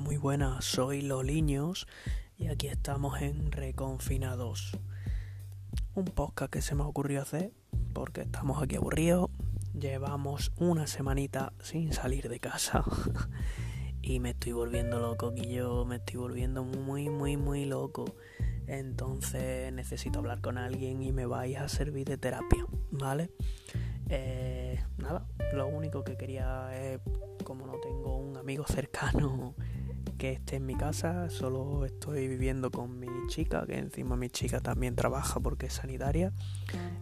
Muy 0.00 0.18
buenas, 0.18 0.64
soy 0.64 1.00
Loliños 1.00 1.86
y 2.36 2.48
aquí 2.48 2.66
estamos 2.66 3.22
en 3.22 3.50
Reconfinados. 3.50 4.76
Un 5.94 6.04
podcast 6.04 6.52
que 6.52 6.60
se 6.60 6.74
me 6.74 6.82
ocurrió 6.82 7.22
hacer 7.22 7.52
porque 7.94 8.22
estamos 8.22 8.62
aquí 8.62 8.76
aburridos. 8.76 9.30
Llevamos 9.72 10.52
una 10.58 10.86
semanita 10.86 11.54
sin 11.62 11.94
salir 11.94 12.28
de 12.28 12.40
casa 12.40 12.84
y 14.02 14.20
me 14.20 14.30
estoy 14.30 14.52
volviendo 14.52 15.00
loco, 15.00 15.32
y 15.34 15.54
yo 15.54 15.86
me 15.86 15.96
estoy 15.96 16.16
volviendo 16.16 16.62
muy, 16.62 17.08
muy, 17.08 17.38
muy 17.38 17.64
loco. 17.64 18.04
Entonces 18.66 19.72
necesito 19.72 20.18
hablar 20.18 20.42
con 20.42 20.58
alguien 20.58 21.02
y 21.02 21.12
me 21.12 21.24
vais 21.24 21.56
a 21.56 21.68
servir 21.70 22.06
de 22.06 22.18
terapia, 22.18 22.66
¿vale? 22.90 23.30
Eh, 24.10 24.78
nada, 24.98 25.26
lo 25.54 25.66
único 25.68 26.04
que 26.04 26.16
quería 26.18 26.70
es, 26.78 27.00
como 27.44 27.66
no 27.66 27.74
tengo 27.80 28.18
un 28.18 28.36
amigo 28.36 28.64
cercano 28.66 29.54
que 30.16 30.32
esté 30.32 30.56
en 30.56 30.66
mi 30.66 30.74
casa, 30.74 31.28
solo 31.30 31.84
estoy 31.84 32.28
viviendo 32.28 32.70
con 32.70 32.98
mi 32.98 33.08
chica, 33.28 33.64
que 33.66 33.78
encima 33.78 34.16
mi 34.16 34.30
chica 34.30 34.60
también 34.60 34.96
trabaja 34.96 35.40
porque 35.40 35.66
es 35.66 35.74
sanitaria. 35.74 36.32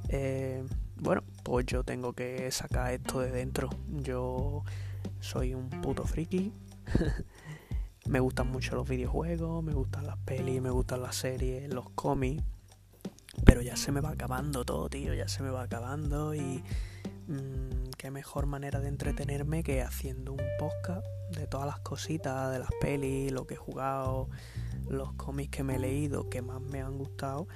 Eh, 0.08 0.64
bueno, 0.96 1.22
pues 1.42 1.66
yo 1.66 1.84
tengo 1.84 2.12
que 2.12 2.50
sacar 2.50 2.92
esto 2.92 3.20
de 3.20 3.30
dentro. 3.30 3.70
Yo 3.88 4.64
soy 5.20 5.54
un 5.54 5.68
puto 5.68 6.04
friki. 6.04 6.52
me 8.06 8.20
gustan 8.20 8.48
mucho 8.48 8.74
los 8.74 8.88
videojuegos, 8.88 9.62
me 9.62 9.72
gustan 9.72 10.06
las 10.06 10.18
pelis, 10.18 10.60
me 10.60 10.70
gustan 10.70 11.02
las 11.02 11.16
series, 11.16 11.72
los 11.72 11.90
cómics. 11.90 12.42
Pero 13.44 13.62
ya 13.62 13.76
se 13.76 13.90
me 13.92 14.00
va 14.00 14.10
acabando 14.10 14.64
todo, 14.64 14.88
tío, 14.88 15.14
ya 15.14 15.28
se 15.28 15.42
me 15.42 15.50
va 15.50 15.62
acabando 15.62 16.34
y 16.34 16.62
mmm, 17.26 17.90
qué 17.96 18.10
mejor 18.10 18.46
manera 18.46 18.80
de 18.80 18.88
entretenerme 18.88 19.62
que 19.62 19.82
haciendo 19.82 20.32
un 20.32 20.42
podcast 20.58 21.06
de 21.30 21.46
todas 21.46 21.66
las 21.66 21.80
cositas, 21.80 22.52
de 22.52 22.58
las 22.58 22.70
pelis, 22.80 23.32
lo 23.32 23.46
que 23.46 23.54
he 23.54 23.56
jugado, 23.56 24.28
los 24.88 25.12
cómics 25.14 25.50
que 25.50 25.62
me 25.62 25.76
he 25.76 25.78
leído, 25.78 26.28
que 26.28 26.42
más 26.42 26.60
me 26.60 26.82
han 26.82 26.98
gustado, 26.98 27.46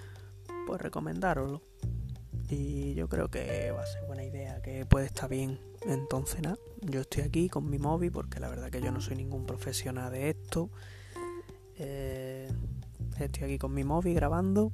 pues 0.67 0.81
recomendároslo. 0.81 1.62
Y 2.48 2.95
yo 2.95 3.09
creo 3.09 3.28
que 3.28 3.70
va 3.73 3.83
a 3.83 3.87
ser 3.87 4.06
buena 4.06 4.25
idea, 4.25 4.62
que 4.62 4.87
puede 4.87 5.06
estar 5.06 5.28
bien. 5.28 5.61
Entonces 5.83 6.41
nada, 6.41 6.56
yo 6.81 7.03
estoy 7.03 7.25
aquí 7.25 7.48
con 7.48 7.69
mi 7.69 7.78
móvil 7.78 8.11
porque 8.11 8.41
la 8.41 8.48
verdad 8.48 8.71
que 8.71 8.81
yo 8.81 8.91
no 8.91 9.00
soy 9.00 9.17
ningún 9.17 9.45
profesional 9.45 10.11
de 10.12 10.31
esto. 10.31 10.71
Eh, 11.77 12.50
estoy 13.19 13.45
aquí 13.45 13.59
con 13.59 13.75
mi 13.75 13.84
móvil 13.84 14.15
grabando 14.15 14.73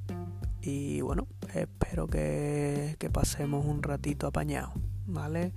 y 0.65 1.01
bueno, 1.01 1.27
espero 1.53 2.07
que, 2.07 2.97
pasemos 3.13 3.65
un 3.65 3.83
ratito 3.83 4.25
apañado, 4.25 4.73
¿vale? 5.05 5.53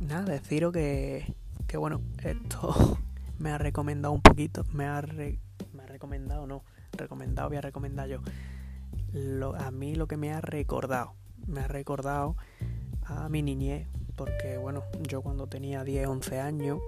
Nada, 0.00 0.24
deciros 0.24 0.72
que, 0.72 1.34
que 1.66 1.76
bueno, 1.76 2.00
esto 2.22 2.98
me 3.38 3.50
ha 3.50 3.58
recomendado 3.58 4.14
un 4.14 4.22
poquito, 4.22 4.64
me 4.72 4.86
ha, 4.86 5.02
me 5.02 5.82
ha 5.82 5.86
recomendado, 5.86 6.46
no, 6.46 6.64
recomendado, 6.92 7.48
voy 7.48 7.58
a 7.58 7.60
recomendar 7.60 8.08
yo. 8.08 8.20
A 9.58 9.70
mí 9.70 9.94
lo 9.94 10.08
que 10.08 10.16
me 10.16 10.32
ha 10.32 10.40
recordado, 10.40 11.14
me 11.46 11.60
ha 11.60 11.68
recordado 11.68 12.36
a 13.04 13.28
mi 13.28 13.42
niñez, 13.42 13.86
porque 14.16 14.56
bueno, 14.56 14.82
yo 15.08 15.20
cuando 15.20 15.46
tenía 15.46 15.84
10, 15.84 16.06
11 16.06 16.40
años, 16.40 16.78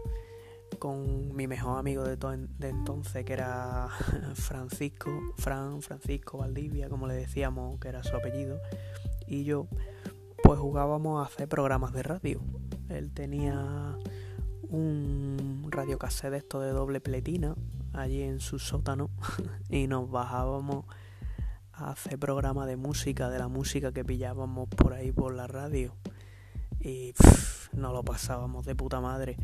con 0.79 1.35
mi 1.35 1.47
mejor 1.47 1.79
amigo 1.79 2.05
de, 2.05 2.19
entonces, 2.61 3.25
que 3.25 3.33
era 3.33 3.89
Francisco, 4.35 5.11
Fran, 5.37 5.83
Francisco 5.83 6.39
Valdivia, 6.39 6.89
como 6.89 7.07
le 7.07 7.15
decíamos, 7.15 7.79
que 7.81 7.89
era 7.89 8.03
su 8.03 8.17
apellido, 8.17 8.61
y 9.27 9.45
yo, 9.45 9.67
pues 10.43 10.59
jugábamos 10.59 11.23
a 11.23 11.27
hacer 11.27 11.49
programas 11.49 11.93
de 11.93 12.03
radio. 12.03 12.41
Él 12.89 13.13
tenía 13.13 13.99
un 14.71 15.69
radiocassette 15.71 16.31
de 16.31 16.39
esto 16.39 16.61
de 16.61 16.71
doble 16.71 17.01
pletina 17.01 17.55
allí 17.93 18.23
en 18.23 18.41
su 18.41 18.59
sótano 18.59 19.11
y 19.69 19.87
nos 19.87 20.11
bajábamos 20.11 20.85
a 21.73 21.91
hacer 21.91 22.19
programas 22.19 22.67
de 22.67 22.77
música, 22.77 23.29
de 23.31 23.39
la 23.39 23.49
música 23.49 23.93
que 23.93 24.05
pillábamos 24.05 24.69
por 24.69 24.93
ahí 24.93 25.13
por 25.13 25.35
la 25.35 25.47
radio. 25.47 25.95
Y 26.81 27.13
pff, 27.13 27.73
nos 27.75 27.93
lo 27.93 28.03
pasábamos 28.03 28.67
de 28.67 28.75
puta 28.75 29.01
madre. 29.01 29.37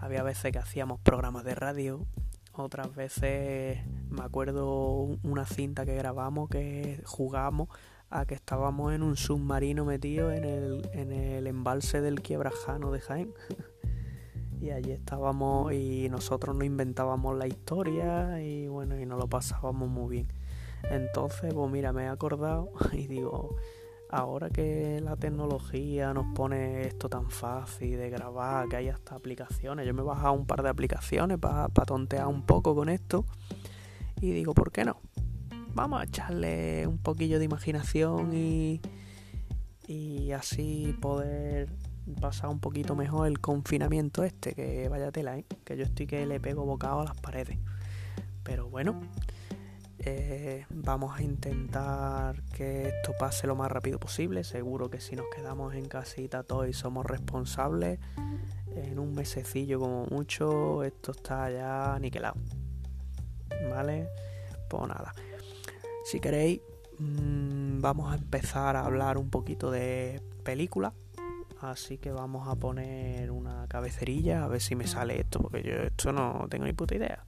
Había 0.00 0.22
veces 0.22 0.50
que 0.52 0.58
hacíamos 0.58 0.98
programas 1.00 1.44
de 1.44 1.54
radio, 1.54 2.06
otras 2.52 2.94
veces 2.94 3.78
me 4.08 4.22
acuerdo 4.22 5.18
una 5.22 5.46
cinta 5.46 5.84
que 5.84 5.94
grabamos 5.94 6.48
que 6.48 7.02
jugábamos 7.04 7.68
a 8.10 8.26
que 8.26 8.34
estábamos 8.34 8.92
en 8.92 9.02
un 9.02 9.16
submarino 9.16 9.84
metido 9.84 10.32
en 10.32 10.44
el, 10.44 10.90
en 10.92 11.12
el 11.12 11.46
embalse 11.46 12.00
del 12.00 12.22
Quiebrajano 12.22 12.90
de 12.90 13.00
Jaén. 13.00 13.34
y 14.60 14.70
allí 14.70 14.92
estábamos 14.92 15.72
y 15.72 16.08
nosotros 16.10 16.56
nos 16.56 16.64
inventábamos 16.64 17.38
la 17.38 17.46
historia 17.46 18.42
y 18.42 18.68
bueno, 18.68 18.98
y 18.98 19.06
nos 19.06 19.18
lo 19.18 19.28
pasábamos 19.28 19.88
muy 19.88 20.10
bien. 20.10 20.32
Entonces, 20.90 21.54
pues 21.54 21.70
mira, 21.70 21.92
me 21.92 22.04
he 22.04 22.08
acordado 22.08 22.72
y 22.92 23.06
digo, 23.06 23.56
ahora 24.10 24.50
que 24.50 25.00
la 25.00 25.16
tecnología 25.16 26.12
nos 26.12 26.34
pone 26.34 26.86
esto 26.86 27.08
tan 27.08 27.30
fácil 27.30 27.98
de 27.98 28.10
grabar, 28.10 28.68
que 28.68 28.76
hay 28.76 28.88
hasta 28.88 29.14
aplicaciones, 29.14 29.86
yo 29.86 29.94
me 29.94 30.02
he 30.02 30.04
bajado 30.04 30.32
un 30.32 30.46
par 30.46 30.62
de 30.62 30.68
aplicaciones 30.68 31.38
para 31.38 31.68
pa 31.68 31.84
tontear 31.84 32.26
un 32.26 32.42
poco 32.42 32.74
con 32.74 32.88
esto 32.88 33.24
y 34.20 34.32
digo, 34.32 34.54
¿por 34.54 34.72
qué 34.72 34.84
no? 34.84 34.96
Vamos 35.74 36.00
a 36.00 36.04
echarle 36.04 36.86
un 36.86 36.98
poquillo 36.98 37.38
de 37.38 37.44
imaginación 37.44 38.34
y, 38.34 38.80
y 39.86 40.32
así 40.32 40.96
poder 41.00 41.70
pasar 42.20 42.50
un 42.50 42.58
poquito 42.58 42.96
mejor 42.96 43.28
el 43.28 43.40
confinamiento 43.40 44.24
este, 44.24 44.54
que 44.54 44.88
vaya 44.88 45.12
tela, 45.12 45.38
¿eh? 45.38 45.44
que 45.64 45.76
yo 45.76 45.84
estoy 45.84 46.06
que 46.06 46.26
le 46.26 46.40
pego 46.40 46.64
bocado 46.64 47.00
a 47.00 47.04
las 47.04 47.20
paredes. 47.20 47.58
Pero 48.42 48.68
bueno, 48.68 49.00
eh, 50.04 50.66
vamos 50.70 51.18
a 51.18 51.22
intentar 51.22 52.42
que 52.54 52.88
esto 52.88 53.12
pase 53.18 53.46
lo 53.46 53.56
más 53.56 53.70
rápido 53.70 53.98
posible. 53.98 54.44
Seguro 54.44 54.90
que 54.90 55.00
si 55.00 55.16
nos 55.16 55.26
quedamos 55.34 55.74
en 55.74 55.86
casita 55.86 56.42
todos 56.42 56.68
y 56.68 56.72
somos 56.72 57.06
responsables, 57.06 57.98
en 58.74 58.98
un 58.98 59.14
mesecillo 59.14 59.78
como 59.80 60.06
mucho, 60.06 60.84
esto 60.84 61.12
está 61.12 61.50
ya 61.50 61.94
aniquilado. 61.94 62.36
¿Vale? 63.70 64.08
Pues 64.68 64.88
nada. 64.88 65.12
Si 66.04 66.20
queréis, 66.20 66.60
mmm, 66.98 67.80
vamos 67.80 68.12
a 68.12 68.16
empezar 68.16 68.76
a 68.76 68.84
hablar 68.84 69.18
un 69.18 69.30
poquito 69.30 69.70
de 69.70 70.22
películas 70.44 70.92
Así 71.60 71.98
que 71.98 72.10
vamos 72.10 72.48
a 72.48 72.56
poner 72.56 73.30
una 73.30 73.66
cabezerilla 73.68 74.44
a 74.44 74.48
ver 74.48 74.62
si 74.62 74.74
me 74.76 74.86
sale 74.86 75.20
esto, 75.20 75.40
porque 75.40 75.62
yo 75.62 75.74
esto 75.74 76.10
no 76.10 76.46
tengo 76.48 76.64
ni 76.64 76.72
puta 76.72 76.94
idea. 76.94 77.24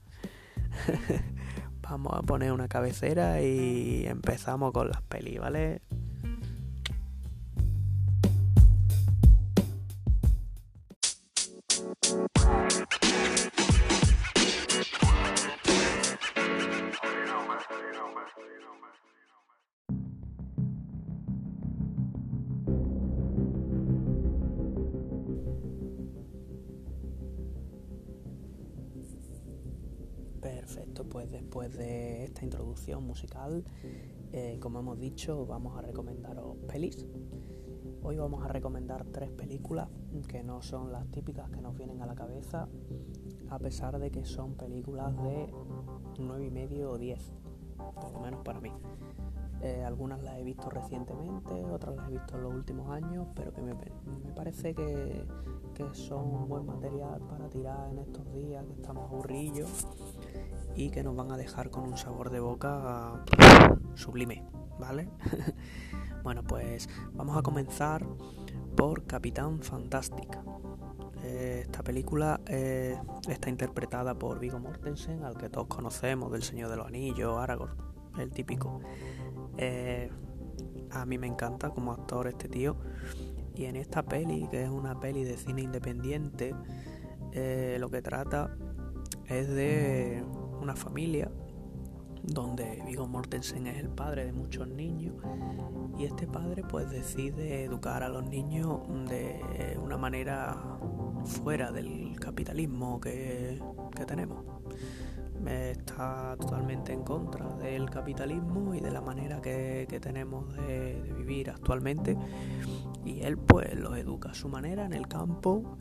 vamos 1.83 2.13
a 2.15 2.21
poner 2.21 2.51
una 2.51 2.67
cabecera 2.67 3.41
y 3.41 4.05
empezamos 4.07 4.71
con 4.71 4.89
las 4.89 5.01
pelis, 5.03 5.39
¿vale? 5.39 5.81
Musical, 33.13 33.63
eh, 34.31 34.57
como 34.59 34.79
hemos 34.79 34.99
dicho, 34.99 35.45
vamos 35.45 35.77
a 35.77 35.81
recomendaros 35.83 36.57
pelis. 36.67 37.05
Hoy 38.01 38.17
vamos 38.17 38.43
a 38.43 38.47
recomendar 38.47 39.05
tres 39.05 39.29
películas 39.29 39.87
que 40.27 40.41
no 40.41 40.63
son 40.63 40.91
las 40.91 41.05
típicas 41.11 41.47
que 41.51 41.61
nos 41.61 41.77
vienen 41.77 42.01
a 42.01 42.07
la 42.07 42.15
cabeza, 42.15 42.67
a 43.51 43.59
pesar 43.59 43.99
de 43.99 44.09
que 44.09 44.25
son 44.25 44.55
películas 44.55 45.15
de 45.21 45.53
9 46.17 46.45
y 46.47 46.49
medio 46.49 46.89
o 46.89 46.97
10, 46.97 47.33
por 48.01 48.13
lo 48.13 48.19
menos 48.21 48.41
para 48.43 48.59
mí. 48.59 48.71
Eh, 49.61 49.83
algunas 49.85 50.23
las 50.23 50.39
he 50.39 50.43
visto 50.43 50.71
recientemente, 50.71 51.53
otras 51.65 51.95
las 51.95 52.09
he 52.09 52.13
visto 52.13 52.35
en 52.35 52.43
los 52.43 52.53
últimos 52.55 52.89
años, 52.89 53.27
pero 53.35 53.53
que 53.53 53.61
me, 53.61 53.75
me 53.75 54.31
parece 54.35 54.73
que, 54.73 55.23
que, 55.75 55.93
son 55.93 56.49
buen 56.49 56.65
material 56.65 57.21
para 57.29 57.47
tirar 57.47 57.91
en 57.91 57.99
estos 57.99 58.33
días 58.33 58.65
que 58.65 58.73
estamos 58.73 59.05
aburrillos 59.11 59.87
y 60.75 60.89
que 60.89 61.03
nos 61.03 61.15
van 61.15 61.31
a 61.31 61.37
dejar 61.37 61.69
con 61.69 61.83
un 61.83 61.97
sabor 61.97 62.29
de 62.29 62.39
boca 62.39 63.23
sublime, 63.95 64.45
¿vale? 64.79 65.09
bueno, 66.23 66.43
pues 66.43 66.89
vamos 67.13 67.37
a 67.37 67.41
comenzar 67.41 68.05
por 68.75 69.05
Capitán 69.05 69.61
Fantástica. 69.61 70.43
Eh, 71.23 71.61
esta 71.63 71.83
película 71.83 72.41
eh, 72.47 72.97
está 73.29 73.49
interpretada 73.49 74.13
por 74.13 74.39
Vigo 74.39 74.59
Mortensen, 74.59 75.23
al 75.23 75.37
que 75.37 75.49
todos 75.49 75.67
conocemos, 75.67 76.31
del 76.31 76.43
Señor 76.43 76.69
de 76.69 76.77
los 76.77 76.87
Anillos, 76.87 77.37
Aragorn, 77.37 77.75
el 78.17 78.31
típico. 78.31 78.81
Eh, 79.57 80.11
a 80.91 81.05
mí 81.05 81.17
me 81.17 81.27
encanta 81.27 81.69
como 81.69 81.93
actor 81.93 82.27
este 82.27 82.49
tío. 82.49 82.75
Y 83.55 83.65
en 83.65 83.75
esta 83.75 84.03
peli, 84.03 84.47
que 84.49 84.63
es 84.63 84.69
una 84.69 84.99
peli 84.99 85.23
de 85.23 85.37
cine 85.37 85.61
independiente, 85.61 86.55
lo 87.79 87.89
que 87.89 88.01
trata 88.01 88.55
es 89.27 89.47
de 89.47 90.23
una 90.63 90.75
familia 90.77 91.29
donde 92.23 92.81
Vigo 92.85 93.05
Mortensen 93.05 93.67
es 93.67 93.77
el 93.79 93.89
padre 93.89 94.25
de 94.25 94.31
muchos 94.31 94.65
niños 94.65 95.15
y 95.99 96.05
este 96.05 96.25
padre 96.25 96.63
pues 96.63 96.89
decide 96.89 97.65
educar 97.65 98.01
a 98.01 98.07
los 98.07 98.23
niños 98.23 98.79
de 99.09 99.77
una 99.83 99.97
manera 99.97 100.79
fuera 101.25 101.71
del 101.71 102.17
capitalismo 102.17 103.01
que, 103.01 103.61
tenemos. 104.07 104.45
Está 105.45 106.37
totalmente 106.39 106.93
en 106.93 107.03
contra 107.03 107.45
del 107.57 107.89
capitalismo 107.89 108.73
y 108.73 108.79
de 108.79 108.91
la 108.91 109.01
manera 109.01 109.41
que, 109.41 109.85
tenemos 110.01 110.55
de, 110.55 111.01
de, 111.01 111.13
vivir 111.13 111.49
actualmente 111.49 112.17
y 113.03 113.19
él 113.19 113.37
pues 113.37 113.77
los 113.77 113.97
educa 113.97 114.31
a 114.31 114.33
su 114.33 114.47
manera 114.47 114.85
en 114.85 114.93
el 114.93 115.09
campo 115.09 115.77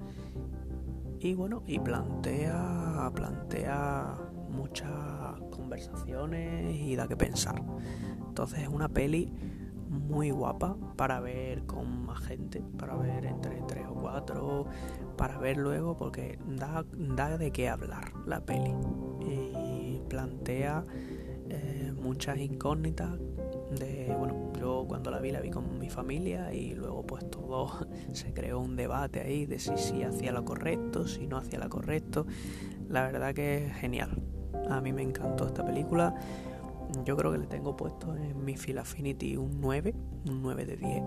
y 1.20 1.34
bueno 1.34 1.62
y 1.68 1.78
plantea 1.78 3.12
plantea 3.14 4.31
muchas 4.52 5.40
conversaciones 5.50 6.76
y 6.76 6.94
da 6.96 7.08
que 7.08 7.16
pensar. 7.16 7.62
Entonces 8.28 8.60
es 8.60 8.68
una 8.68 8.88
peli 8.88 9.32
muy 9.92 10.30
guapa 10.30 10.76
para 10.96 11.20
ver 11.20 11.64
con 11.66 12.06
más 12.06 12.20
gente, 12.20 12.62
para 12.78 12.96
ver 12.96 13.26
entre 13.26 13.62
tres 13.68 13.84
o 13.88 13.94
cuatro, 13.94 14.66
para 15.16 15.38
ver 15.38 15.58
luego 15.58 15.96
porque 15.96 16.38
da, 16.46 16.84
da 16.92 17.36
de 17.36 17.50
qué 17.50 17.68
hablar 17.68 18.12
la 18.26 18.40
peli. 18.40 18.74
Y 19.20 20.00
plantea 20.08 20.84
eh, 21.48 21.92
muchas 22.00 22.38
incógnitas 22.38 23.18
de 23.78 24.14
bueno 24.18 24.52
yo 24.58 24.84
cuando 24.86 25.10
la 25.10 25.18
vi 25.18 25.30
la 25.30 25.40
vi 25.40 25.50
con 25.50 25.78
mi 25.78 25.88
familia 25.88 26.52
y 26.52 26.74
luego 26.74 27.06
pues 27.06 27.30
todo 27.30 27.86
se 28.12 28.32
creó 28.32 28.60
un 28.60 28.76
debate 28.76 29.20
ahí 29.20 29.46
de 29.46 29.58
si 29.58 29.76
si 29.76 30.02
hacía 30.02 30.32
lo 30.32 30.44
correcto 30.44 31.06
si 31.06 31.26
no 31.26 31.36
hacía 31.36 31.58
lo 31.58 31.68
correcto. 31.68 32.26
La 32.88 33.02
verdad 33.02 33.34
que 33.34 33.66
es 33.66 33.74
genial 33.76 34.22
a 34.68 34.80
mí 34.80 34.92
me 34.92 35.02
encantó 35.02 35.46
esta 35.46 35.64
película. 35.64 36.14
Yo 37.04 37.16
creo 37.16 37.32
que 37.32 37.38
le 37.38 37.46
tengo 37.46 37.76
puesto 37.76 38.14
en 38.14 38.44
mi 38.44 38.56
Feel 38.56 38.78
Affinity 38.78 39.36
un 39.36 39.60
9, 39.60 39.94
un 40.28 40.42
9 40.42 40.66
de 40.66 40.76
10. 40.76 41.02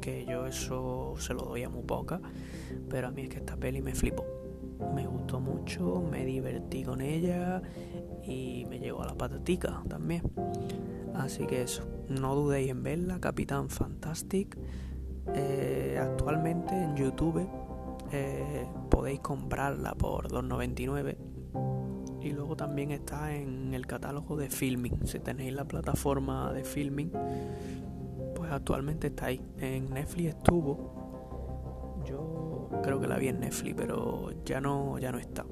Que 0.00 0.26
yo 0.26 0.46
eso 0.46 1.14
se 1.18 1.32
lo 1.32 1.42
doy 1.42 1.62
a 1.62 1.68
muy 1.68 1.82
poca. 1.82 2.20
Pero 2.88 3.08
a 3.08 3.10
mí 3.10 3.22
es 3.22 3.28
que 3.28 3.38
esta 3.38 3.56
peli 3.56 3.80
me 3.80 3.94
flipó. 3.94 4.24
Me 4.94 5.06
gustó 5.06 5.40
mucho, 5.40 6.02
me 6.10 6.24
divertí 6.24 6.82
con 6.82 7.00
ella 7.00 7.62
y 8.24 8.66
me 8.68 8.78
llegó 8.78 9.02
a 9.02 9.06
la 9.06 9.14
patatica 9.14 9.82
también. 9.88 10.22
Así 11.14 11.46
que 11.46 11.62
eso, 11.62 11.84
no 12.08 12.34
dudéis 12.34 12.70
en 12.70 12.82
verla, 12.82 13.20
Capitán 13.20 13.68
Fantastic. 13.68 14.58
Eh, 15.34 15.98
actualmente 16.00 16.74
en 16.74 16.96
YouTube 16.96 17.46
eh, 18.10 18.66
podéis 18.90 19.20
comprarla 19.20 19.94
por 19.94 20.28
2.99 20.28 21.16
y 22.24 22.30
luego 22.30 22.56
también 22.56 22.90
está 22.92 23.34
en 23.34 23.74
el 23.74 23.86
catálogo 23.86 24.36
de 24.36 24.48
filming. 24.48 25.06
Si 25.06 25.18
tenéis 25.18 25.52
la 25.52 25.64
plataforma 25.64 26.52
de 26.52 26.64
filming, 26.64 27.10
pues 28.34 28.50
actualmente 28.50 29.08
está 29.08 29.26
ahí. 29.26 29.40
En 29.58 29.90
Netflix 29.90 30.36
estuvo. 30.36 32.02
Yo 32.06 32.70
creo 32.82 33.00
que 33.00 33.06
la 33.06 33.18
vi 33.18 33.28
en 33.28 33.40
Netflix, 33.40 33.74
pero 33.76 34.30
ya 34.44 34.60
no, 34.60 34.98
ya 34.98 35.10
no 35.10 35.18
está. 35.18 35.44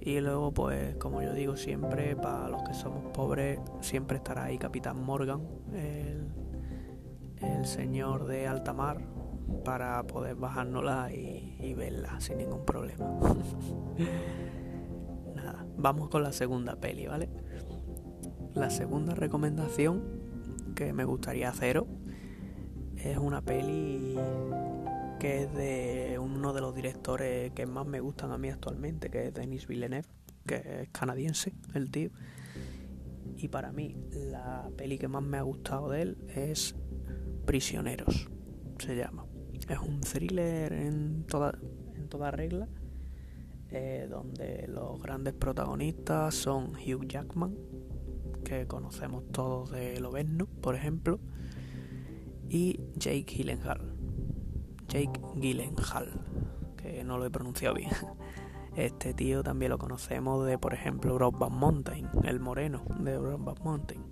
Y 0.00 0.20
luego, 0.20 0.52
pues, 0.52 0.96
como 0.96 1.20
yo 1.22 1.32
digo 1.34 1.56
siempre, 1.56 2.14
para 2.16 2.48
los 2.48 2.62
que 2.62 2.74
somos 2.74 3.12
pobres, 3.12 3.58
siempre 3.80 4.18
estará 4.18 4.44
ahí 4.44 4.56
Capitán 4.56 5.02
Morgan, 5.02 5.42
el, 5.74 6.28
el 7.38 7.66
señor 7.66 8.26
de 8.26 8.46
alta 8.46 8.72
mar, 8.72 9.02
para 9.64 10.02
poder 10.04 10.36
bajárnosla 10.36 11.12
y 11.12 11.74
verla 11.74 12.20
sin 12.20 12.38
ningún 12.38 12.64
problema. 12.64 13.18
vamos 15.76 16.08
con 16.08 16.22
la 16.22 16.32
segunda 16.32 16.76
peli, 16.76 17.06
¿vale? 17.06 17.28
La 18.54 18.70
segunda 18.70 19.14
recomendación 19.14 20.02
que 20.74 20.92
me 20.92 21.04
gustaría 21.04 21.50
haceros 21.50 21.86
es 22.96 23.18
una 23.18 23.42
peli 23.42 24.16
que 25.18 25.44
es 25.44 25.54
de 25.54 26.18
uno 26.18 26.52
de 26.52 26.60
los 26.60 26.74
directores 26.74 27.52
que 27.52 27.66
más 27.66 27.86
me 27.86 28.00
gustan 28.00 28.32
a 28.32 28.38
mí 28.38 28.48
actualmente, 28.48 29.10
que 29.10 29.28
es 29.28 29.34
Denis 29.34 29.66
Villeneuve, 29.66 30.08
que 30.46 30.82
es 30.82 30.88
canadiense, 30.90 31.52
el 31.74 31.90
tío. 31.90 32.10
Y 33.36 33.48
para 33.48 33.72
mí 33.72 33.96
la 34.12 34.70
peli 34.76 34.98
que 34.98 35.08
más 35.08 35.22
me 35.22 35.38
ha 35.38 35.42
gustado 35.42 35.90
de 35.90 36.02
él 36.02 36.18
es 36.34 36.74
Prisioneros, 37.44 38.28
se 38.78 38.96
llama. 38.96 39.26
Es 39.68 39.78
un 39.78 40.00
thriller 40.00 40.72
en 40.72 41.24
toda, 41.26 41.58
en 41.94 42.08
toda 42.08 42.30
regla 42.30 42.68
eh, 43.78 44.06
donde 44.08 44.64
los 44.68 45.02
grandes 45.02 45.34
protagonistas 45.34 46.34
son 46.34 46.72
Hugh 46.76 47.06
Jackman, 47.06 47.54
que 48.42 48.66
conocemos 48.66 49.30
todos 49.32 49.70
de 49.70 50.00
Loveno, 50.00 50.46
por 50.62 50.74
ejemplo, 50.74 51.20
y 52.48 52.80
Jake 52.94 53.26
Gyllenhaal. 53.26 53.92
Jake 54.88 55.20
Gyllenhaal, 55.34 56.24
que 56.78 57.04
no 57.04 57.18
lo 57.18 57.26
he 57.26 57.30
pronunciado 57.30 57.74
bien. 57.74 57.90
Este 58.76 59.12
tío 59.12 59.42
también 59.42 59.70
lo 59.70 59.78
conocemos 59.78 60.46
de, 60.46 60.56
por 60.58 60.72
ejemplo, 60.72 61.14
Brokeback 61.14 61.50
Mountain, 61.50 62.08
el 62.24 62.40
moreno 62.40 62.82
de 63.00 63.18
Brokeback 63.18 63.60
Mountain. 63.60 64.04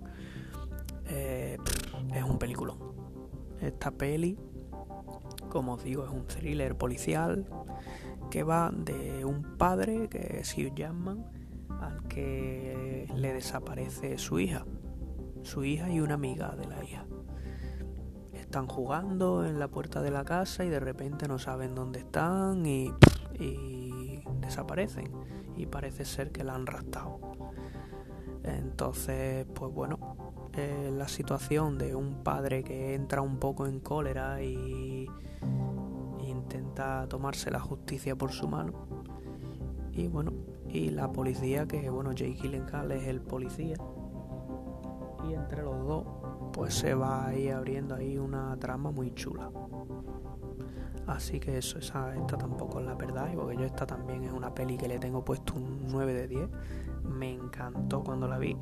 Eh, 1.07 1.57
es 2.13 2.23
un 2.23 2.37
peliculón. 2.37 2.77
Esta 3.61 3.89
peli, 3.89 4.37
como 5.49 5.73
os 5.73 5.83
digo, 5.83 6.03
es 6.03 6.11
un 6.11 6.25
thriller 6.27 6.75
policial 6.75 7.47
que 8.35 8.43
va 8.43 8.69
de 8.69 9.23
un 9.23 9.55
padre, 9.57 10.09
que 10.09 10.39
es 10.41 10.57
Hugh 10.57 10.75
Jackman, 10.75 11.25
al 11.79 12.03
que 12.09 13.07
le 13.15 13.31
desaparece 13.31 14.17
su 14.17 14.41
hija, 14.41 14.65
su 15.43 15.63
hija 15.63 15.89
y 15.89 16.01
una 16.01 16.15
amiga 16.15 16.53
de 16.53 16.67
la 16.67 16.83
hija. 16.83 17.05
Están 18.33 18.67
jugando 18.67 19.45
en 19.45 19.57
la 19.57 19.69
puerta 19.69 20.01
de 20.01 20.11
la 20.11 20.25
casa 20.25 20.65
y 20.65 20.69
de 20.69 20.81
repente 20.81 21.29
no 21.29 21.39
saben 21.39 21.75
dónde 21.75 21.99
están 21.99 22.65
y, 22.65 22.91
desaparecen. 24.41 25.13
Y 25.55 25.67
parece 25.67 26.03
ser 26.03 26.33
que 26.33 26.43
la 26.43 26.55
han 26.55 26.65
raptado. 26.65 27.21
Entonces, 28.43 29.45
pues 29.55 29.71
bueno, 29.71 30.17
la 30.91 31.07
situación 31.07 31.77
de 31.77 31.95
un 31.95 32.21
padre 32.21 32.65
que 32.65 32.95
entra 32.95 33.21
un 33.21 33.37
poco 33.39 33.65
en 33.65 33.79
cólera 33.79 34.43
y 34.43 34.84
intenta 36.75 37.07
tomarse 37.07 37.49
la 37.51 37.59
justicia 37.59 38.15
por 38.17 38.31
su 38.31 38.49
mano. 38.49 38.73
Y 39.93 40.07
bueno, 40.07 40.33
y 40.67 40.89
la 40.89 41.09
policía, 41.09 41.65
que 41.65 41.89
bueno, 41.89 42.11
Jake 42.11 42.33
Gyllenhaal 42.41 42.91
es 42.91 43.07
el 43.07 43.21
policía. 43.21 43.77
Y 45.29 45.33
entre 45.33 45.63
los 45.63 45.87
dos, 45.87 46.05
pues 46.51 46.73
se 46.73 46.93
va 46.93 47.27
ahí 47.27 47.49
abriendo 47.49 47.95
ahí 47.95 48.17
una 48.17 48.57
trama 48.57 48.91
muy 48.91 49.13
chula. 49.13 49.49
Así 51.07 51.39
que 51.39 51.57
eso, 51.59 51.79
esa, 51.79 52.13
esta 52.13 52.37
tampoco 52.37 52.81
es 52.81 52.85
la 52.85 52.95
verdad, 52.95 53.31
porque 53.35 53.55
yo 53.55 53.63
esta 53.63 53.85
también 53.85 54.23
es 54.25 54.33
una 54.33 54.53
peli 54.53 54.75
que 54.77 54.89
le 54.89 54.99
tengo 54.99 55.23
puesto 55.23 55.53
un 55.55 55.87
9 55.87 56.13
de 56.13 56.27
10. 56.27 56.49
Me 57.03 57.31
encantó 57.31 58.03
cuando 58.03 58.27
la 58.27 58.37
vi. 58.37 58.57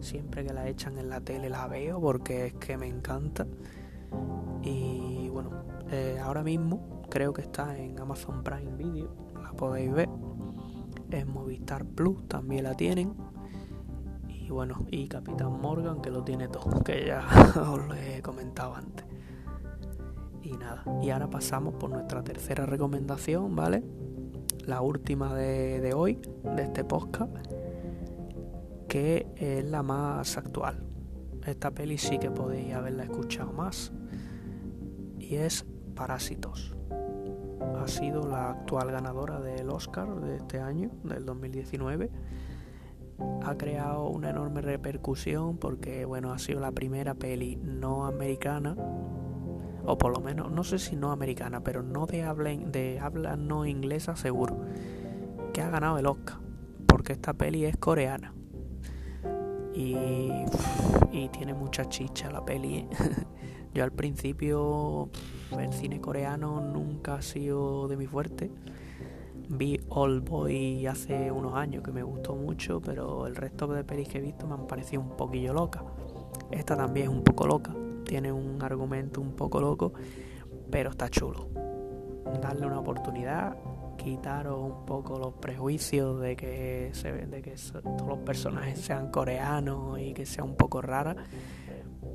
Siempre 0.00 0.44
que 0.44 0.52
la 0.52 0.66
echan 0.66 0.98
en 0.98 1.08
la 1.08 1.20
tele 1.20 1.48
la 1.48 1.68
veo 1.68 2.00
porque 2.00 2.46
es 2.46 2.54
que 2.54 2.76
me 2.76 2.88
encanta. 2.88 3.46
Y 4.62 5.28
bueno, 5.28 5.50
eh, 5.90 6.18
ahora 6.20 6.42
mismo 6.42 6.93
creo 7.08 7.32
que 7.32 7.42
está 7.42 7.76
en 7.78 7.98
Amazon 7.98 8.42
Prime 8.42 8.76
Video, 8.76 9.14
la 9.42 9.52
podéis 9.52 9.92
ver. 9.92 10.08
En 11.10 11.32
Movistar 11.32 11.84
Plus 11.84 12.26
también 12.28 12.64
la 12.64 12.74
tienen. 12.74 13.14
Y 14.28 14.50
bueno, 14.50 14.84
y 14.90 15.08
Capitán 15.08 15.60
Morgan 15.60 16.02
que 16.02 16.10
lo 16.10 16.22
tiene 16.22 16.48
todo, 16.48 16.80
que 16.84 17.06
ya 17.06 17.26
os 17.70 17.86
lo 17.86 17.94
he 17.94 18.20
comentado 18.22 18.74
antes. 18.74 19.06
Y 20.42 20.52
nada, 20.52 20.84
y 21.02 21.10
ahora 21.10 21.30
pasamos 21.30 21.74
por 21.74 21.90
nuestra 21.90 22.22
tercera 22.22 22.66
recomendación, 22.66 23.56
¿vale? 23.56 23.82
La 24.66 24.82
última 24.82 25.34
de, 25.34 25.80
de 25.80 25.94
hoy, 25.94 26.20
de 26.42 26.62
este 26.62 26.84
podcast, 26.84 27.34
que 28.88 29.26
es 29.36 29.64
la 29.64 29.82
más 29.82 30.36
actual. 30.36 30.84
Esta 31.46 31.70
peli 31.70 31.96
sí 31.96 32.18
que 32.18 32.30
podéis 32.30 32.74
haberla 32.74 33.04
escuchado 33.04 33.52
más. 33.52 33.92
Y 35.18 35.36
es 35.36 35.66
Parásitos 35.94 36.73
ha 37.84 37.88
sido 37.88 38.26
la 38.26 38.50
actual 38.50 38.90
ganadora 38.90 39.40
del 39.40 39.68
Oscar 39.68 40.08
de 40.20 40.36
este 40.36 40.58
año, 40.58 40.90
del 41.02 41.26
2019. 41.26 42.10
Ha 43.42 43.56
creado 43.56 44.08
una 44.08 44.30
enorme 44.30 44.62
repercusión 44.62 45.58
porque, 45.58 46.06
bueno, 46.06 46.32
ha 46.32 46.38
sido 46.38 46.60
la 46.60 46.72
primera 46.72 47.14
peli 47.14 47.56
no 47.56 48.06
americana, 48.06 48.74
o 49.84 49.98
por 49.98 50.16
lo 50.16 50.20
menos, 50.20 50.50
no 50.50 50.64
sé 50.64 50.78
si 50.78 50.96
no 50.96 51.12
americana, 51.12 51.62
pero 51.62 51.82
no 51.82 52.06
de 52.06 52.22
habla, 52.22 53.36
no 53.36 53.66
inglesa 53.66 54.16
seguro, 54.16 54.56
que 55.52 55.60
ha 55.60 55.68
ganado 55.68 55.98
el 55.98 56.06
Oscar, 56.06 56.38
porque 56.86 57.12
esta 57.12 57.34
peli 57.34 57.66
es 57.66 57.76
coreana. 57.76 58.32
Y, 59.74 59.94
y 61.12 61.28
tiene 61.32 61.52
mucha 61.52 61.84
chicha 61.84 62.30
la 62.30 62.42
peli. 62.44 62.78
¿eh? 62.78 62.88
Yo 63.74 63.82
al 63.82 63.92
principio 63.92 65.10
el 65.58 65.72
cine 65.72 66.00
coreano 66.00 66.60
nunca 66.60 67.16
ha 67.16 67.22
sido 67.22 67.88
de 67.88 67.96
mi 67.96 68.06
fuerte, 68.06 68.50
Vi 69.48 69.78
Old 69.90 70.26
Boy 70.28 70.86
hace 70.86 71.30
unos 71.30 71.54
años 71.54 71.82
que 71.82 71.92
me 71.92 72.02
gustó 72.02 72.34
mucho, 72.34 72.80
pero 72.80 73.26
el 73.26 73.36
resto 73.36 73.66
de 73.66 73.84
pelis 73.84 74.08
que 74.08 74.18
he 74.18 74.20
visto 74.20 74.46
me 74.46 74.54
han 74.54 74.66
parecido 74.66 75.02
un 75.02 75.16
poquillo 75.16 75.52
loca. 75.52 75.82
Esta 76.50 76.76
también 76.76 77.10
es 77.10 77.12
un 77.12 77.22
poco 77.22 77.46
loca, 77.46 77.74
tiene 78.04 78.32
un 78.32 78.62
argumento 78.62 79.20
un 79.20 79.32
poco 79.32 79.60
loco, 79.60 79.92
pero 80.70 80.90
está 80.90 81.08
chulo. 81.10 81.48
Darle 82.40 82.66
una 82.66 82.80
oportunidad, 82.80 83.56
quitaros 83.96 84.58
un 84.58 84.86
poco 84.86 85.18
los 85.18 85.34
prejuicios 85.34 86.20
de 86.20 86.36
que, 86.36 86.90
se, 86.94 87.12
de 87.12 87.42
que 87.42 87.54
todos 87.82 88.08
los 88.08 88.18
personajes 88.18 88.80
sean 88.80 89.10
coreanos 89.10 89.98
y 89.98 90.14
que 90.14 90.24
sea 90.26 90.42
un 90.42 90.56
poco 90.56 90.80
rara, 90.80 91.16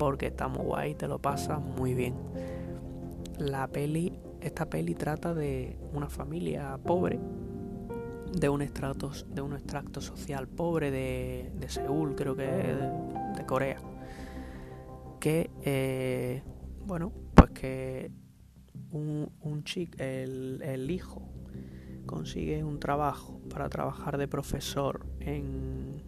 porque 0.00 0.28
está 0.28 0.48
muy 0.48 0.64
guay, 0.64 0.94
te 0.94 1.06
lo 1.06 1.18
pasas 1.18 1.60
muy 1.60 1.92
bien. 1.92 2.14
La 3.36 3.68
peli 3.68 4.18
esta 4.40 4.70
peli 4.70 4.94
trata 4.94 5.34
de 5.34 5.76
una 5.92 6.08
familia 6.08 6.78
pobre, 6.82 7.20
de 8.32 8.48
un 8.48 8.62
extracto, 8.62 9.10
de 9.28 9.42
un 9.42 9.52
extracto 9.52 10.00
social 10.00 10.48
pobre 10.48 10.90
de, 10.90 11.52
de 11.54 11.68
Seúl, 11.68 12.14
creo 12.14 12.34
que 12.34 12.44
de, 12.44 12.76
de 13.36 13.46
Corea, 13.46 13.76
que, 15.20 15.50
eh, 15.64 16.42
bueno, 16.86 17.12
pues 17.34 17.50
que 17.50 18.10
un, 18.92 19.30
un 19.42 19.64
chico, 19.64 19.98
el, 19.98 20.62
el, 20.62 20.90
hijo, 20.90 21.28
consigue 22.06 22.64
un 22.64 22.80
trabajo 22.80 23.38
para 23.50 23.68
trabajar 23.68 24.16
de 24.16 24.28
profesor 24.28 25.04
en, 25.20 26.02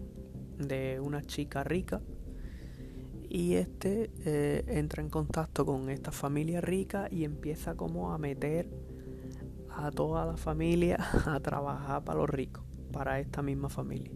de 0.56 0.98
una 0.98 1.20
chica 1.20 1.62
rica 1.62 2.00
y 3.34 3.54
este 3.54 4.10
eh, 4.26 4.62
entra 4.66 5.02
en 5.02 5.08
contacto 5.08 5.64
con 5.64 5.88
esta 5.88 6.12
familia 6.12 6.60
rica 6.60 7.08
y 7.10 7.24
empieza 7.24 7.74
como 7.76 8.12
a 8.12 8.18
meter 8.18 8.68
a 9.70 9.90
toda 9.90 10.26
la 10.26 10.36
familia 10.36 10.98
a 11.24 11.40
trabajar 11.40 12.04
para 12.04 12.18
los 12.18 12.28
ricos, 12.28 12.62
para 12.92 13.20
esta 13.20 13.40
misma 13.40 13.70
familia. 13.70 14.12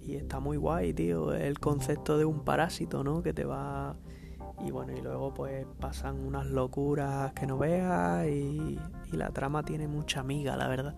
Y 0.00 0.14
está 0.14 0.40
muy 0.40 0.56
guay, 0.56 0.94
tío, 0.94 1.34
el 1.34 1.60
concepto 1.60 2.16
de 2.16 2.24
un 2.24 2.42
parásito, 2.42 3.04
¿no? 3.04 3.22
Que 3.22 3.34
te 3.34 3.44
va... 3.44 3.96
Y 4.64 4.70
bueno, 4.70 4.96
y 4.96 5.02
luego 5.02 5.34
pues 5.34 5.66
pasan 5.78 6.20
unas 6.20 6.46
locuras 6.46 7.34
que 7.34 7.46
no 7.46 7.58
veas 7.58 8.26
y, 8.28 8.78
y 9.12 9.16
la 9.16 9.28
trama 9.28 9.62
tiene 9.62 9.88
mucha 9.88 10.20
amiga, 10.20 10.56
la 10.56 10.68
verdad. 10.68 10.96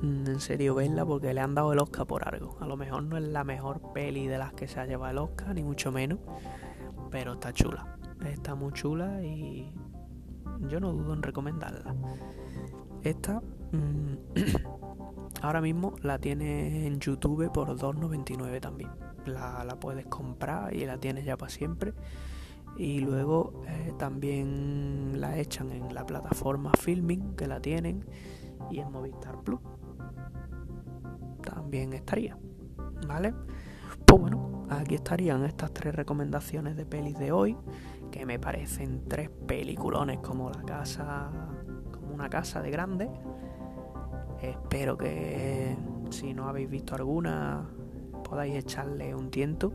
Mm, 0.00 0.26
en 0.26 0.40
serio 0.40 0.74
verla 0.74 1.06
porque 1.06 1.32
le 1.32 1.40
han 1.40 1.54
dado 1.54 1.72
el 1.72 1.78
Oscar 1.78 2.06
por 2.06 2.28
algo. 2.28 2.56
A 2.60 2.66
lo 2.66 2.76
mejor 2.76 3.02
no 3.04 3.16
es 3.16 3.24
la 3.24 3.44
mejor 3.44 3.92
peli 3.92 4.26
de 4.26 4.38
las 4.38 4.52
que 4.52 4.68
se 4.68 4.80
ha 4.80 4.86
llevado 4.86 5.12
el 5.12 5.18
Oscar, 5.18 5.54
ni 5.54 5.62
mucho 5.62 5.90
menos, 5.90 6.18
pero 7.10 7.34
está 7.34 7.52
chula. 7.52 7.96
Está 8.24 8.54
muy 8.54 8.72
chula 8.72 9.22
y 9.22 9.72
yo 10.68 10.80
no 10.80 10.92
dudo 10.92 11.14
en 11.14 11.22
recomendarla. 11.22 11.94
Esta 13.02 13.40
mmm, 13.72 14.16
ahora 15.42 15.60
mismo 15.60 15.96
la 16.02 16.18
tienes 16.18 16.86
en 16.86 17.00
YouTube 17.00 17.50
por 17.50 17.68
2.99 17.68 18.60
también. 18.60 18.90
La, 19.24 19.64
la, 19.64 19.80
puedes 19.80 20.06
comprar 20.06 20.74
y 20.74 20.84
la 20.84 20.98
tienes 20.98 21.24
ya 21.24 21.36
para 21.36 21.50
siempre. 21.50 21.94
Y 22.76 23.00
luego 23.00 23.62
eh, 23.66 23.94
también 23.98 25.18
la 25.20 25.38
echan 25.38 25.72
en 25.72 25.94
la 25.94 26.04
plataforma 26.04 26.70
Filming, 26.78 27.34
que 27.34 27.46
la 27.46 27.60
tienen, 27.60 28.04
y 28.70 28.80
en 28.80 28.92
Movistar 28.92 29.40
Plus 29.42 29.60
también 31.66 31.92
estaría. 31.94 32.38
¿Vale? 33.08 33.34
Pues 34.06 34.20
bueno, 34.20 34.66
aquí 34.70 34.94
estarían 34.94 35.44
estas 35.44 35.72
tres 35.72 35.96
recomendaciones 35.96 36.76
de 36.76 36.86
pelis 36.86 37.18
de 37.18 37.32
hoy, 37.32 37.56
que 38.12 38.24
me 38.24 38.38
parecen 38.38 39.02
tres 39.08 39.30
peliculones 39.48 40.20
como 40.20 40.48
la 40.48 40.62
casa, 40.62 41.28
como 41.90 42.14
una 42.14 42.30
casa 42.30 42.62
de 42.62 42.70
grande. 42.70 43.10
Espero 44.40 44.96
que 44.96 45.76
si 46.10 46.34
no 46.34 46.48
habéis 46.48 46.70
visto 46.70 46.94
alguna 46.94 47.68
podáis 48.22 48.54
echarle 48.54 49.12
un 49.12 49.30
tiento 49.30 49.72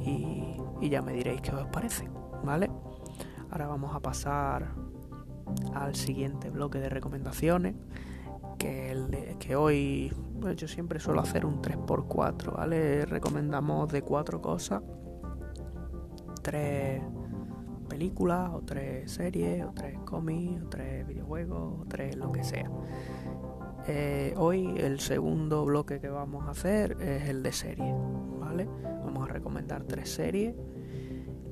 y, 0.00 0.56
y 0.80 0.88
ya 0.88 1.02
me 1.02 1.12
diréis 1.12 1.40
qué 1.40 1.50
os 1.56 1.66
parece, 1.66 2.08
¿vale? 2.44 2.70
Ahora 3.50 3.66
vamos 3.66 3.96
a 3.96 4.00
pasar 4.00 4.74
al 5.74 5.96
siguiente 5.96 6.50
bloque 6.50 6.78
de 6.78 6.88
recomendaciones 6.88 7.74
que, 8.58 8.92
el 8.92 9.10
de, 9.10 9.36
que 9.40 9.56
hoy 9.56 10.12
yo 10.50 10.66
siempre 10.66 10.98
suelo 10.98 11.20
hacer 11.20 11.46
un 11.46 11.62
3x4, 11.62 12.56
¿vale? 12.56 13.06
Recomendamos 13.06 13.90
de 13.92 14.02
cuatro 14.02 14.42
cosas, 14.42 14.82
tres 16.42 17.00
películas, 17.88 18.50
o 18.52 18.62
tres 18.62 19.10
series, 19.12 19.64
o 19.64 19.72
tres 19.72 19.98
cómics, 20.00 20.62
o 20.62 20.68
tres 20.68 21.06
videojuegos, 21.06 21.80
o 21.80 21.84
tres 21.86 22.16
lo 22.16 22.32
que 22.32 22.42
sea. 22.42 22.68
Eh, 23.86 24.34
hoy 24.36 24.74
el 24.76 25.00
segundo 25.00 25.64
bloque 25.64 26.00
que 26.00 26.08
vamos 26.08 26.46
a 26.46 26.50
hacer 26.50 26.96
es 27.00 27.28
el 27.28 27.42
de 27.42 27.52
series, 27.52 27.94
¿vale? 28.38 28.68
Vamos 29.04 29.28
a 29.28 29.32
recomendar 29.32 29.84
tres 29.84 30.10
series 30.10 30.54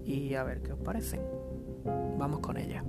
y 0.04 0.34
a 0.34 0.44
ver 0.44 0.62
qué 0.62 0.72
os 0.72 0.80
parecen. 0.80 1.22
Vamos 2.18 2.40
con 2.40 2.56
ellas. 2.56 2.84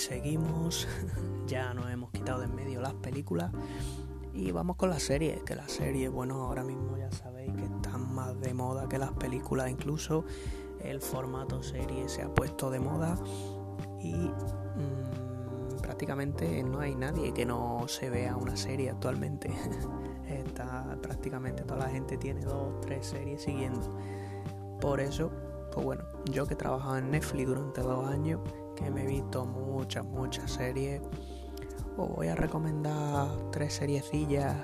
Seguimos, 0.00 0.88
ya 1.46 1.74
nos 1.74 1.90
hemos 1.90 2.10
quitado 2.10 2.40
de 2.40 2.46
en 2.46 2.54
medio 2.54 2.80
las 2.80 2.94
películas 2.94 3.52
y 4.32 4.50
vamos 4.50 4.76
con 4.76 4.90
las 4.90 5.02
series, 5.02 5.42
que 5.42 5.54
las 5.54 5.70
series, 5.70 6.10
bueno, 6.10 6.42
ahora 6.42 6.64
mismo 6.64 6.96
ya 6.96 7.10
sabéis 7.12 7.52
que 7.52 7.64
están 7.64 8.14
más 8.14 8.40
de 8.40 8.54
moda 8.54 8.88
que 8.88 8.98
las 8.98 9.12
películas, 9.12 9.70
incluso 9.70 10.24
el 10.82 11.00
formato 11.00 11.62
serie 11.62 12.08
se 12.08 12.22
ha 12.22 12.32
puesto 12.32 12.70
de 12.70 12.80
moda 12.80 13.18
y 14.00 14.14
mmm, 14.14 15.76
prácticamente 15.82 16.62
no 16.62 16.80
hay 16.80 16.94
nadie 16.94 17.34
que 17.34 17.44
no 17.44 17.84
se 17.86 18.08
vea 18.08 18.36
una 18.36 18.56
serie 18.56 18.90
actualmente. 18.90 19.50
Está, 20.26 20.96
prácticamente 21.02 21.64
toda 21.64 21.80
la 21.80 21.88
gente 21.90 22.16
tiene 22.16 22.42
dos, 22.44 22.80
tres 22.80 23.06
series 23.06 23.42
siguiendo. 23.42 23.98
Por 24.80 25.00
eso, 25.00 25.30
pues 25.72 25.84
bueno, 25.84 26.04
yo 26.30 26.46
que 26.46 26.54
he 26.54 26.56
trabajado 26.56 26.96
en 26.98 27.10
Netflix 27.10 27.48
durante 27.48 27.80
dos 27.82 28.08
años, 28.08 28.40
me 28.88 29.02
he 29.02 29.06
visto 29.06 29.44
muchas, 29.44 30.04
muchas 30.04 30.50
series. 30.50 31.02
Os 31.96 32.08
voy 32.08 32.28
a 32.28 32.34
recomendar 32.34 33.28
tres 33.50 33.74
seriecillas 33.74 34.56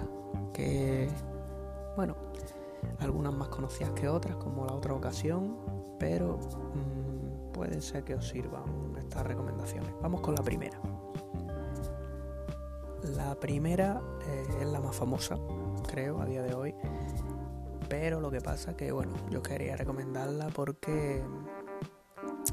que, 0.54 1.08
bueno, 1.96 2.14
algunas 3.00 3.34
más 3.34 3.48
conocidas 3.48 3.90
que 3.90 4.08
otras, 4.08 4.36
como 4.36 4.64
la 4.64 4.72
otra 4.72 4.94
ocasión, 4.94 5.56
pero 5.98 6.38
mmm, 6.38 7.52
puede 7.52 7.80
ser 7.80 8.04
que 8.04 8.14
os 8.14 8.28
sirvan 8.28 8.94
estas 8.98 9.26
recomendaciones. 9.26 9.92
Vamos 10.00 10.20
con 10.20 10.34
la 10.34 10.42
primera. 10.42 10.78
La 13.02 13.34
primera 13.34 14.00
eh, 14.26 14.46
es 14.60 14.66
la 14.66 14.80
más 14.80 14.96
famosa, 14.96 15.36
creo, 15.88 16.20
a 16.20 16.26
día 16.26 16.42
de 16.42 16.54
hoy. 16.54 16.74
Pero 17.88 18.20
lo 18.20 18.30
que 18.30 18.40
pasa 18.40 18.76
que, 18.76 18.90
bueno, 18.92 19.12
yo 19.30 19.42
quería 19.42 19.76
recomendarla 19.76 20.48
porque 20.48 21.22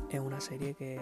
es 0.10 0.20
una 0.20 0.40
serie 0.40 0.76
que 0.76 1.00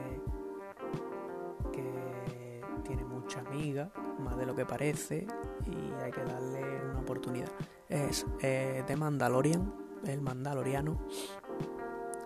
amiga, 3.40 3.92
más 4.20 4.38
de 4.38 4.46
lo 4.46 4.56
que 4.56 4.66
parece, 4.66 5.26
y 5.66 5.94
hay 6.02 6.12
que 6.12 6.24
darle 6.24 6.62
una 6.90 7.00
oportunidad. 7.00 7.50
Es 7.90 8.26
eh, 8.42 8.84
The 8.88 8.96
Mandalorian, 8.96 9.74
el 10.06 10.22
Mandaloriano. 10.22 11.00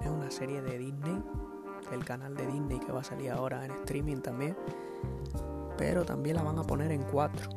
Es 0.02 0.08
una 0.08 0.30
serie 0.32 0.62
de 0.62 0.78
Disney, 0.78 1.24
el 1.92 2.06
canal 2.06 2.36
de 2.36 2.48
Disney 2.48 2.80
que 2.80 2.92
va 2.92 3.02
a 3.02 3.04
salir 3.04 3.32
ahora 3.32 3.66
en 3.66 3.72
streaming 3.72 4.18
también. 4.18 4.56
Pero 5.78 6.06
también 6.06 6.38
la 6.38 6.44
van 6.44 6.58
a 6.60 6.64
poner 6.64 6.92
en 6.92 7.04
4, 7.04 7.50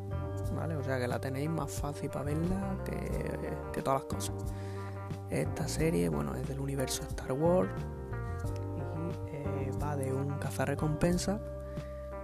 ¿vale? 0.55 0.77
O 0.77 0.83
sea 0.83 0.99
que 0.99 1.07
la 1.07 1.21
tenéis 1.21 1.51
más 1.51 1.71
fácil 1.71 2.11
para 2.11 2.25
verla 2.25 2.77
que, 2.85 3.57
que 3.73 3.83
todas 3.83 4.03
las 4.03 4.13
cosas. 4.13 4.35
Esta 5.31 5.69
serie, 5.69 6.09
bueno, 6.09 6.35
es 6.35 6.49
del 6.49 6.59
universo 6.59 7.03
Star 7.03 7.33
Wars 7.33 7.71
y 9.27 9.35
eh, 9.35 9.71
va 9.83 9.95
de 9.95 10.13
un 10.13 10.39
cazarrecompensa 10.39 11.41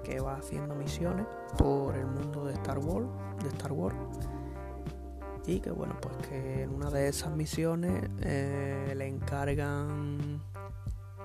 que 0.05 0.21
va 0.21 0.37
haciendo 0.37 0.75
misiones 0.77 1.27
por 1.59 1.97
el 1.97 2.07
mundo 2.07 2.45
de 2.45 2.53
Star 2.55 2.79
Wars, 2.79 3.09
de 3.43 3.49
Star 3.49 3.73
Wars. 3.73 3.97
Y 5.47 5.61
que 5.61 5.71
bueno, 5.71 5.97
pues 6.01 6.17
que 6.29 6.63
en 6.63 6.75
una 6.75 6.91
de 6.91 7.09
esas 7.09 7.35
misiones 7.35 8.09
eh, 8.21 8.95
le 8.97 9.09
encargan 9.09 10.41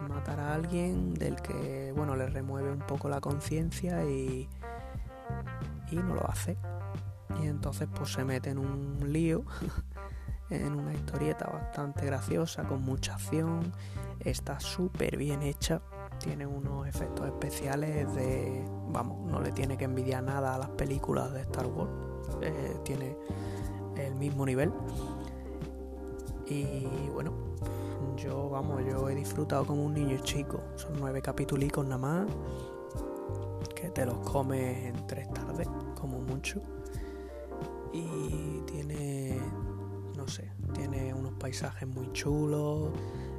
matar 0.07 0.39
a 0.39 0.55
alguien 0.55 1.13
del 1.13 1.35
que, 1.35 1.93
bueno, 1.95 2.15
le 2.15 2.27
remueve 2.27 2.71
un 2.71 2.79
poco 2.79 3.09
la 3.09 3.21
conciencia 3.21 4.03
y, 4.05 4.49
y 5.91 5.95
no 5.95 6.15
lo 6.15 6.29
hace. 6.29 6.57
y 7.41 7.47
entonces 7.47 7.87
pues 7.93 8.11
se 8.13 8.23
mete 8.25 8.49
en 8.49 8.57
un 8.57 9.11
lío, 9.11 9.43
en 10.49 10.73
una 10.73 10.93
historieta 10.93 11.47
bastante 11.47 12.05
graciosa, 12.05 12.63
con 12.63 12.81
mucha 12.81 13.15
acción, 13.15 13.73
está 14.19 14.59
súper 14.59 15.17
bien 15.17 15.41
hecha, 15.43 15.81
tiene 16.19 16.45
unos 16.45 16.87
efectos 16.87 17.25
especiales 17.25 18.13
de, 18.15 18.63
vamos, 18.89 19.25
no 19.31 19.41
le 19.41 19.51
tiene 19.51 19.77
que 19.77 19.85
envidiar 19.85 20.23
nada 20.23 20.55
a 20.55 20.57
las 20.59 20.69
películas 20.69 21.33
de 21.33 21.41
Star 21.41 21.65
Wars, 21.67 21.89
eh, 22.41 22.77
tiene 22.83 23.17
el 23.97 24.15
mismo 24.15 24.45
nivel. 24.45 24.71
Y 26.47 26.87
bueno, 27.13 27.31
yo, 28.17 28.49
vamos, 28.49 28.81
yo 28.85 29.07
he 29.09 29.15
disfrutado 29.15 29.65
como 29.65 29.85
un 29.85 29.93
niño 29.93 30.17
chico. 30.23 30.61
Son 30.75 30.93
nueve 30.99 31.21
capítulos 31.21 31.85
nada 31.85 31.97
más. 31.97 32.27
Que 33.75 33.89
te 33.89 34.05
los 34.05 34.17
comes 34.19 34.85
en 34.85 35.07
tres 35.07 35.31
tardes, 35.31 35.67
como 35.99 36.19
mucho. 36.19 36.61
Y 37.93 38.61
tiene, 38.65 39.39
no 40.17 40.27
sé, 40.27 40.51
tiene 40.73 41.13
unos 41.13 41.33
paisajes 41.33 41.87
muy 41.87 42.11
chulos. 42.11 42.89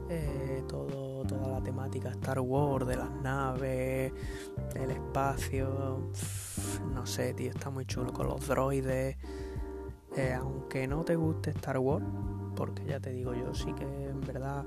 Eh, 0.09 0.63
todo, 0.69 1.10
toda 1.25 1.49
la 1.49 1.61
temática 1.63 2.11
Star 2.11 2.41
Wars, 2.41 2.87
de 2.87 2.97
las 2.97 3.11
naves, 3.23 4.13
el 4.75 4.91
espacio. 4.91 6.11
No 6.95 7.07
sé, 7.07 7.35
tío, 7.35 7.51
está 7.51 7.71
muy 7.71 7.87
chulo 7.87 8.13
con 8.13 8.29
los 8.29 8.47
droides. 8.47 9.17
Eh, 10.17 10.33
aunque 10.33 10.89
no 10.89 11.05
te 11.05 11.15
guste 11.15 11.51
Star 11.51 11.79
Wars, 11.79 12.05
porque 12.57 12.85
ya 12.85 12.99
te 12.99 13.11
digo 13.11 13.33
yo, 13.33 13.55
sí 13.55 13.73
que 13.75 13.85
en 13.85 14.21
verdad 14.23 14.65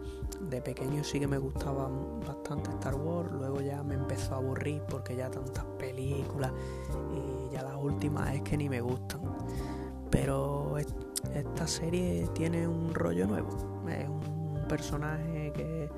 de 0.49 0.61
pequeño 0.61 1.03
sí 1.03 1.19
que 1.19 1.27
me 1.27 1.37
gustaba 1.37 1.89
bastante 2.25 2.69
Star 2.71 2.95
Wars, 2.95 3.29
luego 3.31 3.59
ya 3.61 3.83
me 3.83 3.95
empezó 3.95 4.35
a 4.35 4.37
aburrir 4.37 4.81
porque 4.89 5.15
ya 5.15 5.29
tantas 5.29 5.65
películas 5.77 6.51
y 7.13 7.53
ya 7.53 7.61
las 7.61 7.75
últimas 7.75 8.33
es 8.33 8.41
que 8.41 8.57
ni 8.57 8.69
me 8.69 8.79
gustan. 8.81 9.21
Pero 10.09 10.77
esta 10.77 11.67
serie 11.67 12.27
tiene 12.33 12.67
un 12.67 12.93
rollo 12.93 13.27
nuevo, 13.27 13.49
es 13.89 14.07
un 14.07 14.65
personaje 14.69 15.51
que, 15.53 15.89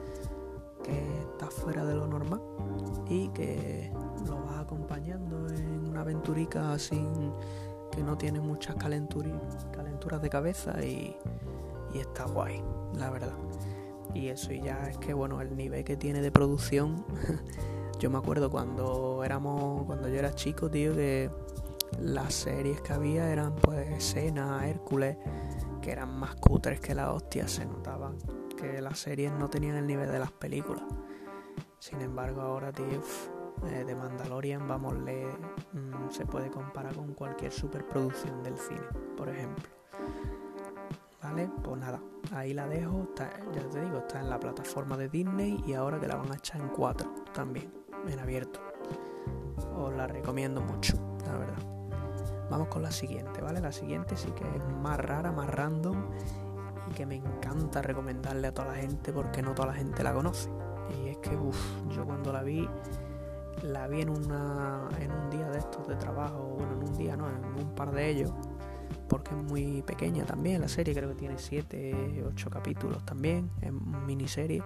que 0.86 1.22
está 1.32 1.48
fuera 1.48 1.86
de 1.86 1.96
lo 1.96 2.08
normal 2.08 2.42
y 3.08 3.30
que 3.30 3.92
lo 4.28 4.46
va 4.46 4.60
acompañando 4.60 5.48
en 5.50 5.88
una 5.88 6.02
aventurica 6.02 6.78
sin 6.78 7.32
que 7.92 8.04
no 8.04 8.18
tiene 8.18 8.40
muchas 8.40 8.76
calenturas 8.76 10.22
de 10.22 10.30
cabeza 10.30 10.84
y 10.84 11.16
y 11.96 12.00
está 12.00 12.26
guay, 12.26 12.62
la 12.94 13.10
verdad. 13.10 13.34
Y 14.14 14.28
eso, 14.28 14.54
y 14.54 14.62
ya 14.62 14.90
es 14.90 14.98
que 14.98 15.14
bueno, 15.14 15.42
el 15.42 15.56
nivel 15.56 15.84
que 15.84 15.96
tiene 15.96 16.22
de 16.22 16.32
producción, 16.32 17.06
yo 18.00 18.10
me 18.10 18.18
acuerdo 18.18 18.50
cuando 18.50 19.24
éramos, 19.24 19.86
cuando 19.86 20.10
yo 20.10 20.16
era 20.16 20.34
chico, 20.36 20.70
tío, 20.70 20.94
que 20.94 21.30
las 22.00 22.34
series 22.34 22.82
que 22.82 22.94
había 22.94 23.32
eran 23.32 23.56
pues 23.56 24.04
Sena, 24.04 24.68
Hércules, 24.68 25.18
que 25.82 25.92
eran 25.92 26.18
más 26.20 26.36
cutres 26.36 26.80
que 26.80 26.94
la 26.94 27.14
hostia, 27.14 27.48
se 27.48 27.66
notaban 27.66 28.18
las 28.82 29.00
series 29.00 29.32
no 29.34 29.50
tenían 29.50 29.76
el 29.76 29.88
nivel 29.88 30.12
de 30.12 30.20
las 30.20 30.32
películas. 30.32 30.84
Sin 31.80 32.02
embargo, 32.02 32.42
ahora, 32.42 32.72
eh, 33.68 33.84
de 33.86 33.96
Mandalorian, 33.96 34.68
vamos, 34.68 34.94
le, 35.02 35.28
mm, 35.74 36.10
se 36.10 36.26
puede 36.26 36.50
comparar 36.50 36.96
con 36.96 37.14
cualquier 37.14 37.52
superproducción 37.52 38.44
del 38.44 38.58
cine, 38.58 38.82
por 39.16 39.30
ejemplo. 39.30 39.66
¿Vale? 41.22 41.50
Pues 41.64 41.78
nada, 41.80 42.00
ahí 42.34 42.54
la 42.54 42.68
dejo, 42.68 43.08
ya 43.18 43.70
te 43.70 43.82
digo, 43.82 44.00
está 44.00 44.20
en 44.20 44.30
la 44.30 44.40
plataforma 44.40 44.96
de 44.98 45.10
Disney 45.10 45.64
y 45.66 45.74
ahora 45.74 46.00
que 46.00 46.08
la 46.08 46.16
van 46.16 46.32
a 46.32 46.36
echar 46.36 46.62
en 46.62 46.70
4 46.70 47.10
también, 47.34 47.74
en 48.08 48.20
abierto. 48.20 48.60
Os 49.76 49.94
la 49.94 50.08
recomiendo 50.08 50.62
mucho, 50.62 50.94
la 51.26 51.38
verdad. 51.38 51.58
Vamos 52.50 52.68
con 52.68 52.84
la 52.84 52.92
siguiente, 52.92 53.42
¿vale? 53.42 53.60
La 53.60 53.72
siguiente 53.72 54.16
sí 54.16 54.32
que 54.32 54.44
es 54.44 54.64
más 54.82 55.00
rara, 55.00 55.32
más 55.32 55.50
random 55.50 56.10
y 56.90 56.94
que 56.94 57.06
me 57.06 57.16
encanta 57.16 57.82
recomendarle 57.82 58.48
a 58.48 58.54
toda 58.54 58.70
la 58.70 58.76
gente 58.76 59.12
porque 59.12 59.42
no 59.42 59.54
toda 59.54 59.70
la 59.70 59.74
gente 59.74 60.04
la 60.04 60.14
conoce. 60.14 60.50
Y 61.04 61.10
es 61.10 61.18
que, 61.18 61.36
uff, 61.36 61.58
yo 61.90 62.06
cuando 62.06 62.32
la 62.32 62.44
vi, 62.44 62.68
la 63.64 63.88
vi 63.88 64.02
en, 64.02 64.10
una, 64.10 64.88
en 65.00 65.12
un 65.12 65.30
día 65.30 65.50
de 65.50 65.60
estos 65.60 65.88
de 65.88 65.96
trabajo, 65.96 66.56
bueno, 66.58 66.74
en 66.74 66.90
un 66.90 66.98
día 66.98 67.18
no, 67.18 67.28
en 67.30 67.44
un 67.44 67.76
par 67.76 67.92
de 67.92 68.10
ellos 68.10 68.32
porque 69.08 69.32
es 69.32 69.38
muy 69.38 69.82
pequeña 69.84 70.26
también 70.26 70.62
la 70.62 70.68
serie, 70.68 70.94
creo 70.94 71.10
que 71.10 71.16
tiene 71.16 71.38
7, 71.38 72.24
8 72.28 72.50
capítulos 72.50 73.06
también, 73.06 73.50
es 73.62 73.72
miniserie. 73.72 74.64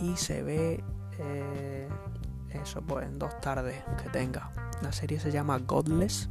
Y 0.00 0.16
se 0.16 0.42
ve 0.42 0.84
eh, 1.18 1.88
eso 2.50 2.82
pues 2.82 3.06
en 3.06 3.18
dos 3.18 3.40
tardes 3.40 3.82
que 4.02 4.10
tenga. 4.10 4.52
La 4.82 4.92
serie 4.92 5.18
se 5.18 5.30
llama 5.30 5.58
Godless, 5.58 6.28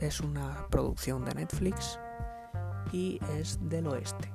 es 0.00 0.20
una 0.20 0.66
producción 0.70 1.24
de 1.24 1.34
Netflix 1.34 1.98
y 2.94 3.20
es 3.36 3.58
del 3.60 3.88
oeste. 3.88 4.30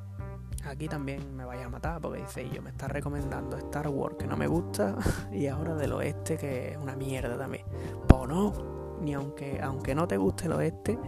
Aquí 0.65 0.89
también 0.89 1.33
me 1.33 1.45
vaya 1.45 1.67
a 1.67 1.69
matar 1.69 2.01
porque 2.01 2.19
dice, 2.19 2.49
yo 2.49 2.61
me 2.61 2.71
está 2.71 2.89
recomendando 2.89 3.55
Star 3.57 3.87
Wars 3.87 4.17
que 4.19 4.27
no 4.27 4.35
me 4.35 4.47
gusta 4.47 4.97
y 5.31 5.47
ahora 5.47 5.75
del 5.75 5.93
oeste 5.93 6.35
que 6.35 6.71
es 6.71 6.77
una 6.77 6.97
mierda 6.97 7.37
también. 7.37 7.63
Pues 8.05 8.27
no, 8.27 8.97
ni 9.01 9.13
aunque, 9.13 9.61
aunque 9.61 9.95
no 9.95 10.05
te 10.09 10.17
guste 10.17 10.47
el 10.47 10.51
oeste, 10.51 10.99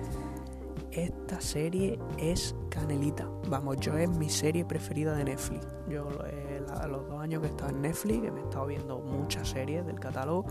esta 0.91 1.41
serie 1.41 1.99
es 2.17 2.55
canelita. 2.69 3.27
Vamos, 3.49 3.77
yo 3.81 3.97
es 3.97 4.09
mi 4.09 4.29
serie 4.29 4.63
preferida 4.63 5.13
de 5.13 5.25
Netflix. 5.25 5.67
Yo 5.89 6.07
eh, 6.25 6.63
los 6.87 7.05
dos 7.09 7.19
años 7.19 7.41
que 7.41 7.47
he 7.47 7.51
estado 7.51 7.71
en 7.71 7.81
Netflix, 7.81 8.21
que 8.21 8.31
me 8.31 8.39
he 8.39 8.43
estado 8.43 8.65
viendo 8.65 8.99
muchas 8.99 9.49
series 9.49 9.85
del 9.85 9.99
catálogo, 9.99 10.45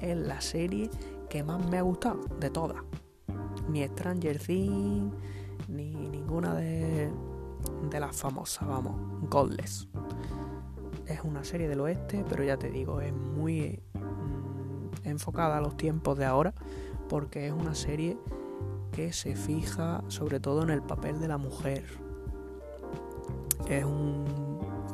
es 0.00 0.16
la 0.16 0.40
serie 0.40 0.90
que 1.28 1.44
más 1.44 1.64
me 1.70 1.78
ha 1.78 1.82
gustado 1.82 2.18
de 2.40 2.50
todas. 2.50 2.82
Ni 3.68 3.86
Stranger 3.86 4.38
Things, 4.38 5.14
ni 5.68 5.94
ninguna 5.94 6.54
de, 6.54 7.10
de 7.90 8.00
las 8.00 8.16
famosas, 8.16 8.68
vamos, 8.68 8.94
Godless. 9.30 9.88
Es 11.06 11.20
una 11.22 11.44
serie 11.44 11.68
del 11.68 11.80
oeste, 11.80 12.24
pero 12.28 12.44
ya 12.44 12.56
te 12.56 12.70
digo, 12.70 13.00
es 13.00 13.12
muy 13.12 13.82
enfocada 15.04 15.58
a 15.58 15.60
los 15.60 15.76
tiempos 15.76 16.16
de 16.18 16.24
ahora 16.24 16.54
porque 17.08 17.46
es 17.46 17.52
una 17.52 17.74
serie 17.74 18.18
que 18.92 19.12
se 19.12 19.36
fija 19.36 20.02
sobre 20.08 20.40
todo 20.40 20.62
en 20.62 20.70
el 20.70 20.82
papel 20.82 21.20
de 21.20 21.28
la 21.28 21.36
mujer. 21.36 21.84
Es 23.68 23.84
un, 23.84 24.24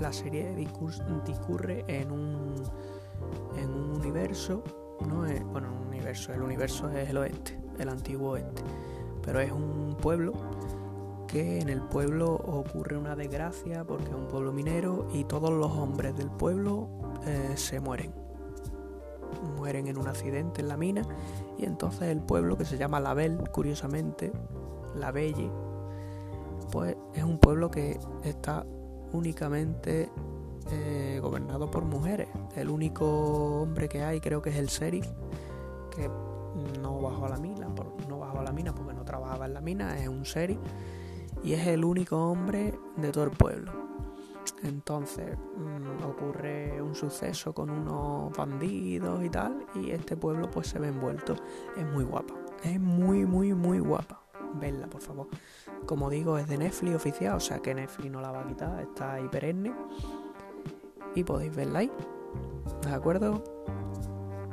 la 0.01 0.13
serie 0.13 0.55
discurre 0.55 1.85
en 1.87 2.11
un, 2.11 2.55
en 3.57 3.71
un 3.71 3.97
universo, 3.97 4.63
no 5.07 5.27
es, 5.27 5.45
bueno, 5.45 5.69
un 5.73 5.89
universo, 5.89 6.33
el 6.33 6.43
universo 6.43 6.89
es 6.91 7.09
el 7.11 7.19
oeste, 7.19 7.59
el 7.79 7.89
antiguo 7.89 8.33
oeste, 8.33 8.63
pero 9.23 9.41
es 9.41 9.53
un 9.53 9.97
pueblo 10.01 10.33
que 11.27 11.61
en 11.61 11.69
el 11.69 11.81
pueblo 11.83 12.35
ocurre 12.35 12.97
una 12.97 13.15
desgracia 13.15 13.85
porque 13.85 14.09
es 14.09 14.15
un 14.15 14.27
pueblo 14.27 14.53
minero 14.53 15.07
y 15.13 15.25
todos 15.25 15.51
los 15.51 15.71
hombres 15.73 16.17
del 16.17 16.31
pueblo 16.31 16.89
eh, 17.27 17.53
se 17.57 17.79
mueren 17.79 18.13
mueren 19.57 19.87
en 19.87 19.99
un 19.99 20.09
accidente 20.09 20.61
en 20.61 20.69
la 20.69 20.77
mina 20.77 21.03
y 21.59 21.65
entonces 21.65 22.03
el 22.09 22.21
pueblo 22.21 22.57
que 22.57 22.65
se 22.65 22.79
llama 22.79 23.01
Label, 23.01 23.51
curiosamente, 23.51 24.33
La 24.95 25.13
Belle, 25.13 25.51
pues 26.71 26.97
es 27.15 27.23
un 27.23 27.39
pueblo 27.39 27.71
que 27.71 27.99
está 28.25 28.65
únicamente 29.13 30.11
eh, 30.71 31.19
gobernado 31.21 31.71
por 31.71 31.85
mujeres. 31.85 32.29
El 32.57 32.71
único 32.71 33.63
hombre 33.63 33.89
que 33.89 34.03
hay 34.03 34.21
creo 34.21 34.41
que 34.41 34.51
es 34.51 34.57
el 34.57 34.67
sheriff, 34.67 35.07
que 35.95 36.09
no 36.81 37.01
bajó 37.01 37.27
a 37.27 37.31
la 37.31 37.39
mina, 37.39 37.69
mina 38.61 38.75
porque 38.75 38.93
no 38.93 39.05
trabajaba 39.05 39.47
en 39.47 39.55
la 39.55 39.61
mina, 39.63 39.99
es 39.99 40.07
un 40.07 40.23
sheriff 40.23 40.59
y 41.43 41.55
es 41.55 41.67
el 41.67 41.83
único 41.83 42.31
hombre 42.31 42.79
de 42.97 43.11
todo 43.11 43.25
el 43.25 43.31
pueblo. 43.31 43.73
Entonces 44.63 45.39
mm, 45.39 46.05
ocurre 46.05 46.83
un 46.83 46.95
suceso 46.95 47.55
con 47.55 47.71
unos 47.71 48.37
bandidos 48.37 49.25
y 49.25 49.31
tal, 49.31 49.65
y 49.75 49.91
este 49.93 50.15
pueblo 50.17 50.51
pues 50.51 50.69
se 50.69 50.79
ve 50.79 50.89
envuelto. 50.89 51.37
Es 51.75 51.87
muy 51.87 52.05
guapa, 52.05 52.35
es 52.63 52.79
muy, 52.79 53.25
muy, 53.25 53.55
muy 53.55 53.79
guapa. 53.79 54.21
Vedla, 54.61 54.89
por 54.89 55.01
favor. 55.01 55.29
Como 55.87 56.11
digo, 56.11 56.37
es 56.37 56.47
de 56.47 56.59
Netflix 56.59 56.97
oficial, 56.97 57.37
o 57.37 57.41
sea 57.41 57.61
que 57.61 57.75
Netflix 57.75 58.11
no 58.11 58.21
la 58.21 58.33
va 58.33 58.43
a 58.43 58.47
quitar, 58.47 58.81
está 58.81 59.15
ahí 59.15 59.29
perenne. 59.29 59.73
Y 61.15 61.25
podéis 61.25 61.57
verla 61.57 61.79
ahí. 61.79 61.93
¿De 62.83 62.93
acuerdo? 62.93 63.43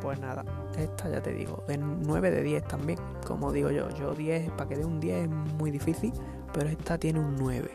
Pues 0.02 0.20
nada, 0.20 0.46
esta 0.78 1.10
ya 1.10 1.22
te 1.22 1.34
digo, 1.34 1.64
de 1.68 1.78
9 1.78 2.32
de 2.32 2.44
10 2.44 2.64
también. 2.66 3.00
Como 3.26 3.52
digo 3.52 3.72
yo, 3.72 3.90
yo 3.90 4.14
10, 4.14 4.52
para 4.52 4.70
que 4.70 4.78
dé 4.78 4.86
un 4.86 5.00
10 5.00 5.24
es 5.24 5.30
muy 5.30 5.72
difícil, 5.72 6.14
pero 6.54 6.70
esta 6.70 6.98
tiene 6.98 7.20
un 7.20 7.36
9. 7.36 7.70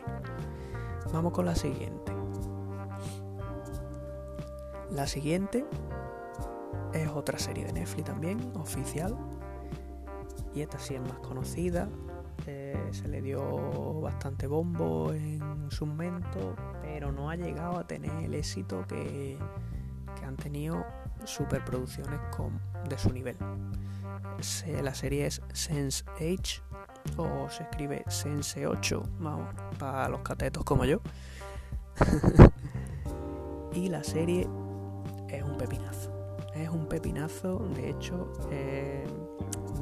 Vamos 1.11 1.33
con 1.33 1.45
la 1.45 1.55
siguiente. 1.55 2.11
La 4.89 5.07
siguiente 5.07 5.65
es 6.93 7.09
otra 7.09 7.37
serie 7.39 7.65
de 7.65 7.73
Netflix 7.73 8.05
también, 8.05 8.51
oficial. 8.55 9.17
Y 10.53 10.61
esta 10.61 10.79
sí 10.79 10.95
es 10.95 11.01
más 11.01 11.19
conocida. 11.19 11.89
Eh, 12.45 12.89
se 12.91 13.07
le 13.07 13.21
dio 13.21 14.01
bastante 14.01 14.47
bombo 14.47 15.13
en 15.13 15.71
su 15.71 15.85
momento, 15.85 16.55
pero 16.81 17.11
no 17.11 17.29
ha 17.29 17.35
llegado 17.35 17.79
a 17.79 17.87
tener 17.87 18.11
el 18.23 18.33
éxito 18.33 18.85
que, 18.87 19.37
que 20.19 20.25
han 20.25 20.35
tenido 20.35 20.85
superproducciones 21.25 22.19
con, 22.35 22.59
de 22.89 22.97
su 22.97 23.11
nivel. 23.11 23.35
la 24.81 24.93
serie 24.93 25.27
es 25.27 25.41
Sense 25.53 26.03
8 26.19 26.63
o 27.17 27.49
se 27.49 27.63
escribe 27.63 28.03
Sense 28.07 28.65
8, 28.65 29.03
vamos, 29.19 29.53
para 29.77 30.09
los 30.09 30.21
catetos 30.21 30.63
como 30.63 30.85
yo. 30.85 30.99
y 33.73 33.89
la 33.89 34.03
serie 34.03 34.47
es 35.29 35.43
un 35.43 35.57
pepinazo. 35.57 36.11
Es 36.55 36.69
un 36.69 36.87
pepinazo, 36.87 37.59
de 37.75 37.89
hecho, 37.89 38.31
eh, 38.51 39.05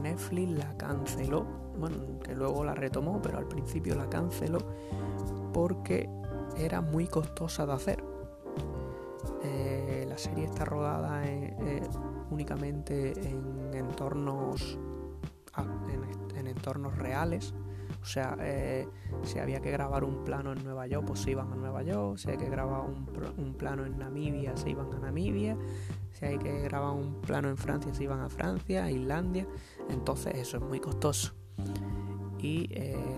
Netflix 0.02 0.52
la 0.58 0.78
canceló, 0.78 1.46
bueno, 1.78 2.20
que 2.24 2.34
luego 2.34 2.64
la 2.64 2.74
retomó, 2.74 3.22
pero 3.22 3.38
al 3.38 3.48
principio 3.48 3.96
la 3.96 4.10
canceló 4.10 4.60
porque 5.54 6.10
era 6.58 6.82
muy 6.82 7.08
costosa 7.08 7.66
de 7.66 7.74
hacer. 7.74 8.04
Eh, 9.44 10.06
la 10.08 10.18
serie 10.18 10.46
está 10.46 10.66
rodada 10.66 11.26
eh, 11.26 11.82
únicamente 12.32 13.14
en 13.28 13.74
entornos 13.74 14.78
ah, 15.54 15.66
en, 16.36 16.48
entornos 16.48 16.98
reales. 16.98 17.54
O 18.02 18.06
sea, 18.06 18.36
eh, 18.40 18.88
si 19.24 19.38
había 19.38 19.62
que 19.62 19.70
grabar 19.70 20.04
un 20.04 20.24
plano 20.24 20.54
en 20.54 20.64
Nueva 20.64 20.88
York, 20.88 21.06
pues 21.06 21.20
se 21.20 21.32
iban 21.32 21.52
a 21.52 21.56
Nueva 21.56 21.84
York. 21.84 22.18
Si 22.18 22.32
hay 22.32 22.38
que 22.38 22.50
grabar 22.50 22.82
un, 22.82 23.08
un 23.38 23.54
plano 23.54 23.86
en 23.86 24.00
Namibia, 24.00 24.58
se 24.58 24.72
iban 24.72 24.92
a 24.92 25.00
Namibia. 25.00 25.56
Si 26.12 26.26
hay 26.26 26.40
que 26.40 26.62
grabar 26.64 26.94
un 26.96 27.22
plano 27.22 27.50
en 27.50 27.58
Francia, 27.58 27.94
se 27.94 28.04
iban 28.06 28.22
a 28.22 28.30
Francia, 28.30 28.86
a 28.86 28.92
Islandia. 28.92 29.46
Entonces 29.90 30.34
eso 30.36 30.58
es 30.58 30.64
muy 30.64 30.80
costoso. 30.80 31.34
Y 32.40 32.70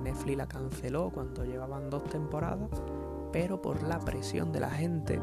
Netflix 0.04 0.38
la 0.38 0.48
canceló 0.48 1.10
cuando 1.10 1.46
llevaban 1.46 1.90
dos 1.90 2.04
temporadas 2.04 2.70
pero 3.34 3.62
por 3.62 3.84
la 3.84 4.00
presión 4.00 4.54
de 4.54 4.60
la 4.62 4.70
gente 4.70 5.20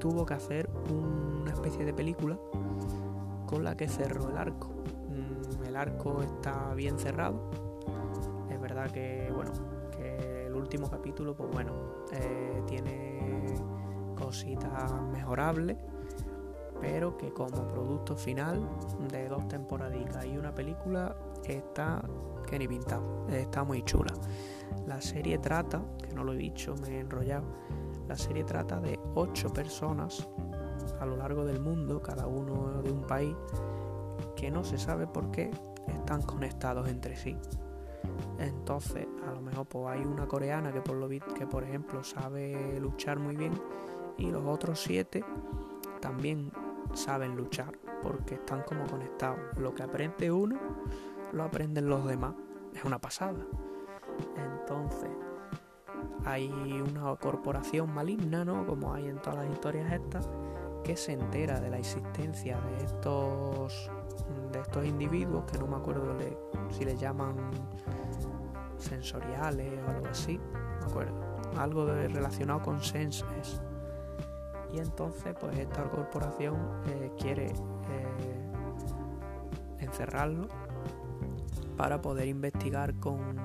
tuvo 0.00 0.26
que 0.26 0.34
hacer 0.34 0.68
una 0.90 1.52
especie 1.52 1.84
de 1.84 1.92
película 1.92 2.36
con 3.46 3.62
la 3.62 3.76
que 3.76 3.86
cerró 3.86 4.30
el 4.30 4.36
arco. 4.36 4.68
Mm, 5.08 5.64
el 5.66 5.76
arco 5.76 6.22
está 6.22 6.74
bien 6.74 6.98
cerrado. 6.98 7.50
Es 8.50 8.60
verdad 8.60 8.90
que, 8.90 9.30
bueno, 9.32 9.52
que 9.96 10.46
el 10.46 10.54
último 10.54 10.90
capítulo, 10.90 11.36
pues 11.36 11.50
bueno, 11.52 11.72
eh, 12.12 12.62
tiene 12.66 13.54
cositas 14.16 14.90
mejorables, 15.12 15.76
pero 16.80 17.16
que 17.16 17.32
como 17.32 17.68
producto 17.68 18.16
final 18.16 18.66
de 19.10 19.28
dos 19.28 19.46
temporaditas 19.48 20.24
y 20.24 20.36
una 20.36 20.54
película 20.54 21.14
está 21.44 22.02
que 22.46 22.58
ni 22.58 22.66
pintado, 22.66 23.26
está 23.28 23.64
muy 23.64 23.82
chula. 23.82 24.12
La 24.86 25.00
serie 25.00 25.38
trata, 25.38 25.82
que 26.02 26.14
no 26.14 26.24
lo 26.24 26.32
he 26.32 26.36
dicho, 26.36 26.74
me 26.80 26.96
he 26.96 27.00
enrollado, 27.00 27.44
la 28.10 28.16
serie 28.16 28.42
trata 28.42 28.80
de 28.80 28.98
ocho 29.14 29.52
personas 29.52 30.28
a 30.98 31.06
lo 31.06 31.16
largo 31.16 31.44
del 31.44 31.60
mundo, 31.60 32.02
cada 32.02 32.26
uno 32.26 32.82
de 32.82 32.90
un 32.90 33.02
país, 33.02 33.36
que 34.34 34.50
no 34.50 34.64
se 34.64 34.78
sabe 34.78 35.06
por 35.06 35.30
qué 35.30 35.52
están 35.86 36.20
conectados 36.22 36.88
entre 36.88 37.16
sí. 37.16 37.36
Entonces, 38.40 39.06
a 39.28 39.30
lo 39.30 39.40
mejor 39.40 39.64
pues, 39.68 39.86
hay 39.86 40.04
una 40.04 40.26
coreana 40.26 40.72
que 40.72 40.80
por 40.80 40.96
lo 40.96 41.08
que 41.08 41.46
por 41.46 41.62
ejemplo 41.62 42.02
sabe 42.02 42.80
luchar 42.80 43.20
muy 43.20 43.36
bien 43.36 43.52
y 44.18 44.28
los 44.32 44.44
otros 44.44 44.80
siete 44.80 45.24
también 46.00 46.50
saben 46.94 47.36
luchar 47.36 47.78
porque 48.02 48.34
están 48.34 48.62
como 48.62 48.88
conectados. 48.88 49.38
Lo 49.56 49.72
que 49.72 49.84
aprende 49.84 50.32
uno 50.32 50.58
lo 51.32 51.44
aprenden 51.44 51.88
los 51.88 52.04
demás. 52.04 52.34
Es 52.74 52.82
una 52.82 53.00
pasada. 53.00 53.38
Entonces, 54.36 55.10
hay 56.24 56.50
una 56.50 57.14
corporación 57.16 57.92
maligna, 57.92 58.44
¿no? 58.44 58.66
Como 58.66 58.92
hay 58.92 59.08
en 59.08 59.18
todas 59.18 59.44
las 59.44 59.52
historias 59.52 59.92
estas, 59.92 60.28
que 60.84 60.96
se 60.96 61.12
entera 61.12 61.60
de 61.60 61.70
la 61.70 61.78
existencia 61.78 62.60
de 62.60 62.84
estos 62.84 63.90
de 64.52 64.60
estos 64.60 64.84
individuos 64.84 65.44
que 65.50 65.58
no 65.58 65.66
me 65.66 65.76
acuerdo 65.76 66.16
si 66.70 66.84
les 66.84 66.98
llaman 66.98 67.34
sensoriales 68.78 69.80
o 69.86 69.90
algo 69.90 70.06
así, 70.08 70.38
me 70.80 70.86
acuerdo, 70.86 71.14
algo 71.56 71.86
relacionado 71.86 72.62
con 72.62 72.80
senses. 72.80 73.60
Y 74.72 74.78
entonces, 74.78 75.34
pues 75.38 75.58
esta 75.58 75.82
corporación 75.84 76.56
eh, 76.86 77.12
quiere 77.18 77.46
eh, 77.46 78.50
encerrarlo 79.78 80.48
para 81.76 82.00
poder 82.00 82.28
investigar 82.28 82.94
con, 82.94 83.36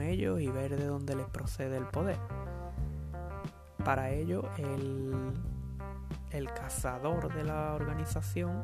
ellos 0.00 0.40
y 0.40 0.48
ver 0.48 0.76
de 0.76 0.86
dónde 0.86 1.14
les 1.16 1.26
procede 1.26 1.76
el 1.76 1.86
poder. 1.86 2.18
Para 3.84 4.10
ello, 4.10 4.44
el, 4.58 5.32
el 6.30 6.46
cazador 6.52 7.32
de 7.34 7.44
la 7.44 7.74
organización 7.74 8.62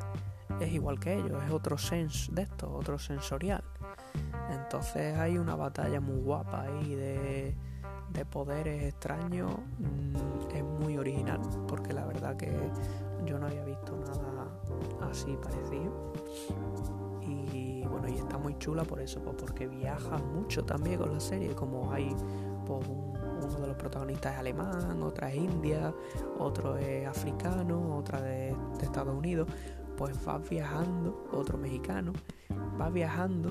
es 0.59 0.71
igual 0.71 0.99
que 0.99 1.15
ellos, 1.15 1.41
es 1.43 1.51
otro 1.51 1.77
sens 1.77 2.29
de 2.33 2.43
esto, 2.43 2.71
otro 2.71 2.97
sensorial. 2.97 3.63
Entonces 4.49 5.17
hay 5.17 5.37
una 5.37 5.55
batalla 5.55 5.99
muy 5.99 6.19
guapa 6.21 6.63
ahí 6.63 6.95
de, 6.95 7.55
de 8.09 8.25
poderes 8.25 8.83
extraños, 8.83 9.51
mm, 9.77 10.55
es 10.55 10.63
muy 10.63 10.97
original, 10.97 11.39
porque 11.67 11.93
la 11.93 12.05
verdad 12.05 12.35
que 12.35 12.51
yo 13.25 13.37
no 13.37 13.47
había 13.47 13.63
visto 13.63 13.95
nada 13.97 15.09
así 15.09 15.37
parecido 15.41 16.13
y 17.29 17.69
está 18.19 18.37
muy 18.37 18.57
chula 18.57 18.83
por 18.83 18.99
eso, 18.99 19.21
pues 19.21 19.35
porque 19.35 19.67
viaja 19.67 20.17
mucho 20.17 20.63
también 20.63 20.99
con 20.99 21.13
la 21.13 21.19
serie, 21.19 21.53
como 21.55 21.91
hay 21.91 22.15
pues, 22.65 22.87
uno 22.87 23.59
de 23.61 23.67
los 23.67 23.75
protagonistas 23.77 24.33
es 24.33 24.39
alemán, 24.39 25.01
otra 25.01 25.31
es 25.31 25.37
india, 25.37 25.93
otro 26.37 26.77
es 26.77 27.07
africano, 27.07 27.97
otra 27.97 28.21
de, 28.21 28.55
Estados 28.81 29.15
Unidos, 29.15 29.47
pues 29.97 30.23
vas 30.23 30.47
viajando, 30.49 31.27
otro 31.31 31.57
mexicano, 31.57 32.13
vas 32.77 32.93
viajando 32.93 33.49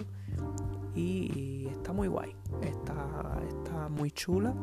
y, 0.94 1.68
está 1.70 1.92
muy 1.92 2.08
guay, 2.08 2.34
está, 2.62 3.40
está 3.48 3.88
muy 3.88 4.10
chula 4.10 4.54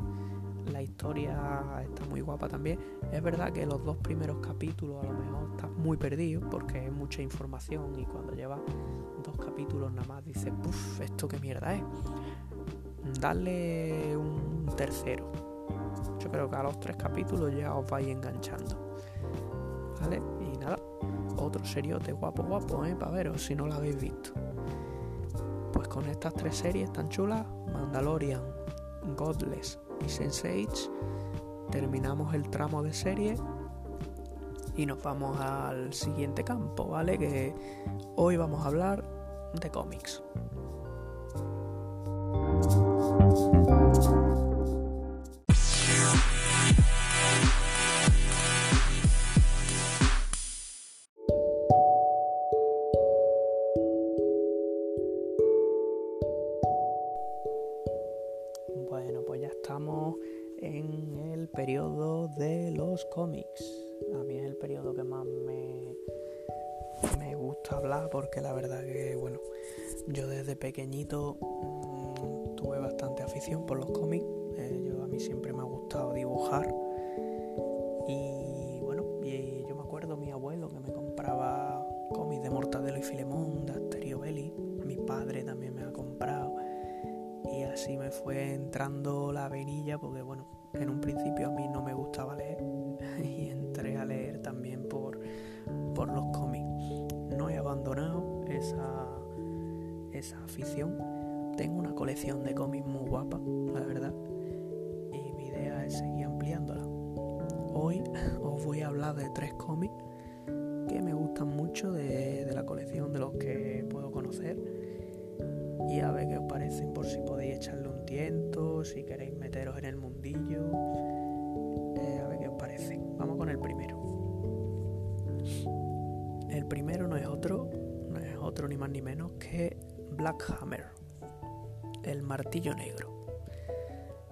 la 0.71 0.81
historia 0.81 1.81
está 1.83 2.05
muy 2.05 2.21
guapa 2.21 2.47
también. 2.47 2.79
Es 3.11 3.21
verdad 3.21 3.51
que 3.51 3.65
los 3.65 3.83
dos 3.83 3.97
primeros 3.97 4.37
capítulos 4.37 5.03
a 5.03 5.07
lo 5.07 5.19
mejor 5.19 5.49
estás 5.51 5.71
muy 5.71 5.97
perdido 5.97 6.41
porque 6.49 6.85
es 6.85 6.91
mucha 6.91 7.21
información 7.21 7.97
y 7.99 8.05
cuando 8.05 8.33
llevas 8.33 8.59
dos 9.23 9.37
capítulos 9.37 9.91
nada 9.91 10.07
más 10.07 10.25
dices, 10.25 10.51
puff, 10.63 11.01
esto 11.01 11.27
qué 11.27 11.39
mierda 11.39 11.73
es. 11.73 11.83
Darle 13.19 14.17
un 14.17 14.65
tercero. 14.75 15.31
Yo 16.19 16.31
creo 16.31 16.49
que 16.49 16.55
a 16.55 16.63
los 16.63 16.79
tres 16.79 16.97
capítulos 16.97 17.55
ya 17.55 17.73
os 17.75 17.89
vais 17.89 18.07
enganchando. 18.07 18.97
¿Vale? 20.01 20.21
Y 20.41 20.57
nada, 20.57 20.77
otro 21.37 21.63
seriote 21.63 22.11
guapo, 22.11 22.43
guapo, 22.43 22.83
¿eh? 22.85 22.95
Para 22.95 23.11
veros 23.11 23.43
si 23.43 23.55
no 23.55 23.67
lo 23.67 23.75
habéis 23.75 23.99
visto. 23.99 24.31
Pues 25.71 25.87
con 25.87 26.05
estas 26.05 26.33
tres 26.33 26.55
series 26.55 26.91
tan 26.91 27.09
chulas, 27.09 27.45
Mandalorian, 27.71 28.41
Godless 29.15 29.79
y 30.01 30.05
Sense8 30.05 30.89
terminamos 31.71 32.33
el 32.33 32.49
tramo 32.49 32.83
de 32.83 32.93
serie 32.93 33.35
y 34.77 34.85
nos 34.85 35.01
vamos 35.01 35.39
al 35.39 35.93
siguiente 35.93 36.43
campo, 36.43 36.87
¿vale? 36.87 37.17
Que 37.17 37.53
hoy 38.15 38.37
vamos 38.37 38.65
a 38.65 38.67
hablar 38.67 39.03
de 39.59 39.69
cómics. 39.69 40.21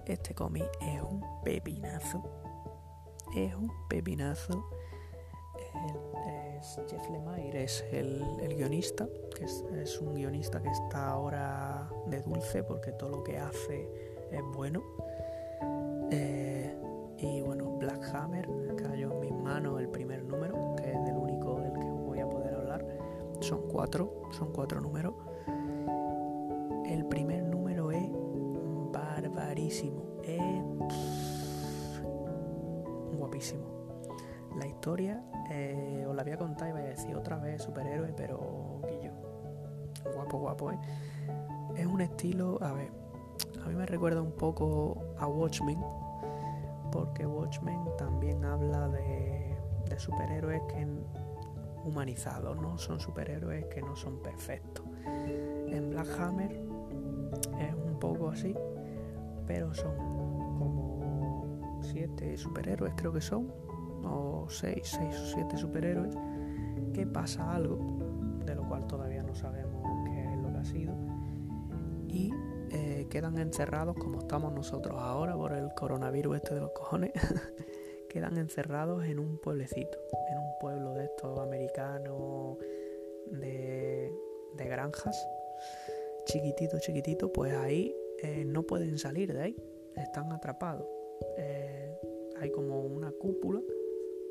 Este 0.06 0.34
cómic 0.34 0.66
es 0.80 1.02
un 1.02 1.24
pepinazo. 1.44 2.22
Es 3.34 3.54
un 3.54 3.70
pepinazo. 3.88 4.68
Jeff 6.88 7.10
Lemire 7.10 7.64
es 7.64 7.84
el, 7.92 8.24
guionista, 8.56 9.06
que 9.36 9.44
es, 9.44 10.00
un 10.00 10.14
guionista 10.14 10.62
que 10.62 10.70
está 10.70 11.10
ahora 11.10 11.88
de 12.06 12.20
dulce 12.22 12.62
porque 12.64 12.92
todo 12.92 13.10
lo 13.10 13.24
que 13.24 13.38
hace 13.38 13.88
es 14.30 14.42
bueno. 14.54 14.82
Eh, 16.10 16.74
y 17.18 17.42
bueno, 17.42 17.76
Black 17.78 18.02
Hammer 18.14 18.48
cayó 18.76 19.12
en 19.12 19.20
mis 19.20 19.32
manos 19.32 19.80
el 19.80 19.88
primer 19.88 20.24
número, 20.24 20.74
que 20.76 20.90
es 20.90 21.08
el 21.08 21.16
único 21.16 21.60
del 21.60 21.72
que 21.74 21.86
voy 21.86 22.20
a 22.20 22.28
poder 22.28 22.54
hablar. 22.54 22.84
Son 23.40 23.68
cuatro, 23.68 24.22
son 24.32 24.52
cuatro 24.52 24.80
números. 24.80 25.14
El 26.86 27.06
primer 27.06 27.43
barbarísimo, 29.74 30.20
es 30.22 30.40
guapísimo. 33.18 33.64
La 34.58 34.66
historia 34.66 35.22
eh, 35.50 36.04
os 36.08 36.14
la 36.14 36.22
voy 36.22 36.32
a 36.32 36.38
contar 36.38 36.68
y 36.68 36.72
voy 36.72 36.82
a 36.82 36.86
decir 36.86 37.16
otra 37.16 37.38
vez 37.38 37.62
superhéroe, 37.62 38.12
pero 38.16 38.80
guillo. 38.86 39.12
Guapo, 40.14 40.38
guapo, 40.38 40.70
¿eh? 40.70 40.78
Es 41.76 41.86
un 41.86 42.00
estilo, 42.00 42.58
a 42.62 42.72
ver, 42.72 42.90
a 43.64 43.68
mí 43.68 43.74
me 43.74 43.86
recuerda 43.86 44.22
un 44.22 44.32
poco 44.32 45.02
a 45.18 45.26
Watchmen, 45.26 45.82
porque 46.92 47.26
Watchmen 47.26 47.80
también 47.98 48.44
habla 48.44 48.88
de, 48.88 49.56
de 49.88 49.98
superhéroes 49.98 50.62
que 50.68 50.86
humanizados, 51.84 52.56
¿no? 52.60 52.78
Son 52.78 53.00
superhéroes 53.00 53.66
que 53.66 53.82
no 53.82 53.96
son 53.96 54.22
perfectos. 54.22 54.84
En 55.04 55.90
Black 55.90 56.08
Hammer 56.20 56.52
es 56.52 57.74
un 57.74 57.98
poco 57.98 58.28
así, 58.28 58.54
pero 59.46 59.74
son 59.74 59.96
como 60.58 61.80
siete 61.82 62.36
superhéroes, 62.36 62.94
creo 62.96 63.12
que 63.12 63.20
son, 63.20 63.52
o 64.04 64.46
seis, 64.48 64.82
seis 64.84 65.16
o 65.18 65.26
siete 65.26 65.56
superhéroes, 65.56 66.16
que 66.92 67.06
pasa 67.06 67.54
algo, 67.54 67.78
de 68.44 68.54
lo 68.54 68.66
cual 68.68 68.86
todavía 68.86 69.22
no 69.22 69.34
sabemos 69.34 69.82
qué 70.04 70.24
es 70.24 70.38
lo 70.38 70.52
que 70.52 70.58
ha 70.58 70.64
sido, 70.64 70.94
y 72.08 72.30
eh, 72.70 73.06
quedan 73.10 73.38
encerrados 73.38 73.96
como 73.96 74.20
estamos 74.20 74.52
nosotros 74.52 74.98
ahora 74.98 75.34
por 75.34 75.52
el 75.52 75.72
coronavirus 75.74 76.36
este 76.36 76.54
de 76.54 76.60
los 76.60 76.70
cojones, 76.72 77.12
quedan 78.08 78.38
encerrados 78.38 79.04
en 79.04 79.18
un 79.18 79.38
pueblecito, 79.38 79.98
en 80.30 80.38
un 80.38 80.58
pueblo 80.60 80.94
de 80.94 81.04
estos 81.04 81.38
americanos 81.38 82.58
de, 83.30 84.12
de 84.56 84.68
granjas, 84.68 85.16
chiquitito, 86.26 86.78
chiquitito, 86.78 87.32
pues 87.32 87.52
ahí 87.54 87.94
eh, 88.24 88.42
no 88.46 88.62
pueden 88.62 88.96
salir 88.96 89.34
de 89.34 89.42
ahí, 89.42 89.56
están 89.96 90.32
atrapados. 90.32 90.86
Eh, 91.36 91.94
hay 92.40 92.50
como 92.50 92.80
una 92.80 93.12
cúpula 93.12 93.60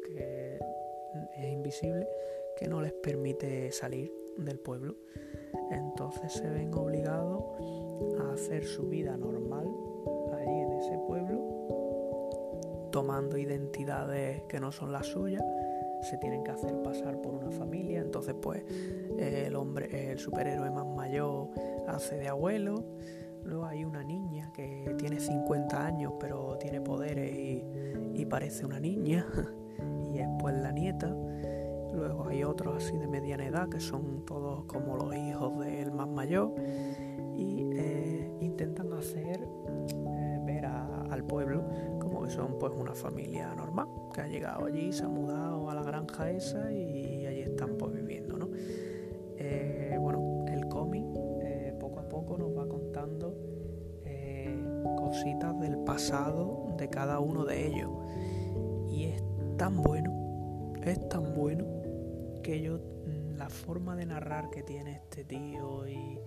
que 0.03 0.59
es 1.37 1.53
invisible 1.53 2.07
que 2.57 2.67
no 2.67 2.81
les 2.81 2.91
permite 2.91 3.71
salir 3.71 4.11
del 4.35 4.57
pueblo. 4.57 4.95
Entonces 5.69 6.33
se 6.33 6.49
ven 6.49 6.73
obligados 6.73 7.43
a 8.19 8.33
hacer 8.33 8.65
su 8.65 8.89
vida 8.89 9.15
normal 9.15 9.67
allí 10.33 10.59
en 10.59 10.73
ese 10.73 10.97
pueblo, 11.07 12.89
tomando 12.91 13.37
identidades 13.37 14.41
que 14.49 14.59
no 14.59 14.71
son 14.71 14.91
las 14.91 15.05
suyas. 15.05 15.43
Se 16.01 16.17
tienen 16.17 16.43
que 16.43 16.49
hacer 16.49 16.81
pasar 16.81 17.21
por 17.21 17.35
una 17.35 17.51
familia, 17.51 18.01
entonces 18.01 18.33
pues 18.41 18.63
el 19.19 19.55
hombre, 19.55 20.11
el 20.11 20.17
superhéroe 20.17 20.71
más 20.71 20.87
mayor 20.87 21.49
hace 21.87 22.15
de 22.15 22.27
abuelo, 22.27 22.83
Luego 23.45 23.65
hay 23.65 23.83
una 23.85 24.03
niña 24.03 24.51
que 24.53 24.95
tiene 24.97 25.19
50 25.19 25.85
años 25.85 26.13
pero 26.19 26.57
tiene 26.57 26.81
poderes 26.81 27.31
y, 27.35 28.25
parece 28.25 28.65
una 28.65 28.79
niña 28.79 29.27
y 30.11 30.17
es 30.17 30.27
pues 30.39 30.55
la 30.55 30.71
nieta. 30.71 31.07
Luego 31.93 32.27
hay 32.27 32.43
otros 32.43 32.83
así 32.83 32.97
de 32.97 33.07
mediana 33.07 33.45
edad 33.45 33.69
que 33.69 33.79
son 33.79 34.25
todos 34.25 34.65
como 34.65 34.97
los 34.97 35.15
hijos 35.15 35.59
del 35.63 35.91
más 35.91 36.07
mayor 36.07 36.51
y 37.35 37.69
eh, 37.75 38.37
intentan 38.41 38.91
hacer 38.93 39.41
eh, 39.41 40.39
ver 40.45 40.65
al 40.65 41.23
pueblo 41.25 41.63
como 41.99 42.23
que 42.23 42.31
son 42.31 42.57
pues 42.59 42.73
una 42.75 42.95
familia 42.95 43.53
normal 43.53 43.87
que 44.13 44.21
ha 44.21 44.27
llegado 44.27 44.65
allí, 44.65 44.91
se 44.93 45.03
ha 45.03 45.07
mudado 45.07 45.69
a 45.69 45.75
la 45.75 45.83
granja 45.83 46.31
esa 46.31 46.71
y 46.71 46.92
tan 59.63 59.81
bueno, 59.81 60.73
es 60.83 61.07
tan 61.07 61.33
bueno 61.33 61.63
que 62.43 62.59
yo 62.59 62.79
mm, 62.79 63.37
la 63.37 63.47
forma 63.47 63.95
de 63.95 64.05
narrar 64.05 64.49
que 64.49 64.61
tiene 64.61 64.95
este 64.95 65.23
tío 65.23 65.87
y, 65.87 66.19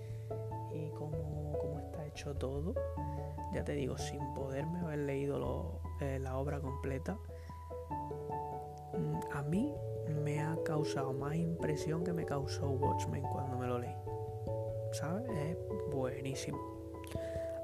y 0.72 0.88
cómo, 0.94 1.78
está 1.84 2.06
hecho 2.06 2.34
todo, 2.34 2.72
ya 3.52 3.62
te 3.62 3.72
digo, 3.72 3.98
sin 3.98 4.20
poderme 4.32 4.78
haber 4.78 5.00
leído 5.00 5.82
eh, 6.00 6.18
la 6.18 6.38
obra 6.38 6.60
completa, 6.60 7.18
mm, 8.94 9.18
a 9.34 9.42
mí 9.42 9.74
me 10.24 10.40
ha 10.40 10.56
causado 10.64 11.12
más 11.12 11.36
impresión 11.36 12.04
que 12.04 12.14
me 12.14 12.24
causó 12.24 12.70
Watchmen 12.70 13.24
cuando 13.30 13.58
me 13.58 13.66
lo 13.66 13.78
leí. 13.78 13.96
¿Sabes? 14.92 15.28
Es 15.28 15.58
buenísimo. 15.92 16.58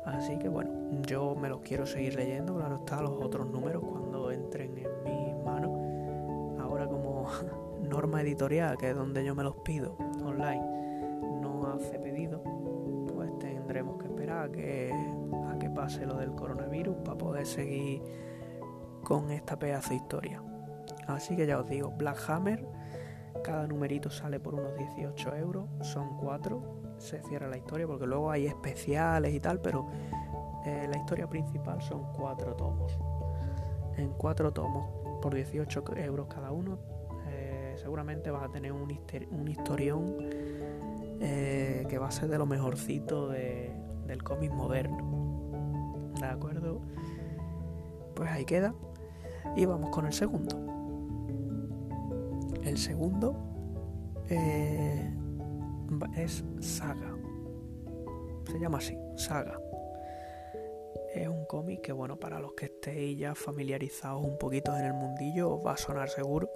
Así 0.04 0.38
que 0.38 0.50
bueno, 0.50 1.00
yo 1.06 1.34
me 1.34 1.48
los 1.48 1.62
quiero 1.62 1.86
seguir 1.86 2.14
leyendo, 2.14 2.56
claro 2.56 2.76
está, 2.76 3.00
los 3.00 3.22
otros 3.22 3.46
números 3.46 3.82
cuando 3.82 4.11
norma 7.92 8.22
editorial, 8.22 8.78
que 8.78 8.88
es 8.88 8.96
donde 8.96 9.22
yo 9.22 9.34
me 9.34 9.42
los 9.42 9.56
pido 9.56 9.96
online, 10.24 10.62
no 11.42 11.66
hace 11.66 11.98
pedido, 11.98 12.42
pues 13.14 13.38
tendremos 13.38 13.98
que 14.00 14.08
esperar 14.08 14.48
a 14.48 14.50
que, 14.50 14.90
a 15.50 15.58
que 15.58 15.68
pase 15.68 16.06
lo 16.06 16.16
del 16.16 16.32
coronavirus 16.32 16.96
para 17.04 17.18
poder 17.18 17.44
seguir 17.44 18.02
con 19.04 19.30
esta 19.30 19.58
pedazo 19.58 19.90
de 19.90 19.96
historia. 19.96 20.42
Así 21.06 21.36
que 21.36 21.46
ya 21.46 21.58
os 21.58 21.68
digo, 21.68 21.90
Black 21.90 22.18
Hammer, 22.30 22.66
cada 23.44 23.66
numerito 23.66 24.08
sale 24.08 24.40
por 24.40 24.54
unos 24.54 24.74
18 24.78 25.36
euros, 25.36 25.68
son 25.82 26.16
cuatro, 26.16 26.94
se 26.96 27.20
cierra 27.24 27.46
la 27.46 27.58
historia 27.58 27.86
porque 27.86 28.06
luego 28.06 28.30
hay 28.30 28.46
especiales 28.46 29.34
y 29.34 29.40
tal, 29.40 29.60
pero 29.60 29.86
eh, 30.64 30.86
la 30.90 30.96
historia 30.96 31.28
principal 31.28 31.82
son 31.82 32.10
cuatro 32.14 32.54
tomos. 32.54 32.98
En 33.98 34.14
cuatro 34.14 34.50
tomos, 34.50 34.88
por 35.20 35.34
18 35.34 35.84
euros 35.98 36.26
cada 36.28 36.52
uno, 36.52 36.78
seguramente 37.82 38.30
vas 38.30 38.44
a 38.44 38.48
tener 38.48 38.72
un, 38.72 38.90
historión 39.48 40.16
eh, 41.20 41.84
que 41.88 41.98
va 41.98 42.08
a 42.08 42.10
ser 42.10 42.28
de 42.28 42.38
lo 42.38 42.46
mejorcito 42.46 43.28
del 43.28 44.22
cómic 44.22 44.52
moderno. 44.52 46.12
¿De 46.20 46.26
acuerdo? 46.26 46.80
Pues 48.14 48.30
ahí 48.30 48.44
queda. 48.44 48.74
Y 49.56 49.64
vamos 49.64 49.90
con 49.90 50.06
el 50.06 50.12
segundo. 50.12 50.56
El 52.64 52.78
segundo 52.78 53.36
es 56.16 56.44
Saga. 56.60 57.16
Se 58.46 58.58
llama 58.58 58.78
así, 58.78 58.96
Saga. 59.16 59.58
Es 61.14 61.28
un 61.28 61.44
cómic 61.44 61.82
que, 61.82 61.92
bueno, 61.92 62.18
para 62.18 62.40
los 62.40 62.54
que 62.54 62.66
estéis 62.66 63.18
ya 63.18 63.34
familiarizados 63.34 64.24
un 64.24 64.38
poquito 64.38 64.76
en 64.78 64.86
el 64.86 64.94
mundillo, 64.94 65.56
os 65.56 65.66
va 65.66 65.72
a 65.72 65.76
sonar 65.76 66.08
seguro, 66.08 66.48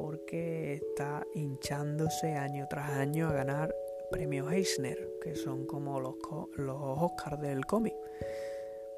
porque 0.00 0.72
está 0.74 1.26
hinchándose 1.34 2.32
año 2.32 2.66
tras 2.70 2.90
año 2.92 3.28
a 3.28 3.32
ganar 3.32 3.74
premios 4.10 4.50
Eisner, 4.50 5.18
que 5.20 5.34
son 5.34 5.66
como 5.66 6.00
los, 6.00 6.14
los 6.56 6.78
Oscars 6.80 7.38
del 7.38 7.66
cómic. 7.66 7.94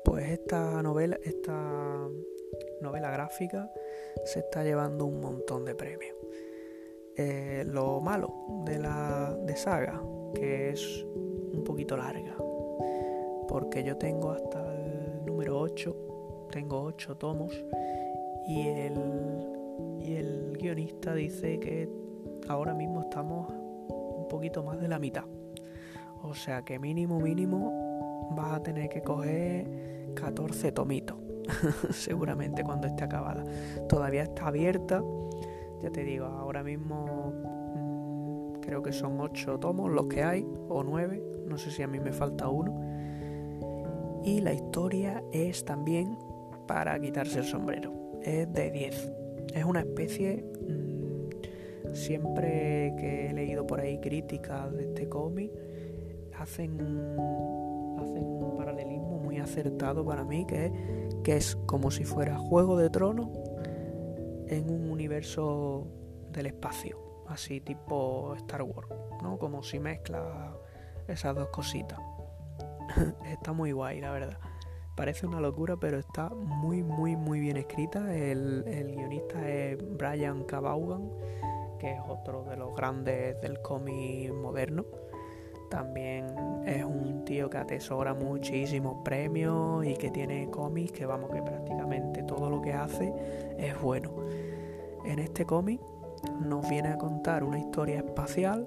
Pues 0.05 0.31
esta 0.31 0.81
novela, 0.81 1.19
esta 1.25 2.09
novela 2.81 3.11
gráfica 3.11 3.69
se 4.25 4.39
está 4.41 4.63
llevando 4.63 5.07
un 5.07 5.21
montón 5.21 5.65
de 5.65 5.75
premios. 5.75 6.17
Eh, 7.17 7.65
lo 7.67 8.01
malo 8.01 8.33
de 8.65 8.79
la 8.79 9.37
de 9.45 9.57
saga, 9.57 10.01
que 10.35 10.71
es 10.71 11.05
un 11.05 11.65
poquito 11.65 11.97
larga, 11.97 12.37
porque 13.49 13.83
yo 13.83 13.97
tengo 13.97 14.31
hasta 14.31 14.73
el 14.73 15.25
número 15.27 15.59
8, 15.59 16.49
tengo 16.53 16.81
8 16.83 17.17
tomos 17.17 17.53
y 18.47 18.69
el, 18.69 19.62
y 20.01 20.15
el 20.15 20.57
guionista 20.59 21.15
dice 21.15 21.59
que 21.59 21.89
ahora 22.49 22.75
mismo 22.75 23.01
estamos 23.01 23.49
un 23.51 24.27
poquito 24.29 24.63
más 24.63 24.81
de 24.81 24.89
la 24.89 24.99
mitad. 24.99 25.25
O 26.23 26.35
sea 26.35 26.63
que 26.63 26.79
mínimo, 26.79 27.19
mínimo 27.21 28.31
vas 28.37 28.53
a 28.53 28.63
tener 28.63 28.89
que 28.89 29.03
coger 29.03 30.13
14 30.15 30.73
tomitos, 30.73 31.17
seguramente 31.91 32.63
cuando 32.63 32.87
esté 32.87 33.05
acabada. 33.05 33.45
Todavía 33.89 34.23
está 34.23 34.49
abierta, 34.49 35.03
ya 35.83 35.91
te 35.91 36.05
digo, 36.05 36.27
ahora 36.27 36.63
mismo 36.63 37.33
mm, 37.35 38.61
creo 38.61 38.83
que 38.83 38.93
son 38.93 39.21
8 39.21 39.59
tomos 39.59 39.91
los 39.91 40.07
que 40.07 40.23
hay, 40.23 40.47
o 40.69 40.83
9, 40.83 41.23
no 41.47 41.59
sé 41.59 41.71
si 41.71 41.83
a 41.83 41.89
mí 41.89 41.99
me 41.99 42.13
falta 42.13 42.49
uno. 42.49 42.81
Y 44.25 44.41
la 44.41 44.53
historia 44.53 45.23
es 45.33 45.65
también 45.65 46.17
para 46.69 46.99
quitarse 47.01 47.41
el 47.41 47.45
sombrero, 47.45 47.93
es 48.23 48.51
de 48.53 48.71
10. 48.71 49.22
Es 49.55 49.65
una 49.65 49.81
especie 49.81 50.45
Siempre 51.93 52.95
que 52.99 53.29
he 53.29 53.33
leído 53.35 53.67
por 53.67 53.81
ahí 53.81 53.99
críticas 54.01 54.73
de 54.73 54.85
este 54.85 55.09
cómic, 55.09 55.51
hacen, 56.39 56.81
hacen 57.99 58.25
un 58.25 58.55
paralelismo 58.57 59.19
muy 59.19 59.39
acertado 59.39 60.05
para 60.05 60.25
mí, 60.25 60.47
que 60.47 60.73
que 61.23 61.37
es 61.37 61.57
como 61.67 61.91
si 61.91 62.05
fuera 62.05 62.37
Juego 62.37 62.77
de 62.77 62.91
Tronos 62.91 63.29
en 64.49 64.71
un 64.71 64.91
universo 64.91 65.87
del 66.33 66.47
espacio, 66.47 66.99
así 67.29 67.61
tipo 67.61 68.35
Star 68.37 68.63
Wars, 68.63 68.89
¿no? 69.23 69.39
Como 69.39 69.63
si 69.63 69.79
mezcla 69.79 70.57
esas 71.07 71.35
dos 71.37 71.49
cositas. 71.49 71.99
está 73.31 73.53
muy 73.53 73.73
guay, 73.73 74.01
la 74.01 74.11
verdad. 74.11 74.39
Parece 74.95 75.27
una 75.27 75.41
locura, 75.41 75.77
pero 75.77 75.99
está 75.99 76.29
muy, 76.29 76.83
muy, 76.83 77.17
muy 77.17 77.41
bien 77.41 77.57
escrita. 77.57 78.15
El, 78.15 78.65
el 78.67 78.95
guionista 78.95 79.49
es 79.49 79.79
Brian 79.97 80.45
Cabaugan 80.45 81.11
que 81.83 81.95
es 81.95 82.01
otro 82.09 82.45
de 82.45 82.57
los 82.57 82.77
grandes 82.77 83.41
del 83.41 83.61
cómic 83.61 84.33
moderno. 84.33 84.85
También 85.69 86.27
es 86.65 86.85
un 86.85 87.25
tío 87.25 87.51
que 87.51 87.59
atesora 87.59 88.15
muchísimos 88.15 88.99
premios 89.03 89.85
y 89.85 89.97
que 89.97 90.13
tiene 90.13 90.49
cómics 90.49 90.93
que 90.93 91.07
vamos 91.07 91.31
que 91.33 91.43
prácticamente 91.43 92.23
todo 92.23 92.49
lo 92.49 92.63
que 92.63 92.73
hace 92.73 93.13
es 93.59 93.81
bueno. 93.83 94.13
En 95.05 95.19
este 95.19 95.45
cómic 95.45 95.81
nos 96.39 96.69
viene 96.71 96.91
a 96.91 96.99
contar 96.99 97.43
una 97.43 97.59
historia 97.59 97.97
espacial 97.97 98.65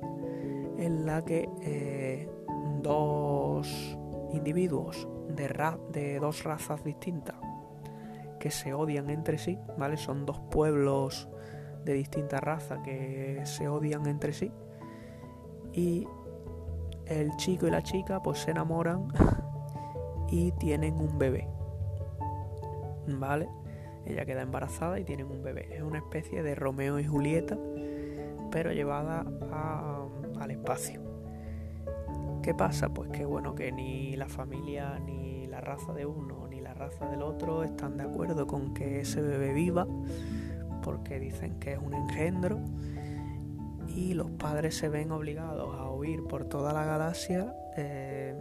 en 0.78 1.06
la 1.06 1.24
que 1.24 1.48
eh, 1.62 2.30
dos 2.82 3.98
individuos 4.34 5.08
de, 5.28 5.78
de 5.92 6.20
dos 6.20 6.44
razas 6.44 6.84
distintas 6.84 7.36
que 8.40 8.52
se 8.52 8.74
odian 8.74 9.10
entre 9.10 9.38
sí, 9.38 9.58
¿vale? 9.78 9.98
Son 9.98 10.26
dos 10.26 10.40
pueblos 10.52 11.28
de 11.84 11.94
distintas 11.94 12.42
razas 12.42 12.80
que 12.84 13.42
se 13.46 13.68
odian 13.68 14.06
entre 14.08 14.34
sí. 14.34 14.52
Y 15.74 16.08
el 17.08 17.36
chico 17.38 17.68
y 17.68 17.72
la 17.72 17.82
chica 17.82 18.22
pues 18.22 18.40
se 18.40 18.52
enamoran 18.52 19.08
y 20.30 20.52
tienen 20.54 20.96
un 20.96 21.18
bebé. 21.18 21.48
¿Vale? 23.08 23.48
Ella 24.06 24.26
queda 24.26 24.42
embarazada 24.42 25.00
y 25.00 25.04
tienen 25.04 25.28
un 25.28 25.44
bebé. 25.44 25.76
Es 25.76 25.82
una 25.82 25.98
especie 25.98 26.44
de 26.44 26.56
Romeo 26.56 27.00
y 27.00 27.06
Julieta, 27.06 27.58
pero 28.52 28.72
llevada 28.72 29.26
al 30.40 30.52
espacio. 30.52 31.05
¿Qué 32.46 32.54
pasa? 32.54 32.90
Pues 32.90 33.10
que 33.10 33.26
bueno, 33.26 33.56
que 33.56 33.72
ni 33.72 34.16
la 34.16 34.28
familia, 34.30 35.00
ni 35.00 35.48
la 35.48 35.62
raza 35.62 35.94
de 35.94 36.06
uno, 36.06 36.48
ni 36.48 36.62
la 36.62 36.76
raza 36.76 37.10
del 37.10 37.24
otro 37.24 37.64
están 37.64 37.98
de 37.98 38.04
acuerdo 38.04 38.46
con 38.46 38.72
que 38.76 39.00
ese 39.00 39.20
bebé 39.20 39.52
viva 39.52 39.88
porque 40.84 41.20
dicen 41.20 41.58
que 41.58 41.74
es 41.74 41.80
un 41.80 41.96
engendro 41.96 42.60
y 43.88 44.14
los 44.14 44.30
padres 44.30 44.78
se 44.78 44.90
ven 44.90 45.12
obligados 45.12 45.76
a 45.76 45.90
huir 45.90 46.24
por 46.26 46.46
toda 46.46 46.72
la 46.72 46.86
galaxia 46.86 47.52
eh, 47.78 48.36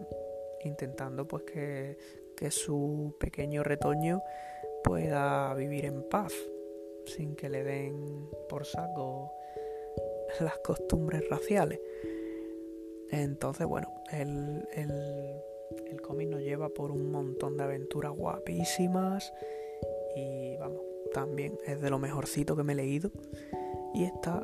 intentando 0.65 1.27
pues 1.27 1.45
que, 1.45 1.97
que 2.37 2.51
su 2.51 3.17
pequeño 3.19 3.63
retoño 3.63 4.21
pueda 4.83 5.55
vivir 5.55 5.87
en 5.87 6.07
paz 6.11 6.35
sin 7.07 7.35
que 7.37 7.49
le 7.49 7.65
den 7.65 8.29
por 8.51 8.67
saco 8.67 9.33
las 10.41 10.59
costumbres 10.59 11.27
raciales. 11.31 11.81
Entonces, 13.11 13.67
bueno, 13.67 13.94
el, 14.13 14.67
el, 14.75 14.91
el 15.91 16.01
cómic 16.01 16.29
nos 16.29 16.41
lleva 16.41 16.69
por 16.69 16.91
un 16.91 17.11
montón 17.11 17.57
de 17.57 17.65
aventuras 17.65 18.13
guapísimas 18.13 19.33
y 20.17 20.57
vamos, 20.57 20.83
también 21.13 21.59
es 21.67 21.81
de 21.81 21.91
lo 21.91 21.99
mejorcito 21.99 22.57
que 22.57 22.63
me 22.63 22.73
he 22.73 22.77
leído 22.77 23.11
y 23.95 24.05
está 24.05 24.43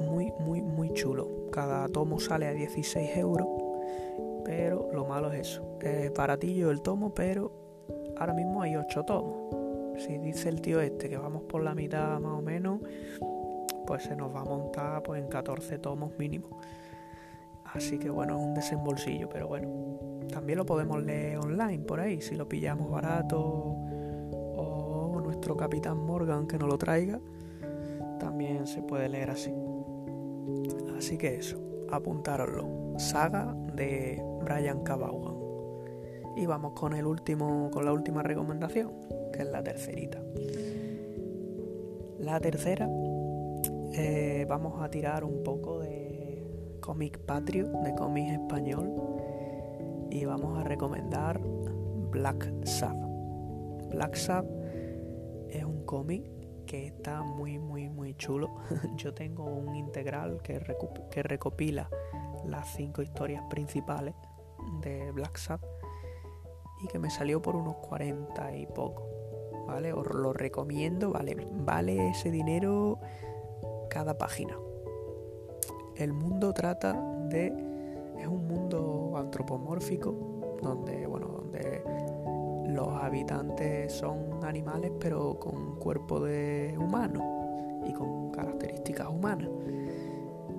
muy, 0.00 0.32
muy, 0.38 0.62
muy 0.62 0.92
chulo. 0.92 1.48
Cada 1.50 1.88
tomo 1.88 2.20
sale 2.20 2.46
a 2.46 2.52
16 2.52 3.16
euros, 3.16 3.46
pero 4.44 4.90
lo 4.92 5.04
malo 5.06 5.32
es 5.32 5.48
eso. 5.48 5.78
Es 5.80 6.12
baratillo 6.12 6.70
el 6.70 6.82
tomo, 6.82 7.14
pero 7.14 7.52
ahora 8.16 8.34
mismo 8.34 8.62
hay 8.62 8.76
8 8.76 9.04
tomos. 9.04 9.54
Si 9.98 10.18
dice 10.18 10.48
el 10.48 10.60
tío 10.60 10.80
este 10.80 11.08
que 11.08 11.16
vamos 11.16 11.44
por 11.44 11.62
la 11.62 11.74
mitad 11.74 12.18
más 12.20 12.38
o 12.38 12.42
menos, 12.42 12.80
pues 13.86 14.02
se 14.04 14.16
nos 14.16 14.34
va 14.34 14.40
a 14.40 14.44
montar 14.44 15.02
pues, 15.02 15.22
en 15.22 15.28
14 15.28 15.78
tomos 15.78 16.18
mínimo. 16.18 16.60
Así 17.74 17.98
que 17.98 18.08
bueno, 18.08 18.38
es 18.38 18.42
un 18.42 18.54
desembolsillo, 18.54 19.28
pero 19.28 19.48
bueno, 19.48 19.68
también 20.32 20.58
lo 20.58 20.64
podemos 20.64 21.02
leer 21.02 21.38
online 21.38 21.84
por 21.84 22.00
ahí, 22.00 22.20
si 22.20 22.34
lo 22.34 22.48
pillamos 22.48 22.90
barato 22.90 23.84
nuestro 25.44 25.56
capitán 25.56 25.98
Morgan 25.98 26.46
que 26.46 26.56
nos 26.58 26.68
lo 26.68 26.78
traiga, 26.78 27.20
también 28.18 28.66
se 28.66 28.82
puede 28.82 29.08
leer 29.08 29.30
así. 29.30 29.52
Así 30.96 31.18
que 31.18 31.34
eso, 31.34 31.58
apuntároslo. 31.90 32.94
Saga 32.98 33.54
de 33.74 34.22
Brian 34.42 34.82
Cabaugan. 34.84 35.34
Y 36.36 36.46
vamos 36.46 36.72
con 36.72 36.94
el 36.94 37.04
último, 37.04 37.70
con 37.70 37.84
la 37.84 37.92
última 37.92 38.22
recomendación, 38.22 38.90
que 39.32 39.42
es 39.42 39.48
la 39.48 39.62
tercerita. 39.62 40.22
La 42.18 42.40
tercera, 42.40 42.88
eh, 43.92 44.46
vamos 44.48 44.82
a 44.82 44.88
tirar 44.88 45.24
un 45.24 45.42
poco 45.42 45.80
de 45.80 46.03
cómic 46.84 47.18
patrio, 47.20 47.66
de 47.82 47.94
cómic 47.94 48.28
español, 48.28 48.92
y 50.10 50.26
vamos 50.26 50.58
a 50.58 50.64
recomendar 50.64 51.40
Black 52.10 52.52
Sabbath. 52.66 53.88
Black 53.88 54.14
Sabbath 54.16 54.50
es 55.48 55.64
un 55.64 55.86
cómic 55.86 56.30
que 56.66 56.86
está 56.86 57.22
muy, 57.22 57.58
muy, 57.58 57.88
muy 57.88 58.14
chulo. 58.16 58.56
Yo 58.96 59.14
tengo 59.14 59.44
un 59.44 59.74
integral 59.74 60.42
que, 60.42 60.62
que 61.10 61.22
recopila 61.22 61.88
las 62.44 62.74
cinco 62.74 63.00
historias 63.00 63.42
principales 63.48 64.14
de 64.82 65.10
Black 65.12 65.38
Sabbath 65.38 65.70
y 66.82 66.88
que 66.88 66.98
me 66.98 67.08
salió 67.08 67.40
por 67.40 67.56
unos 67.56 67.76
40 67.76 68.56
y 68.56 68.66
poco. 68.66 69.08
¿Vale? 69.66 69.94
Os 69.94 70.06
lo 70.14 70.34
recomiendo, 70.34 71.12
vale, 71.12 71.34
vale 71.50 72.10
ese 72.10 72.30
dinero 72.30 73.00
cada 73.88 74.18
página. 74.18 74.58
El 75.96 76.12
mundo 76.12 76.52
trata 76.52 76.92
de. 77.28 77.46
es 78.18 78.26
un 78.26 78.46
mundo 78.46 79.14
antropomórfico 79.16 80.56
donde, 80.62 81.06
bueno, 81.06 81.28
donde 81.28 81.82
los 82.68 82.88
habitantes 82.88 83.92
son 83.92 84.44
animales 84.44 84.90
pero 84.98 85.38
con 85.38 85.76
cuerpo 85.76 86.20
de 86.20 86.74
humano 86.78 87.82
y 87.86 87.92
con 87.92 88.30
características 88.32 89.08
humanas. 89.08 89.48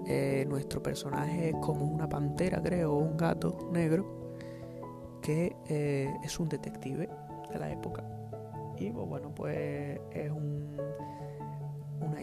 Eh, 0.08 0.45
nuestro 0.48 0.82
personaje 0.84 1.50
es 1.50 1.56
como 1.56 1.86
una 1.86 2.08
pantera, 2.08 2.62
creo, 2.62 2.93
o 2.93 2.98
un 3.00 3.17
gato 3.17 3.58
negro, 3.71 4.06
que 5.21 5.56
eh, 5.67 6.13
es 6.24 6.39
un 6.39 6.48
detective 6.48 7.10
de 7.52 7.60
la 7.60 7.71
época. 7.71 8.04
Y 8.78 8.91
pues, 8.91 9.07
bueno, 9.07 9.34
pues 9.34 9.99
es 10.12 10.32
un, 10.32 10.78
una 12.00 12.22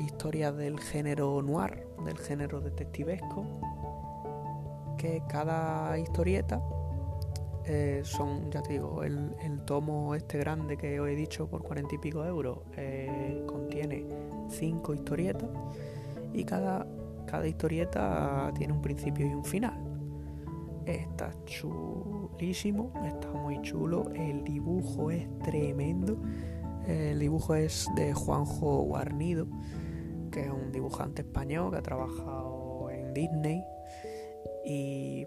historia 0.00 0.52
del 0.52 0.78
género 0.80 1.40
noir, 1.42 1.86
del 2.04 2.18
género 2.18 2.60
detectivesco, 2.60 3.44
que 4.98 5.22
cada 5.28 5.98
historieta 5.98 6.62
eh, 7.66 8.02
son, 8.04 8.50
ya 8.50 8.62
te 8.62 8.74
digo, 8.74 9.02
el, 9.02 9.34
tomo 9.64 10.14
este 10.14 10.38
grande 10.38 10.76
que 10.76 11.00
os 11.00 11.08
he 11.08 11.14
dicho 11.14 11.48
por 11.48 11.62
cuarenta 11.62 11.94
y 11.94 11.98
pico 11.98 12.22
euros 12.24 12.58
eh, 12.76 13.42
contiene 13.46 14.04
cinco 14.48 14.92
historietas 14.92 15.48
y 16.34 16.44
cada, 16.44 16.86
cada 17.26 17.46
historieta 17.46 18.52
tiene 18.54 18.74
un 18.74 18.82
principio 18.82 19.26
y 19.26 19.32
un 19.32 19.44
final. 19.44 19.78
Está 20.84 21.30
chulísimo, 21.46 22.92
está 23.06 23.30
muy 23.32 23.62
chulo, 23.62 24.10
el 24.14 24.44
dibujo 24.44 25.10
es 25.10 25.26
tremendo. 25.38 26.18
El 26.86 27.18
dibujo 27.18 27.54
es 27.54 27.88
de 27.96 28.12
Juanjo 28.12 28.82
Guarnido, 28.82 29.46
que 30.30 30.42
es 30.42 30.50
un 30.50 30.72
dibujante 30.72 31.22
español 31.22 31.70
que 31.70 31.78
ha 31.78 31.82
trabajado 31.82 32.90
en 32.90 33.14
Disney 33.14 33.64
y 34.64 35.26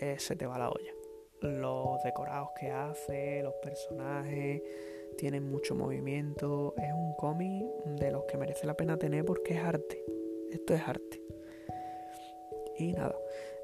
eh, 0.00 0.16
se 0.18 0.36
te 0.36 0.46
va 0.46 0.58
la 0.58 0.70
olla 0.70 0.94
los 1.44 2.02
decorados 2.02 2.50
que 2.58 2.70
hace, 2.70 3.42
los 3.42 3.54
personajes, 3.62 4.62
tienen 5.18 5.50
mucho 5.50 5.74
movimiento. 5.74 6.74
Es 6.78 6.92
un 6.92 7.14
cómic 7.16 7.64
de 7.84 8.10
los 8.10 8.24
que 8.24 8.36
merece 8.36 8.66
la 8.66 8.74
pena 8.74 8.98
tener 8.98 9.24
porque 9.24 9.54
es 9.54 9.60
arte. 9.60 10.04
Esto 10.50 10.74
es 10.74 10.82
arte. 10.86 11.20
Y 12.78 12.92
nada, 12.92 13.16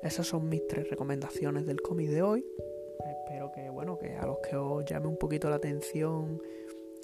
esas 0.03 0.27
son 0.27 0.49
mis 0.49 0.67
tres 0.67 0.89
recomendaciones 0.89 1.67
del 1.67 1.81
cómic 1.81 2.11
de 2.11 2.23
hoy. 2.23 2.47
Espero 3.09 3.51
que, 3.53 3.71
bueno, 3.71 3.99
que 3.99 4.15
a 4.17 4.27
los 4.27 4.39
que 4.39 4.57
os 4.57 4.85
llame 4.85 5.09
un 5.09 5.17
poquito 5.17 5.49
la 5.49 5.57
atención 5.57 6.41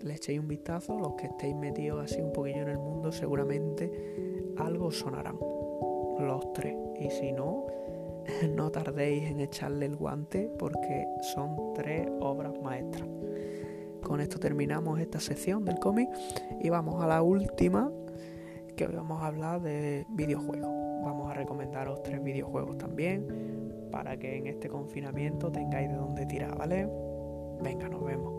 le 0.03 0.15
echéis 0.15 0.41
un 0.41 0.49
vistazo. 0.49 0.99
Los 0.99 1.15
que 1.15 1.27
estéis 1.27 1.57
metidos 1.57 2.05
así 2.05 2.21
un 2.21 2.33
poquillo 2.33 2.63
en 2.63 2.69
el 2.69 2.79
mundo, 2.79 3.13
seguramente 3.13 3.91
algo 4.57 4.91
sonarán. 4.91 5.39
Los 6.19 6.53
tres. 6.53 6.77
Y 6.99 7.11
si 7.11 7.33
no, 7.33 7.67
no 8.55 8.71
tardéis 8.71 9.25
en 9.25 9.41
echarle 9.41 9.87
el 9.87 9.97
guante 9.97 10.51
porque 10.59 11.07
son 11.35 11.75
tres 11.75 12.09
obras 12.21 12.53
maestras. 12.63 13.09
Con 14.03 14.21
esto 14.21 14.39
terminamos 14.39 15.01
esta 15.01 15.19
sección 15.19 15.65
del 15.65 15.79
cómic 15.79 16.09
y 16.61 16.69
vamos 16.69 17.03
a 17.03 17.07
la 17.09 17.23
última 17.23 17.91
que 18.77 18.87
hoy 18.87 18.95
vamos 18.95 19.23
a 19.23 19.27
hablar 19.27 19.61
de 19.63 20.07
videojuegos. 20.11 20.71
Vamos 21.03 21.31
a 21.31 21.35
recomendaros 21.35 22.03
tres 22.03 22.23
videojuegos 22.23 22.79
también 22.79 23.27
para 23.91 24.17
que 24.19 24.37
en 24.37 24.47
este 24.47 24.69
confinamiento 24.69 25.51
tengáis 25.51 25.89
de 25.89 25.97
dónde 25.97 26.27
tirar, 26.27 26.57
¿vale? 26.57 26.89
Venga, 27.63 27.89
nos 27.89 28.05
vemos. 28.05 28.36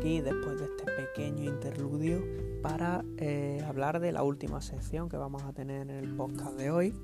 Después 0.00 0.58
de 0.58 0.64
este 0.64 0.84
pequeño 0.96 1.44
interludio 1.44 2.24
para 2.62 3.04
eh, 3.18 3.62
hablar 3.68 4.00
de 4.00 4.12
la 4.12 4.22
última 4.22 4.62
sección 4.62 5.10
que 5.10 5.18
vamos 5.18 5.42
a 5.42 5.52
tener 5.52 5.82
en 5.82 5.90
el 5.90 6.16
podcast 6.16 6.56
de 6.56 6.70
hoy, 6.70 6.94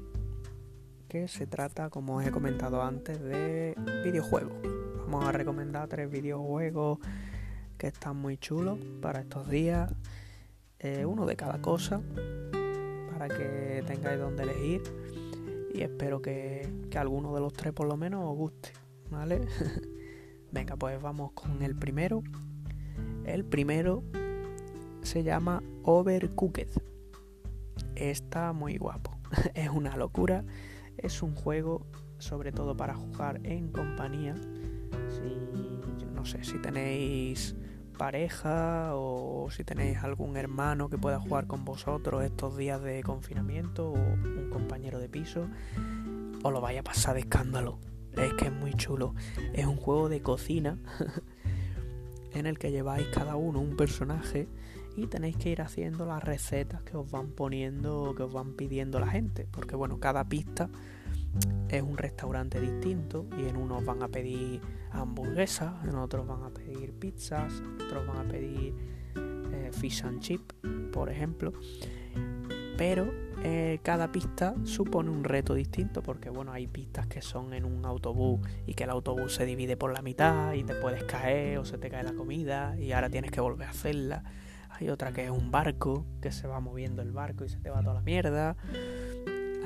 que 1.07 1.29
se 1.29 1.47
trata, 1.47 1.91
como 1.91 2.17
os 2.17 2.27
he 2.27 2.31
comentado 2.31 2.83
antes, 2.83 3.21
de 3.21 3.77
videojuegos. 4.03 4.55
Vamos 4.97 5.27
a 5.27 5.33
recomendar 5.33 5.89
tres 5.89 6.11
videojuegos 6.11 6.99
que 7.77 7.89
están 7.89 8.17
muy 8.17 8.39
chulos 8.39 8.79
para 9.03 9.21
estos 9.21 9.51
días, 9.51 9.93
eh, 10.79 11.05
uno 11.05 11.27
de 11.27 11.37
cada 11.37 11.61
cosa, 11.61 12.01
para 13.13 13.29
que 13.29 13.85
tengáis 13.87 14.19
donde 14.19 14.45
elegir 14.45 14.83
y 15.75 15.83
espero 15.83 16.23
que, 16.23 16.67
que 16.91 16.99
alguno 16.99 17.35
de 17.35 17.41
los 17.41 17.53
tres 17.53 17.75
por 17.75 17.87
lo 17.87 17.99
menos 17.99 18.25
os 18.25 18.37
guste, 18.37 18.73
¿vale? 19.11 19.43
Venga, 20.51 20.77
pues 20.77 21.01
vamos 21.03 21.33
con 21.33 21.63
el 21.63 21.77
primero. 21.77 22.23
El 23.25 23.45
primero 23.45 24.03
se 25.03 25.23
llama 25.23 25.63
Overcooked. 25.83 26.69
Está 27.95 28.53
muy 28.53 28.77
guapo. 28.79 29.17
es 29.55 29.69
una 29.71 29.97
locura. 29.97 30.45
Es 30.97 31.23
un 31.23 31.35
juego 31.35 31.87
sobre 32.19 32.53
todo 32.53 32.77
para 32.77 32.95
jugar 32.95 33.41
en 33.45 33.69
compañía. 33.69 34.35
Si 35.09 36.07
no 36.15 36.25
sé, 36.25 36.43
si 36.45 36.59
tenéis 36.59 37.55
pareja 37.99 38.91
o 38.95 39.49
si 39.51 39.65
tenéis 39.65 39.99
algún 39.99 40.37
hermano 40.37 40.89
que 40.91 40.99
pueda 40.99 41.19
jugar 41.19 41.47
con 41.47 41.65
vosotros 41.65 42.25
estos 42.25 42.57
días 42.57 42.83
de 42.83 43.03
confinamiento 43.03 43.91
o 43.91 43.95
un 43.95 44.51
compañero 44.51 44.99
de 44.99 45.09
piso, 45.09 45.49
os 46.43 46.53
lo 46.53 46.61
vaya 46.61 46.81
a 46.81 46.85
pasar 46.85 47.15
de 47.15 47.21
escándalo 47.21 47.79
es 48.25 48.33
que 48.35 48.47
es 48.47 48.53
muy 48.53 48.73
chulo. 48.75 49.15
Es 49.53 49.67
un 49.67 49.77
juego 49.77 50.09
de 50.09 50.23
cocina 50.23 50.79
en 52.37 52.47
el 52.47 52.59
que 52.59 52.71
lleváis 52.71 53.07
cada 53.09 53.37
uno 53.37 53.61
un 53.61 53.77
personaje 53.77 54.47
y 54.97 55.07
tenéis 55.07 55.37
que 55.37 55.51
ir 55.51 55.63
haciendo 55.63 56.07
las 56.07 56.23
recetas 56.23 56.83
que 56.83 56.97
os 56.97 57.11
van 57.11 57.31
poniendo, 57.31 58.15
que 58.17 58.23
os 58.23 58.33
van 58.33 58.53
pidiendo 58.53 59.01
la 59.01 59.09
gente. 59.09 59.47
Porque 59.51 59.75
bueno, 59.75 59.99
cada 59.99 60.25
pista 60.29 60.69
es 61.69 61.83
un 61.83 61.97
restaurante 61.97 62.61
distinto 62.61 63.27
y 63.39 63.49
en 63.49 63.57
unos 63.57 63.85
van 63.85 64.03
a 64.03 64.09
pedir 64.09 64.61
hamburguesas, 64.91 65.85
en 65.85 65.97
otros 65.97 66.27
van 66.27 66.43
a 66.45 66.51
pedir 66.51 66.93
pizzas, 66.93 67.61
en 67.61 67.83
otros 67.83 68.07
van 68.07 68.27
a 68.27 68.29
pedir 68.29 68.75
eh, 69.17 69.71
fish 69.73 70.03
and 70.05 70.21
chip, 70.21 70.53
por 70.93 71.11
ejemplo. 71.11 71.53
Pero 72.77 73.26
eh, 73.43 73.81
cada 73.83 74.11
pista 74.13 74.55
supone 74.65 75.11
un 75.11 75.23
reto 75.23 75.55
distinto 75.55 76.03
porque 76.03 76.31
bueno 76.31 76.53
hay 76.53 76.67
pistas 76.67 77.07
que 77.07 77.21
son 77.21 77.53
en 77.53 77.65
un 77.65 77.85
autobús 77.85 78.41
y 78.67 78.75
que 78.75 78.85
el 78.85 78.91
autobús 78.91 79.35
se 79.35 79.45
divide 79.45 79.77
por 79.77 79.93
la 79.93 80.01
mitad 80.01 80.55
y 80.55 80.65
te 80.65 80.75
puedes 80.75 81.05
caer 81.05 81.59
o 81.59 81.65
se 81.65 81.77
te 81.77 81.91
cae 81.91 82.03
la 82.03 82.15
comida 82.15 82.77
y 82.79 82.93
ahora 82.93 83.11
tienes 83.11 83.31
que 83.31 83.41
volver 83.41 83.69
a 83.69 83.71
hacerla. 83.71 84.25
Hay 84.71 84.89
otra 84.89 85.13
que 85.13 85.25
es 85.25 85.31
un 85.31 85.51
barco 85.51 86.07
que 86.21 86.33
se 86.33 86.47
va 86.47 86.61
moviendo 86.61 87.03
el 87.03 87.13
barco 87.13 87.45
y 87.45 87.49
se 87.49 87.59
te 87.59 87.71
va 87.71 87.83
toda 87.83 87.95
la 87.95 88.03
mierda. 88.03 88.57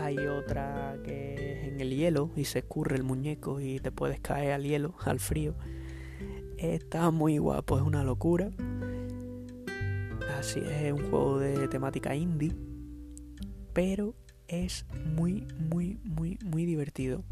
Hay 0.00 0.18
otra 0.18 0.96
que 1.04 1.34
es 1.34 1.68
en 1.68 1.80
el 1.80 1.94
hielo 1.94 2.30
y 2.36 2.44
se 2.44 2.60
escurre 2.60 2.96
el 2.96 3.04
muñeco 3.04 3.60
y 3.60 3.78
te 3.80 3.92
puedes 3.92 4.20
caer 4.20 4.52
al 4.52 4.64
hielo 4.64 4.94
al 5.04 5.20
frío. 5.20 5.54
Está 6.58 7.10
muy 7.10 7.38
guapo 7.38 7.78
es 7.78 7.84
una 7.84 8.02
locura. 8.02 8.50
Así 10.38 10.60
es 10.60 10.92
un 10.92 11.10
juego 11.10 11.38
de 11.38 11.68
temática 11.68 12.14
indie 12.14 12.69
pero 13.72 14.14
es 14.48 14.86
muy, 15.14 15.46
muy, 15.58 15.98
muy, 16.04 16.38
muy 16.44 16.66
divertido. 16.66 17.22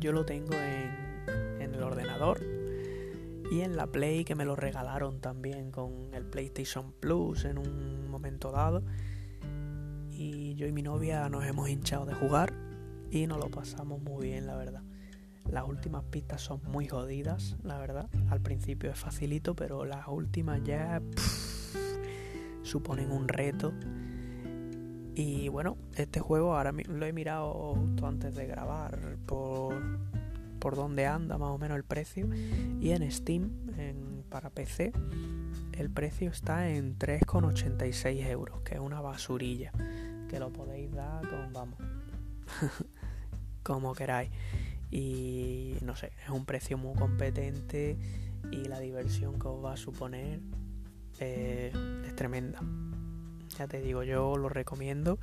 Yo 0.00 0.12
lo 0.12 0.24
tengo 0.24 0.54
en, 0.54 1.60
en 1.60 1.74
el 1.74 1.82
ordenador 1.82 2.40
y 3.50 3.60
en 3.60 3.76
la 3.76 3.86
Play 3.86 4.24
que 4.24 4.34
me 4.34 4.44
lo 4.44 4.56
regalaron 4.56 5.20
también 5.20 5.70
con 5.70 6.12
el 6.12 6.24
PlayStation 6.24 6.92
Plus 7.00 7.44
en 7.44 7.58
un 7.58 8.10
momento 8.10 8.50
dado. 8.50 8.82
Y 10.10 10.54
yo 10.54 10.66
y 10.66 10.72
mi 10.72 10.82
novia 10.82 11.28
nos 11.28 11.44
hemos 11.44 11.68
hinchado 11.68 12.06
de 12.06 12.14
jugar 12.14 12.52
y 13.10 13.26
nos 13.26 13.38
lo 13.38 13.48
pasamos 13.50 14.00
muy 14.02 14.28
bien, 14.28 14.46
la 14.46 14.56
verdad. 14.56 14.82
Las 15.50 15.68
últimas 15.68 16.04
pistas 16.04 16.40
son 16.40 16.60
muy 16.66 16.88
jodidas, 16.88 17.56
la 17.62 17.78
verdad. 17.78 18.08
Al 18.30 18.40
principio 18.40 18.90
es 18.90 18.98
facilito, 18.98 19.54
pero 19.54 19.84
las 19.84 20.08
últimas 20.08 20.62
ya 20.64 21.02
suponen 22.62 23.10
un 23.10 23.28
reto 23.28 23.72
y 25.16 25.48
bueno, 25.48 25.76
este 25.96 26.20
juego 26.20 26.56
ahora 26.56 26.72
lo 26.72 27.06
he 27.06 27.12
mirado 27.12 27.74
justo 27.74 28.06
antes 28.06 28.34
de 28.34 28.46
grabar 28.46 29.16
por, 29.26 29.74
por 30.58 30.74
dónde 30.74 31.06
anda 31.06 31.38
más 31.38 31.50
o 31.50 31.58
menos 31.58 31.76
el 31.76 31.84
precio. 31.84 32.28
Y 32.80 32.90
en 32.90 33.10
Steam, 33.10 33.50
para 34.28 34.50
PC, 34.50 34.92
el 35.78 35.90
precio 35.90 36.30
está 36.30 36.68
en 36.68 36.98
3,86 36.98 38.26
euros, 38.26 38.60
que 38.62 38.74
es 38.74 38.80
una 38.80 39.00
basurilla. 39.00 39.72
Que 40.28 40.40
lo 40.40 40.52
podéis 40.52 40.90
dar 40.92 41.28
con, 41.28 41.52
vamos, 41.52 41.78
como 43.62 43.94
queráis. 43.94 44.30
Y 44.90 45.76
no 45.82 45.94
sé, 45.94 46.12
es 46.24 46.30
un 46.30 46.44
precio 46.44 46.76
muy 46.76 46.96
competente 46.96 47.96
y 48.50 48.64
la 48.64 48.80
diversión 48.80 49.38
que 49.38 49.48
os 49.48 49.64
va 49.64 49.74
a 49.74 49.76
suponer 49.76 50.40
eh, 51.20 51.72
es 52.04 52.16
tremenda. 52.16 52.60
Ya 53.58 53.66
te 53.66 53.80
digo, 53.80 54.02
yo 54.02 54.36
lo 54.36 54.48
recomiendo. 54.48 55.18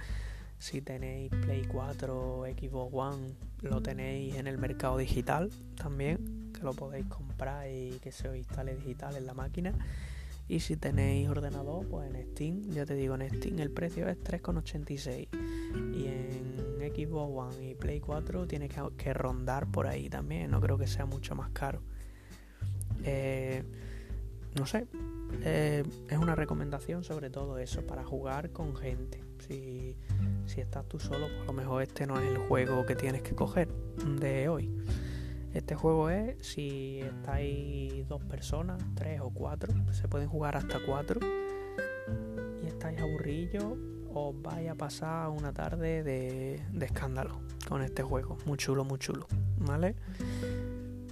Si 0.57 0.81
tenéis 0.81 1.31
Play 1.31 1.63
4 1.65 2.15
o 2.15 2.45
Xbox 2.45 2.93
One, 2.93 3.33
lo 3.61 3.81
tenéis 3.81 4.35
en 4.35 4.47
el 4.47 4.57
mercado 4.57 4.97
digital 4.97 5.49
también, 5.75 6.51
que 6.53 6.61
lo 6.61 6.73
podéis 6.73 7.07
comprar 7.07 7.67
y 7.67 7.97
que 8.01 8.11
se 8.11 8.29
os 8.29 8.37
instale 8.37 8.75
digital 8.75 9.15
en 9.17 9.25
la 9.25 9.33
máquina. 9.33 9.73
Y 10.47 10.59
si 10.59 10.75
tenéis 10.75 11.29
ordenador, 11.29 11.87
pues 11.87 12.13
en 12.13 12.31
Steam, 12.31 12.69
ya 12.71 12.85
te 12.85 12.93
digo, 12.93 13.15
en 13.15 13.29
Steam 13.37 13.59
el 13.59 13.71
precio 13.71 14.07
es 14.07 14.17
3,86. 14.19 15.29
Y 15.95 16.07
en 16.07 16.93
Xbox 16.93 17.55
One 17.55 17.69
y 17.69 17.75
Play 17.75 17.99
4 17.99 18.47
tiene 18.47 18.69
que, 18.69 19.13
rondar 19.13 19.67
por 19.67 19.87
ahí 19.87 20.09
también, 20.09 20.51
no 20.51 20.59
creo 20.61 20.77
que 20.77 20.87
sea 20.87 21.05
mucho 21.05 21.35
más 21.35 21.51
caro. 21.51 21.81
Eh, 23.03 23.63
no 24.55 24.65
sé, 24.65 24.87
eh, 25.43 25.83
es 26.09 26.17
una 26.17 26.35
recomendación 26.35 27.03
sobre 27.03 27.29
todo 27.29 27.57
eso, 27.57 27.85
para 27.85 28.03
jugar 28.03 28.51
con 28.51 28.75
gente. 28.75 29.23
Si, 29.47 29.97
si 30.45 30.61
estás 30.61 30.87
tú 30.87 30.99
solo, 30.99 31.27
pues 31.27 31.41
a 31.41 31.45
lo 31.45 31.53
mejor 31.53 31.81
este 31.81 32.05
no 32.05 32.19
es 32.19 32.29
el 32.29 32.37
juego 32.37 32.85
que 32.85 32.95
tienes 32.95 33.21
que 33.21 33.35
coger 33.35 33.69
de 34.19 34.49
hoy. 34.49 34.71
Este 35.53 35.75
juego 35.75 36.09
es 36.09 36.37
si 36.45 37.01
estáis 37.01 38.07
dos 38.07 38.23
personas, 38.23 38.81
tres 38.95 39.19
o 39.21 39.31
cuatro, 39.31 39.73
se 39.93 40.07
pueden 40.07 40.29
jugar 40.29 40.55
hasta 40.55 40.79
cuatro 40.85 41.19
y 42.63 42.67
estáis 42.67 43.01
aburridos, 43.01 43.77
os 44.13 44.41
vais 44.41 44.69
a 44.69 44.75
pasar 44.75 45.29
una 45.29 45.51
tarde 45.51 46.03
de, 46.03 46.61
de 46.71 46.85
escándalo 46.85 47.41
con 47.67 47.81
este 47.81 48.03
juego. 48.03 48.37
Muy 48.45 48.57
chulo, 48.57 48.85
muy 48.85 48.99
chulo, 48.99 49.27
¿vale? 49.57 49.95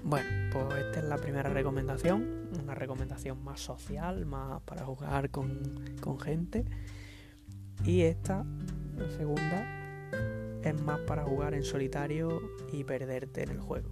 Bueno, 0.03 0.29
pues 0.51 0.85
esta 0.85 0.99
es 0.99 1.05
la 1.05 1.17
primera 1.17 1.49
recomendación, 1.49 2.49
una 2.63 2.73
recomendación 2.73 3.43
más 3.43 3.59
social, 3.59 4.25
más 4.25 4.61
para 4.61 4.85
jugar 4.85 5.29
con, 5.29 6.19
gente. 6.23 6.65
Y 7.83 8.01
esta, 8.01 8.45
la 8.97 9.09
segunda, 9.11 10.61
es 10.63 10.81
más 10.81 10.99
para 11.01 11.23
jugar 11.23 11.53
en 11.53 11.63
solitario 11.63 12.41
y 12.71 12.83
perderte 12.83 13.43
en 13.43 13.49
el 13.49 13.59
juego. 13.59 13.89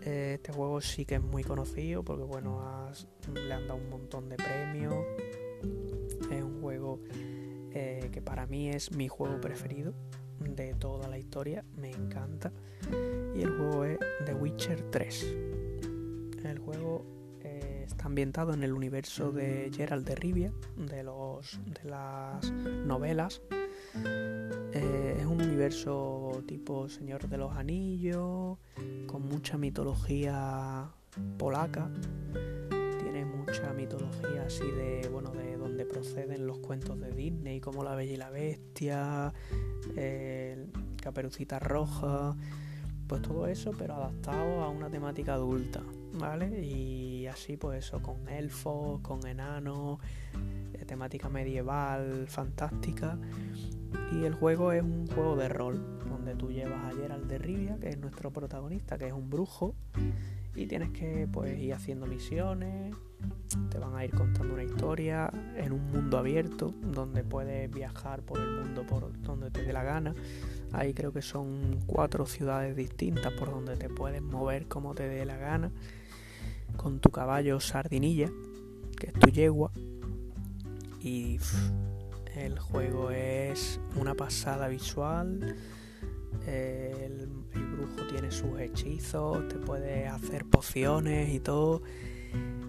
Este 0.00 0.52
juego 0.52 0.80
sí 0.80 1.06
que 1.06 1.16
es 1.16 1.22
muy 1.22 1.42
conocido 1.42 2.04
porque 2.04 2.24
bueno, 2.24 2.90
le 3.32 3.52
han 3.52 3.66
dado 3.66 3.80
un 3.80 3.88
montón 3.88 4.28
de 4.28 4.36
premios. 4.36 4.94
Es 6.30 6.42
un 6.42 6.60
juego 6.60 7.00
eh, 7.72 8.10
que 8.12 8.22
para 8.22 8.46
mí 8.46 8.68
es 8.68 8.92
mi 8.92 9.08
juego 9.08 9.40
preferido 9.40 9.94
de 10.44 10.74
toda 10.74 11.08
la 11.08 11.18
historia, 11.18 11.64
me 11.76 11.90
encanta. 11.90 12.52
Y 13.34 13.42
el 13.42 13.56
juego 13.56 13.84
es 13.84 13.98
The 14.26 14.34
Witcher 14.34 14.90
3. 14.90 15.36
El 16.44 16.58
juego 16.58 17.04
eh, 17.42 17.84
está 17.86 18.06
ambientado 18.06 18.52
en 18.52 18.62
el 18.62 18.72
universo 18.72 19.32
de 19.32 19.70
Gerald 19.74 20.06
de 20.06 20.14
Rivia, 20.14 20.52
de, 20.76 21.02
los, 21.02 21.58
de 21.66 21.88
las 21.88 22.52
novelas. 22.52 23.42
Eh, 24.72 25.16
es 25.18 25.26
un 25.26 25.40
universo 25.40 26.42
tipo 26.46 26.88
Señor 26.88 27.28
de 27.28 27.38
los 27.38 27.56
Anillos, 27.56 28.58
con 29.06 29.22
mucha 29.26 29.56
mitología 29.56 30.90
polaca. 31.38 31.90
Mucha 33.54 33.72
mitología 33.72 34.46
así 34.46 34.68
de, 34.68 35.08
bueno, 35.12 35.30
de 35.30 35.56
donde 35.56 35.86
proceden 35.86 36.44
los 36.44 36.58
cuentos 36.58 36.98
de 36.98 37.12
Disney, 37.12 37.60
como 37.60 37.84
La 37.84 37.94
Bella 37.94 38.12
y 38.12 38.16
la 38.16 38.28
Bestia, 38.28 39.32
Caperucita 41.00 41.60
Roja, 41.60 42.34
pues 43.06 43.22
todo 43.22 43.46
eso, 43.46 43.70
pero 43.78 43.94
adaptado 43.94 44.60
a 44.60 44.70
una 44.70 44.90
temática 44.90 45.34
adulta, 45.34 45.84
¿vale? 46.14 46.64
Y 46.64 47.28
así, 47.28 47.56
pues 47.56 47.86
eso, 47.86 48.02
con 48.02 48.28
elfos, 48.28 49.00
con 49.02 49.24
enanos, 49.24 50.00
eh, 50.72 50.84
temática 50.84 51.28
medieval, 51.28 52.26
fantástica. 52.26 53.16
Y 54.10 54.24
el 54.24 54.34
juego 54.34 54.72
es 54.72 54.82
un 54.82 55.06
juego 55.06 55.36
de 55.36 55.48
rol, 55.48 56.00
donde 56.08 56.34
tú 56.34 56.50
llevas 56.50 56.92
a 56.92 56.96
Gerald 56.96 57.28
de 57.28 57.38
Rivia, 57.38 57.78
que 57.78 57.90
es 57.90 57.98
nuestro 57.98 58.32
protagonista, 58.32 58.98
que 58.98 59.06
es 59.06 59.12
un 59.12 59.30
brujo, 59.30 59.76
y 60.56 60.66
tienes 60.66 60.90
que 60.90 61.28
pues 61.30 61.56
ir 61.56 61.72
haciendo 61.72 62.06
misiones, 62.06 62.96
te 63.70 63.78
van 63.78 63.94
a 63.96 64.04
ir 64.04 64.10
contando 64.10 64.54
una 64.54 64.64
historia 64.64 65.30
en 65.56 65.72
un 65.72 65.90
mundo 65.90 66.18
abierto 66.18 66.74
donde 66.82 67.22
puedes 67.24 67.70
viajar 67.70 68.22
por 68.22 68.38
el 68.38 68.50
mundo 68.50 68.84
por 68.86 69.12
donde 69.22 69.50
te 69.50 69.62
dé 69.62 69.72
la 69.72 69.82
gana. 69.82 70.14
Ahí 70.72 70.94
creo 70.94 71.12
que 71.12 71.22
son 71.22 71.80
cuatro 71.86 72.26
ciudades 72.26 72.76
distintas 72.76 73.32
por 73.32 73.50
donde 73.50 73.76
te 73.76 73.88
puedes 73.88 74.22
mover 74.22 74.66
como 74.66 74.94
te 74.94 75.08
dé 75.08 75.24
la 75.24 75.36
gana 75.36 75.70
con 76.76 77.00
tu 77.00 77.10
caballo 77.10 77.60
sardinilla, 77.60 78.30
que 78.98 79.08
es 79.08 79.12
tu 79.14 79.28
yegua. 79.28 79.70
Y 81.00 81.38
el 82.34 82.58
juego 82.58 83.10
es 83.10 83.80
una 83.96 84.14
pasada 84.14 84.68
visual. 84.68 85.56
El, 86.46 87.28
el 87.54 87.66
brujo 87.76 88.06
tiene 88.10 88.30
sus 88.30 88.58
hechizos, 88.58 89.48
te 89.48 89.56
puede 89.56 90.08
hacer 90.08 90.44
pociones 90.44 91.32
y 91.32 91.40
todo. 91.40 91.82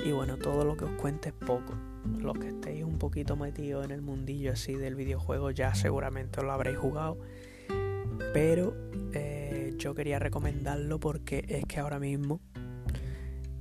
Y 0.05 0.11
bueno, 0.11 0.37
todo 0.37 0.65
lo 0.65 0.77
que 0.77 0.85
os 0.85 0.91
cuente 0.91 1.29
es 1.29 1.35
poco. 1.35 1.73
Los 2.19 2.37
que 2.37 2.49
estéis 2.49 2.83
un 2.83 2.99
poquito 2.99 3.35
metidos 3.35 3.85
en 3.85 3.91
el 3.91 4.01
mundillo 4.01 4.51
así 4.51 4.75
del 4.75 4.95
videojuego 4.95 5.51
ya 5.51 5.73
seguramente 5.73 6.39
os 6.39 6.45
lo 6.45 6.51
habréis 6.51 6.77
jugado. 6.77 7.17
Pero 8.33 8.75
eh, 9.13 9.73
yo 9.77 9.95
quería 9.95 10.19
recomendarlo 10.19 10.99
porque 10.99 11.45
es 11.47 11.65
que 11.65 11.79
ahora 11.79 11.99
mismo 11.99 12.39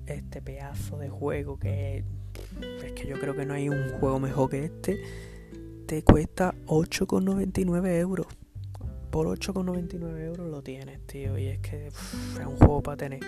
este 0.06 0.42
pedazo 0.42 0.98
de 0.98 1.08
juego 1.08 1.58
que 1.58 2.04
es 2.84 2.92
que 2.92 3.06
yo 3.06 3.18
creo 3.18 3.34
que 3.34 3.46
no 3.46 3.54
hay 3.54 3.68
un 3.68 3.88
juego 3.98 4.20
mejor 4.20 4.50
que 4.50 4.64
este 4.64 5.00
te 5.86 6.02
cuesta 6.02 6.54
8,99 6.66 7.98
euros 7.98 8.26
por 9.10 9.26
8,99 9.26 10.20
euros 10.20 10.50
lo 10.50 10.62
tienes 10.62 11.06
tío 11.06 11.38
y 11.38 11.46
es 11.46 11.58
que 11.60 11.86
es 11.86 11.94
un 12.46 12.56
juego 12.56 12.82
para 12.82 12.96
tener 12.96 13.20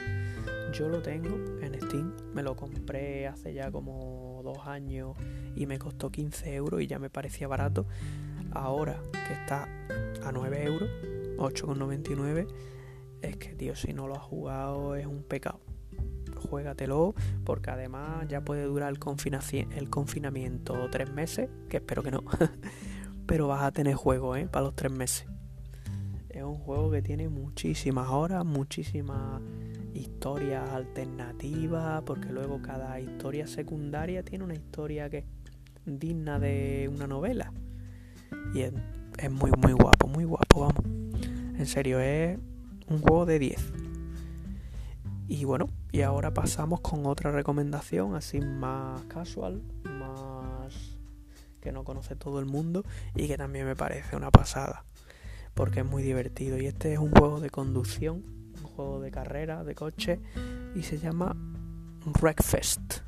yo 0.72 0.88
lo 0.88 1.00
tengo 1.00 1.36
en 1.60 1.80
Steam, 1.80 2.12
me 2.34 2.42
lo 2.42 2.56
compré 2.56 3.26
hace 3.26 3.54
ya 3.54 3.70
como 3.70 4.40
dos 4.42 4.66
años 4.66 5.16
y 5.54 5.66
me 5.66 5.78
costó 5.78 6.10
15 6.10 6.54
euros 6.54 6.82
y 6.82 6.86
ya 6.86 6.98
me 6.98 7.10
parecía 7.10 7.48
barato. 7.48 7.86
Ahora 8.52 9.00
que 9.26 9.32
está 9.32 9.68
a 10.24 10.32
9 10.32 10.64
euros, 10.64 10.88
8,99, 11.38 12.46
es 13.22 13.36
que 13.36 13.54
tío, 13.54 13.74
si 13.74 13.92
no 13.92 14.06
lo 14.06 14.16
has 14.16 14.22
jugado 14.22 14.96
es 14.96 15.06
un 15.06 15.22
pecado. 15.22 15.60
Juégatelo 16.48 17.14
porque 17.44 17.70
además 17.70 18.26
ya 18.28 18.42
puede 18.42 18.64
durar 18.64 18.92
el, 18.92 18.98
el 19.76 19.90
confinamiento 19.90 20.90
tres 20.90 21.12
meses, 21.12 21.48
que 21.68 21.78
espero 21.78 22.02
que 22.02 22.10
no, 22.10 22.22
pero 23.26 23.48
vas 23.48 23.62
a 23.62 23.72
tener 23.72 23.94
juego 23.94 24.36
¿eh? 24.36 24.46
para 24.46 24.66
los 24.66 24.76
tres 24.76 24.92
meses. 24.92 25.26
Es 26.28 26.42
un 26.42 26.56
juego 26.56 26.90
que 26.90 27.00
tiene 27.00 27.30
muchísimas 27.30 28.10
horas, 28.10 28.44
muchísimas 28.44 29.40
historias 29.96 30.68
alternativas, 30.70 32.02
porque 32.02 32.28
luego 32.28 32.60
cada 32.62 33.00
historia 33.00 33.46
secundaria 33.46 34.22
tiene 34.22 34.44
una 34.44 34.54
historia 34.54 35.10
que 35.10 35.18
es 35.18 35.24
digna 35.84 36.38
de 36.38 36.90
una 36.92 37.06
novela. 37.06 37.52
Y 38.54 38.62
es, 38.62 38.72
muy, 39.30 39.50
muy 39.62 39.72
guapo, 39.72 40.08
muy 40.08 40.24
guapo, 40.24 40.60
vamos. 40.60 40.84
En 41.58 41.66
serio, 41.66 42.00
es 42.00 42.38
un 42.88 43.00
juego 43.00 43.26
de 43.26 43.38
10. 43.38 43.72
Y 45.28 45.44
bueno, 45.44 45.68
y 45.90 46.02
ahora 46.02 46.32
pasamos 46.32 46.80
con 46.80 47.06
otra 47.06 47.32
recomendación, 47.32 48.14
así 48.14 48.40
más 48.40 49.02
casual, 49.04 49.62
más 49.84 50.96
que 51.60 51.72
no 51.72 51.82
conoce 51.82 52.14
todo 52.14 52.38
el 52.38 52.46
mundo 52.46 52.84
y 53.16 53.26
que 53.26 53.36
también 53.36 53.66
me 53.66 53.74
parece 53.74 54.14
una 54.14 54.30
pasada, 54.30 54.84
porque 55.54 55.80
es 55.80 55.86
muy 55.86 56.04
divertido. 56.04 56.58
Y 56.58 56.66
este 56.66 56.92
es 56.92 56.98
un 56.98 57.10
juego 57.10 57.40
de 57.40 57.50
conducción 57.50 58.22
juego 58.76 59.00
de 59.00 59.10
carrera, 59.10 59.64
de 59.64 59.74
coche, 59.74 60.20
y 60.74 60.82
se 60.82 60.98
llama 60.98 61.34
Wreckfest. 62.20 63.00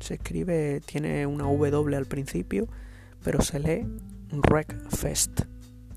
Se 0.00 0.14
escribe, 0.14 0.80
tiene 0.84 1.26
una 1.26 1.44
W 1.44 1.96
al 1.96 2.06
principio, 2.06 2.68
pero 3.22 3.40
se 3.42 3.60
lee 3.60 3.86
Wreckfest. 4.32 5.42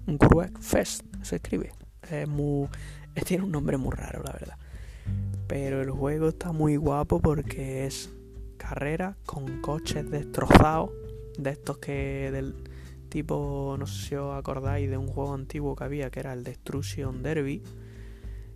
Wreckfest 0.07 1.03
se 1.21 1.37
escribe. 1.37 1.71
Es 2.09 2.27
muy, 2.27 2.67
tiene 3.25 3.43
un 3.43 3.51
nombre 3.51 3.77
muy 3.77 3.95
raro, 3.95 4.23
la 4.23 4.33
verdad. 4.33 4.57
Pero 5.47 5.81
el 5.81 5.91
juego 5.91 6.29
está 6.29 6.51
muy 6.51 6.75
guapo 6.75 7.19
porque 7.19 7.85
es 7.85 8.09
carrera 8.57 9.15
con 9.25 9.61
coches 9.61 10.09
destrozados, 10.09 10.91
de 11.37 11.51
estos 11.51 11.77
que 11.77 12.31
del 12.31 12.55
tipo, 13.09 13.75
no 13.77 13.85
sé 13.87 14.09
si 14.09 14.15
os 14.15 14.35
acordáis 14.35 14.89
de 14.89 14.97
un 14.97 15.07
juego 15.07 15.33
antiguo 15.33 15.75
que 15.75 15.83
había 15.83 16.09
que 16.09 16.19
era 16.19 16.33
el 16.33 16.43
Destruction 16.43 17.23
Derby 17.23 17.61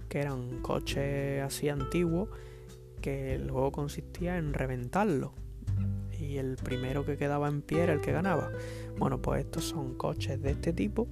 que 0.10 0.20
eran 0.20 0.62
coches 0.62 1.42
así 1.42 1.70
antiguos, 1.70 2.30
que 3.02 3.36
el 3.36 3.50
juego 3.50 3.72
consistía 3.72 4.38
en 4.38 4.54
reventarlo. 4.54 5.34
Y 6.20 6.38
el 6.38 6.58
primero 6.58 7.06
que 7.06 7.16
quedaba 7.16 7.48
en 7.48 7.62
pie 7.62 7.84
era 7.84 7.94
el 7.94 8.02
que 8.02 8.12
ganaba. 8.12 8.52
Bueno, 8.98 9.22
pues 9.22 9.46
estos 9.46 9.64
son 9.64 9.96
coches 9.96 10.42
de 10.42 10.52
este 10.52 10.74
tipo, 10.74 11.08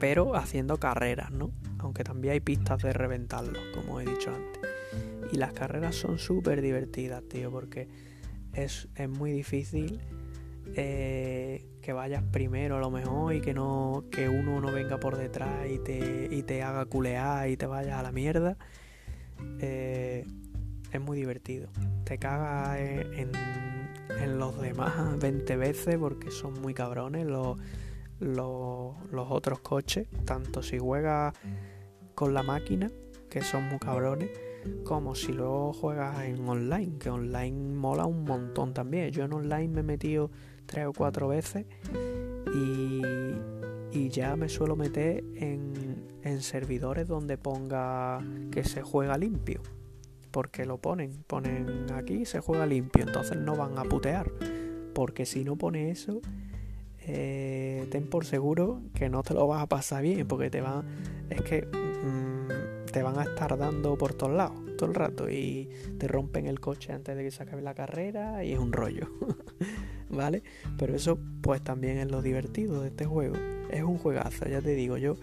pero 0.00 0.34
haciendo 0.34 0.78
carreras, 0.78 1.30
¿no? 1.30 1.52
Aunque 1.78 2.02
también 2.02 2.32
hay 2.32 2.40
pistas 2.40 2.82
de 2.82 2.92
reventarlo, 2.92 3.60
como 3.74 4.00
he 4.00 4.04
dicho 4.04 4.30
antes. 4.30 4.62
Y 5.32 5.36
las 5.36 5.52
carreras 5.52 5.94
son 5.94 6.18
súper 6.18 6.60
divertidas, 6.60 7.22
tío, 7.28 7.50
porque 7.50 7.88
es, 8.52 8.88
es 8.96 9.08
muy 9.08 9.30
difícil 9.30 10.00
eh, 10.74 11.66
que 11.82 11.92
vayas 11.92 12.22
primero 12.24 12.76
a 12.76 12.80
lo 12.80 12.90
mejor 12.90 13.34
y 13.34 13.40
que 13.40 13.54
no 13.54 14.04
que 14.10 14.28
uno 14.28 14.60
no 14.60 14.72
venga 14.72 14.98
por 14.98 15.16
detrás 15.16 15.70
y 15.70 15.78
te, 15.78 16.28
y 16.30 16.42
te 16.42 16.62
haga 16.62 16.84
culear 16.86 17.48
y 17.48 17.56
te 17.56 17.66
vayas 17.66 17.98
a 17.98 18.02
la 18.02 18.12
mierda 18.12 18.56
eh, 19.60 20.24
es 20.92 21.00
muy 21.00 21.16
divertido. 21.16 21.68
Te 22.04 22.18
cagas 22.18 22.78
en, 22.78 23.32
en, 24.20 24.38
los 24.38 24.60
demás 24.60 25.18
20 25.18 25.56
veces 25.56 25.96
porque 25.98 26.30
son 26.30 26.60
muy 26.60 26.74
cabrones 26.74 27.26
los, 27.26 27.58
los, 28.20 28.94
los 29.10 29.30
otros 29.30 29.60
coches 29.60 30.08
tanto 30.24 30.62
si 30.62 30.78
juegas 30.78 31.34
con 32.14 32.32
la 32.32 32.42
máquina 32.42 32.90
que 33.28 33.42
son 33.42 33.64
muy 33.68 33.78
cabrones 33.78 34.30
como 34.84 35.14
si 35.14 35.32
luego 35.32 35.72
juegas 35.72 36.22
en 36.24 36.48
online 36.48 36.98
que 36.98 37.10
online 37.10 37.74
mola 37.74 38.06
un 38.06 38.24
montón 38.24 38.72
también. 38.74 39.10
Yo 39.10 39.24
en 39.24 39.32
online 39.32 39.68
me 39.68 39.80
he 39.80 39.84
metido 39.84 40.30
tres 40.66 40.86
o 40.86 40.92
cuatro 40.92 41.28
veces 41.28 41.66
y, 42.54 43.02
ya 44.10 44.36
me 44.36 44.48
suelo 44.48 44.76
meter 44.76 45.24
en, 45.34 46.06
en 46.22 46.40
servidores 46.40 47.06
donde 47.08 47.36
ponga 47.36 48.20
que 48.50 48.62
se 48.64 48.80
juega 48.80 49.18
limpio 49.18 49.60
porque 50.36 50.66
lo 50.66 50.76
ponen, 50.76 51.24
ponen 51.26 51.86
aquí 51.94 52.26
se 52.26 52.40
juega 52.40 52.66
limpio, 52.66 53.04
entonces 53.06 53.38
no 53.38 53.56
van 53.56 53.78
a 53.78 53.84
putear, 53.84 54.30
porque 54.94 55.24
si 55.24 55.44
no 55.44 55.56
pone 55.56 55.90
eso, 55.90 56.20
eh, 57.00 57.86
ten 57.90 58.06
por 58.06 58.26
seguro 58.26 58.82
que 58.92 59.08
no 59.08 59.22
te 59.22 59.32
lo 59.32 59.46
vas 59.46 59.62
a 59.62 59.66
pasar 59.66 60.02
bien, 60.02 60.28
porque 60.28 60.50
te 60.50 60.60
van, 60.60 60.84
es 61.30 61.40
que 61.40 61.66
te 62.96 63.02
van 63.02 63.18
a 63.18 63.24
estar 63.24 63.58
dando 63.58 63.98
por 63.98 64.14
todos 64.14 64.32
lados 64.32 64.58
todo 64.78 64.88
el 64.88 64.94
rato 64.94 65.28
y 65.28 65.68
te 65.98 66.08
rompen 66.08 66.46
el 66.46 66.60
coche 66.60 66.94
antes 66.94 67.14
de 67.14 67.24
que 67.24 67.30
se 67.30 67.42
acabe 67.42 67.60
la 67.60 67.74
carrera 67.74 68.42
y 68.42 68.54
es 68.54 68.58
un 68.58 68.72
rollo. 68.72 69.10
¿vale? 70.08 70.42
Pero 70.78 70.96
eso 70.96 71.18
pues 71.42 71.62
también 71.62 71.98
es 71.98 72.10
lo 72.10 72.22
divertido 72.22 72.80
de 72.80 72.88
este 72.88 73.04
juego. 73.04 73.36
Es 73.70 73.82
un 73.82 73.98
juegazo, 73.98 74.48
ya 74.48 74.62
te 74.62 74.74
digo 74.74 74.96
yo, 74.96 75.16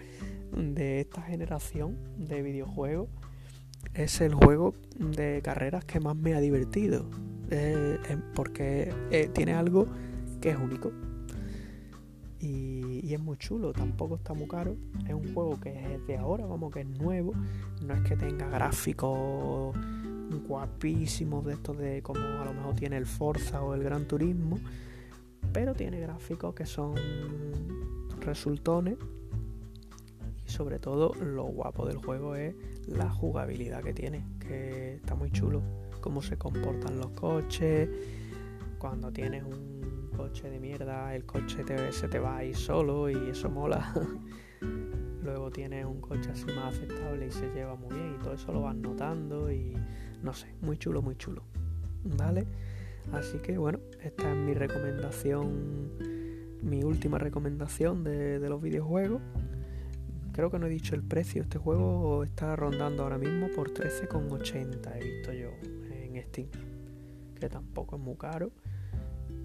de 0.56 1.00
esta 1.00 1.22
generación 1.22 1.96
de 2.16 2.42
videojuegos 2.42 3.08
es 3.92 4.20
el 4.20 4.34
juego 4.34 4.76
de 4.96 5.40
carreras 5.42 5.84
que 5.84 5.98
más 5.98 6.14
me 6.14 6.34
ha 6.34 6.40
divertido. 6.40 7.10
Eh, 7.50 7.98
porque 8.36 8.94
eh, 9.10 9.28
tiene 9.34 9.54
algo 9.54 9.88
que 10.40 10.50
es 10.50 10.56
único. 10.56 10.92
Y, 12.38 12.73
es 13.12 13.20
muy 13.20 13.36
chulo, 13.36 13.74
tampoco 13.74 14.14
está 14.14 14.32
muy 14.32 14.48
caro. 14.48 14.76
Es 15.06 15.12
un 15.12 15.34
juego 15.34 15.60
que 15.60 15.94
es 15.94 16.06
de 16.06 16.16
ahora, 16.16 16.46
vamos, 16.46 16.72
que 16.72 16.80
es 16.80 16.86
nuevo. 16.86 17.34
No 17.82 17.92
es 17.92 18.00
que 18.02 18.16
tenga 18.16 18.48
gráficos 18.48 19.76
guapísimos 20.48 21.44
de 21.44 21.52
estos 21.52 21.76
de 21.76 22.02
como 22.02 22.20
a 22.20 22.44
lo 22.46 22.54
mejor 22.54 22.74
tiene 22.74 22.96
el 22.96 23.04
Forza 23.04 23.62
o 23.62 23.74
el 23.74 23.82
Gran 23.82 24.08
Turismo. 24.08 24.58
Pero 25.52 25.74
tiene 25.74 26.00
gráficos 26.00 26.54
que 26.54 26.64
son 26.64 26.94
resultones. 28.20 28.96
Y 30.46 30.50
sobre 30.50 30.78
todo 30.78 31.12
lo 31.14 31.44
guapo 31.44 31.86
del 31.86 31.98
juego 31.98 32.36
es 32.36 32.54
la 32.86 33.10
jugabilidad 33.10 33.82
que 33.82 33.92
tiene, 33.92 34.24
que 34.40 34.94
está 34.94 35.14
muy 35.14 35.30
chulo. 35.30 35.62
Cómo 36.00 36.22
se 36.22 36.38
comportan 36.38 36.98
los 36.98 37.10
coches. 37.10 37.90
Cuando 38.78 39.12
tienes 39.12 39.44
un 39.44 39.73
coche 40.16 40.48
de 40.48 40.58
mierda, 40.58 41.14
el 41.14 41.24
coche 41.26 41.64
te, 41.64 41.92
se 41.92 42.08
te 42.08 42.18
va 42.18 42.38
ahí 42.38 42.54
solo 42.54 43.10
y 43.10 43.30
eso 43.30 43.50
mola. 43.50 43.92
Luego 45.22 45.50
tienes 45.50 45.84
un 45.84 46.00
coche 46.00 46.30
así 46.30 46.46
más 46.46 46.74
aceptable 46.74 47.26
y 47.26 47.30
se 47.30 47.50
lleva 47.52 47.74
muy 47.74 47.94
bien 47.94 48.16
y 48.18 48.22
todo 48.22 48.34
eso 48.34 48.52
lo 48.52 48.62
vas 48.62 48.76
notando 48.76 49.50
y 49.50 49.76
no 50.22 50.32
sé, 50.32 50.54
muy 50.60 50.78
chulo, 50.78 51.02
muy 51.02 51.16
chulo. 51.16 51.42
¿Vale? 52.04 52.46
Así 53.12 53.38
que 53.38 53.58
bueno, 53.58 53.80
esta 54.02 54.30
es 54.30 54.36
mi 54.36 54.54
recomendación, 54.54 55.92
mi 56.62 56.84
última 56.84 57.18
recomendación 57.18 58.04
de, 58.04 58.38
de 58.38 58.48
los 58.48 58.62
videojuegos. 58.62 59.20
Creo 60.32 60.50
que 60.50 60.58
no 60.58 60.66
he 60.66 60.70
dicho 60.70 60.94
el 60.94 61.02
precio, 61.02 61.42
este 61.42 61.58
juego 61.58 62.24
está 62.24 62.56
rondando 62.56 63.04
ahora 63.04 63.18
mismo 63.18 63.48
por 63.54 63.72
13,80 63.72 64.96
he 64.96 65.04
visto 65.04 65.32
yo 65.32 65.50
en 65.92 66.20
Steam, 66.24 66.48
que 67.38 67.48
tampoco 67.48 67.96
es 67.96 68.02
muy 68.02 68.16
caro 68.16 68.50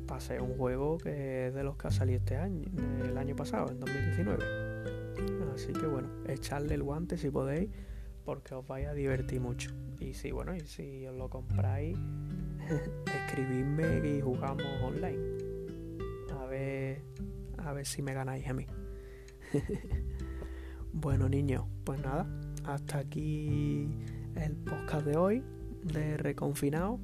pase 0.10 0.42
un 0.42 0.58
juego 0.58 0.98
que 0.98 1.48
es 1.48 1.54
de 1.54 1.64
los 1.64 1.78
que 1.78 1.88
ha 1.88 1.92
salido 1.92 2.18
este 2.18 2.36
año, 2.36 2.66
el 3.04 3.16
año 3.16 3.36
pasado, 3.36 3.70
en 3.70 3.80
2019. 3.80 4.44
Así 5.54 5.72
que 5.72 5.86
bueno, 5.86 6.10
echarle 6.28 6.74
el 6.74 6.82
guante 6.82 7.16
si 7.16 7.30
podéis, 7.30 7.70
porque 8.26 8.56
os 8.56 8.66
vais 8.66 8.88
a 8.88 8.94
divertir 8.94 9.40
mucho. 9.40 9.70
Y 10.00 10.16
si 10.16 10.32
bueno, 10.32 10.56
y 10.56 10.62
si 10.62 11.06
os 11.06 11.16
lo 11.16 11.30
compráis, 11.30 11.96
escribidme 13.28 14.02
y 14.04 14.20
jugamos 14.22 14.66
online. 14.82 15.20
A 16.40 16.46
ver, 16.48 17.04
a 17.60 17.74
ver 17.74 17.86
si 17.86 18.02
me 18.02 18.16
ganáis 18.16 18.48
a 18.48 18.54
mí. 18.54 18.66
bueno 20.92 21.30
niños, 21.30 21.66
pues 21.84 22.02
nada, 22.02 22.28
hasta 22.64 22.98
aquí 22.98 23.88
el 24.36 24.56
podcast 24.56 25.06
de 25.06 25.18
hoy 25.18 25.44
de 25.84 26.18
Reconfinado 26.18 27.00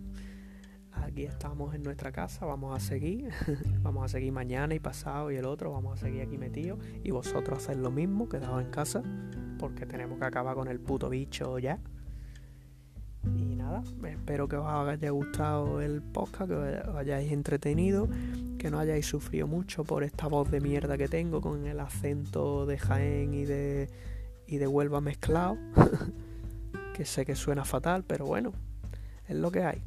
aquí 1.04 1.24
estamos 1.24 1.74
en 1.76 1.84
nuestra 1.84 2.12
casa, 2.12 2.46
vamos 2.46 2.76
a 2.76 2.80
seguir, 2.80 3.30
vamos 3.82 4.06
a 4.06 4.08
seguir 4.08 4.32
mañana 4.32 4.76
y 4.76 4.80
pasado 4.80 5.32
y 5.32 5.36
el 5.36 5.46
otro, 5.46 5.72
vamos 5.72 6.00
a 6.00 6.06
seguir 6.06 6.22
aquí 6.22 6.38
metidos 6.38 6.80
y 7.04 7.12
vosotros 7.12 7.60
hacéis 7.60 7.80
lo 7.80 7.91
mismo, 7.91 8.30
quedaos 8.30 8.62
en 8.62 8.70
casa, 8.72 9.02
porque 9.60 9.86
tenemos 9.86 10.20
que 10.20 10.26
acabar 10.26 10.56
con 10.56 10.68
el 10.68 10.80
puto 10.80 11.10
bicho 11.10 11.60
ya. 11.60 11.80
Y 13.24 13.56
nada, 13.56 13.84
espero 14.08 14.48
que 14.48 14.56
os 14.56 14.68
haya 14.68 15.10
gustado 15.10 15.82
el 15.82 16.02
podcast, 16.02 16.50
que 16.50 16.56
os 16.56 16.96
hayáis 16.96 17.32
entretenido, 17.32 18.08
que 18.60 18.70
no 18.70 18.78
hayáis 18.80 19.08
sufrido 19.08 19.48
mucho 19.48 19.84
por 19.84 20.04
esta 20.04 20.28
voz 20.28 20.52
de 20.52 20.62
mierda 20.62 20.98
que 20.98 21.08
tengo 21.08 21.41
con 21.41 21.66
el 21.66 21.80
acento 21.80 22.66
de 22.68 22.78
Jaén 22.78 23.34
y 23.34 23.46
de, 23.46 23.89
y 24.46 24.58
de 24.58 24.68
Huelva 24.68 25.02
mezclado, 25.02 25.58
que 26.93 27.06
sé 27.06 27.26
que 27.26 27.36
suena 27.36 27.66
fatal, 27.66 28.04
pero 28.06 28.26
bueno, 28.26 28.54
es 29.28 29.36
lo 29.36 29.52
que 29.52 29.64
hay. 29.64 29.82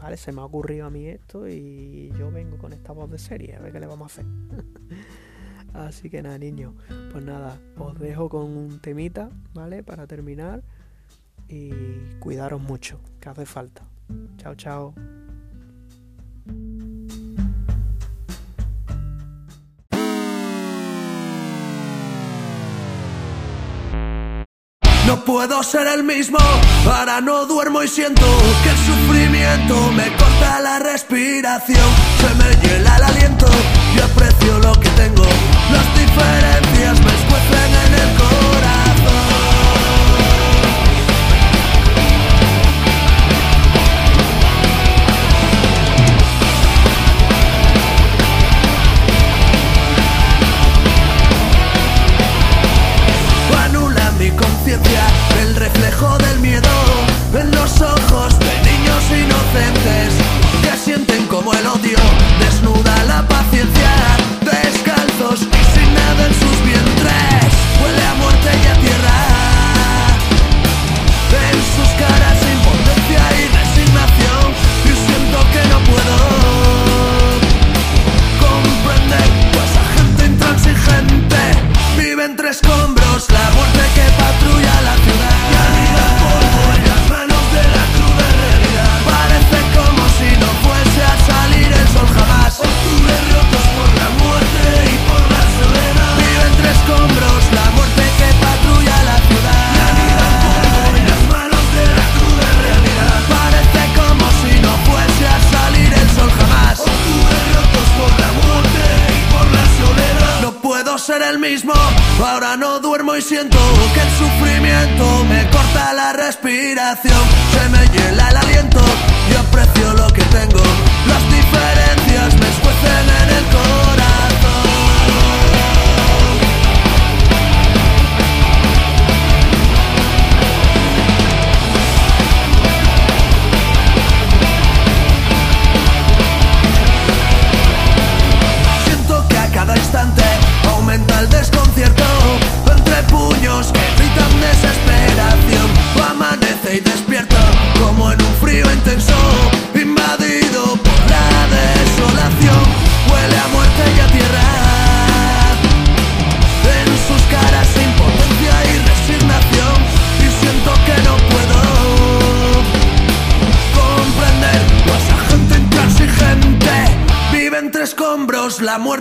¿Vale? 0.00 0.16
Se 0.16 0.32
me 0.32 0.40
ha 0.40 0.44
ocurrido 0.44 0.86
a 0.86 0.90
mí 0.90 1.06
esto 1.06 1.48
y 1.48 2.12
yo 2.18 2.30
vengo 2.30 2.58
con 2.58 2.72
esta 2.72 2.92
voz 2.92 3.10
de 3.10 3.18
serie, 3.18 3.56
a 3.56 3.60
ver 3.60 3.72
qué 3.72 3.80
le 3.80 3.86
vamos 3.86 4.10
a 4.10 4.22
hacer. 4.22 4.26
Así 5.74 6.10
que 6.10 6.22
nada, 6.22 6.36
niños, 6.38 6.74
pues 7.12 7.24
nada, 7.24 7.60
os 7.78 7.98
dejo 7.98 8.28
con 8.28 8.56
un 8.56 8.80
temita, 8.80 9.30
¿vale? 9.54 9.84
Para 9.84 10.06
terminar 10.06 10.62
y 11.48 11.70
cuidaros 12.18 12.60
mucho, 12.60 13.00
que 13.20 13.28
hace 13.28 13.46
falta. 13.46 13.84
Chao, 14.36 14.54
chao. 14.54 15.19
Puedo 25.32 25.62
ser 25.62 25.86
el 25.86 26.02
mismo, 26.02 26.38
ahora 26.86 27.20
no 27.20 27.46
duermo 27.46 27.84
y 27.84 27.88
siento 27.88 28.26
que 28.64 28.70
el 28.70 28.76
sufrimiento 28.76 29.92
me 29.92 30.08
corta 30.16 30.60
la 30.60 30.80
respiración, 30.80 31.88
se 32.20 32.34
me 32.34 32.50
hiela 32.60 32.96
el 32.96 33.02
aliento 33.04 33.46
y 33.94 34.00
aprecio 34.00 34.58
lo 34.58 34.72
que 34.80 34.88
tengo, 34.90 35.22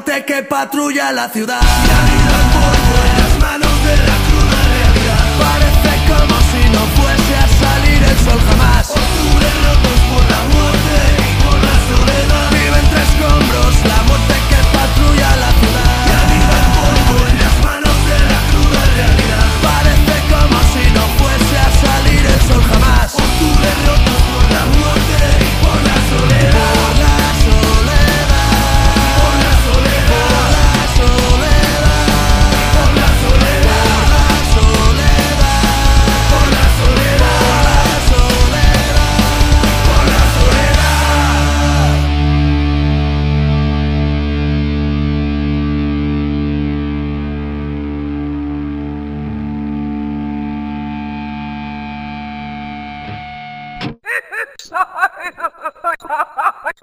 que 0.03 0.43
patrulla 0.43 1.11
la 1.11 1.29
ciudad. 1.29 1.88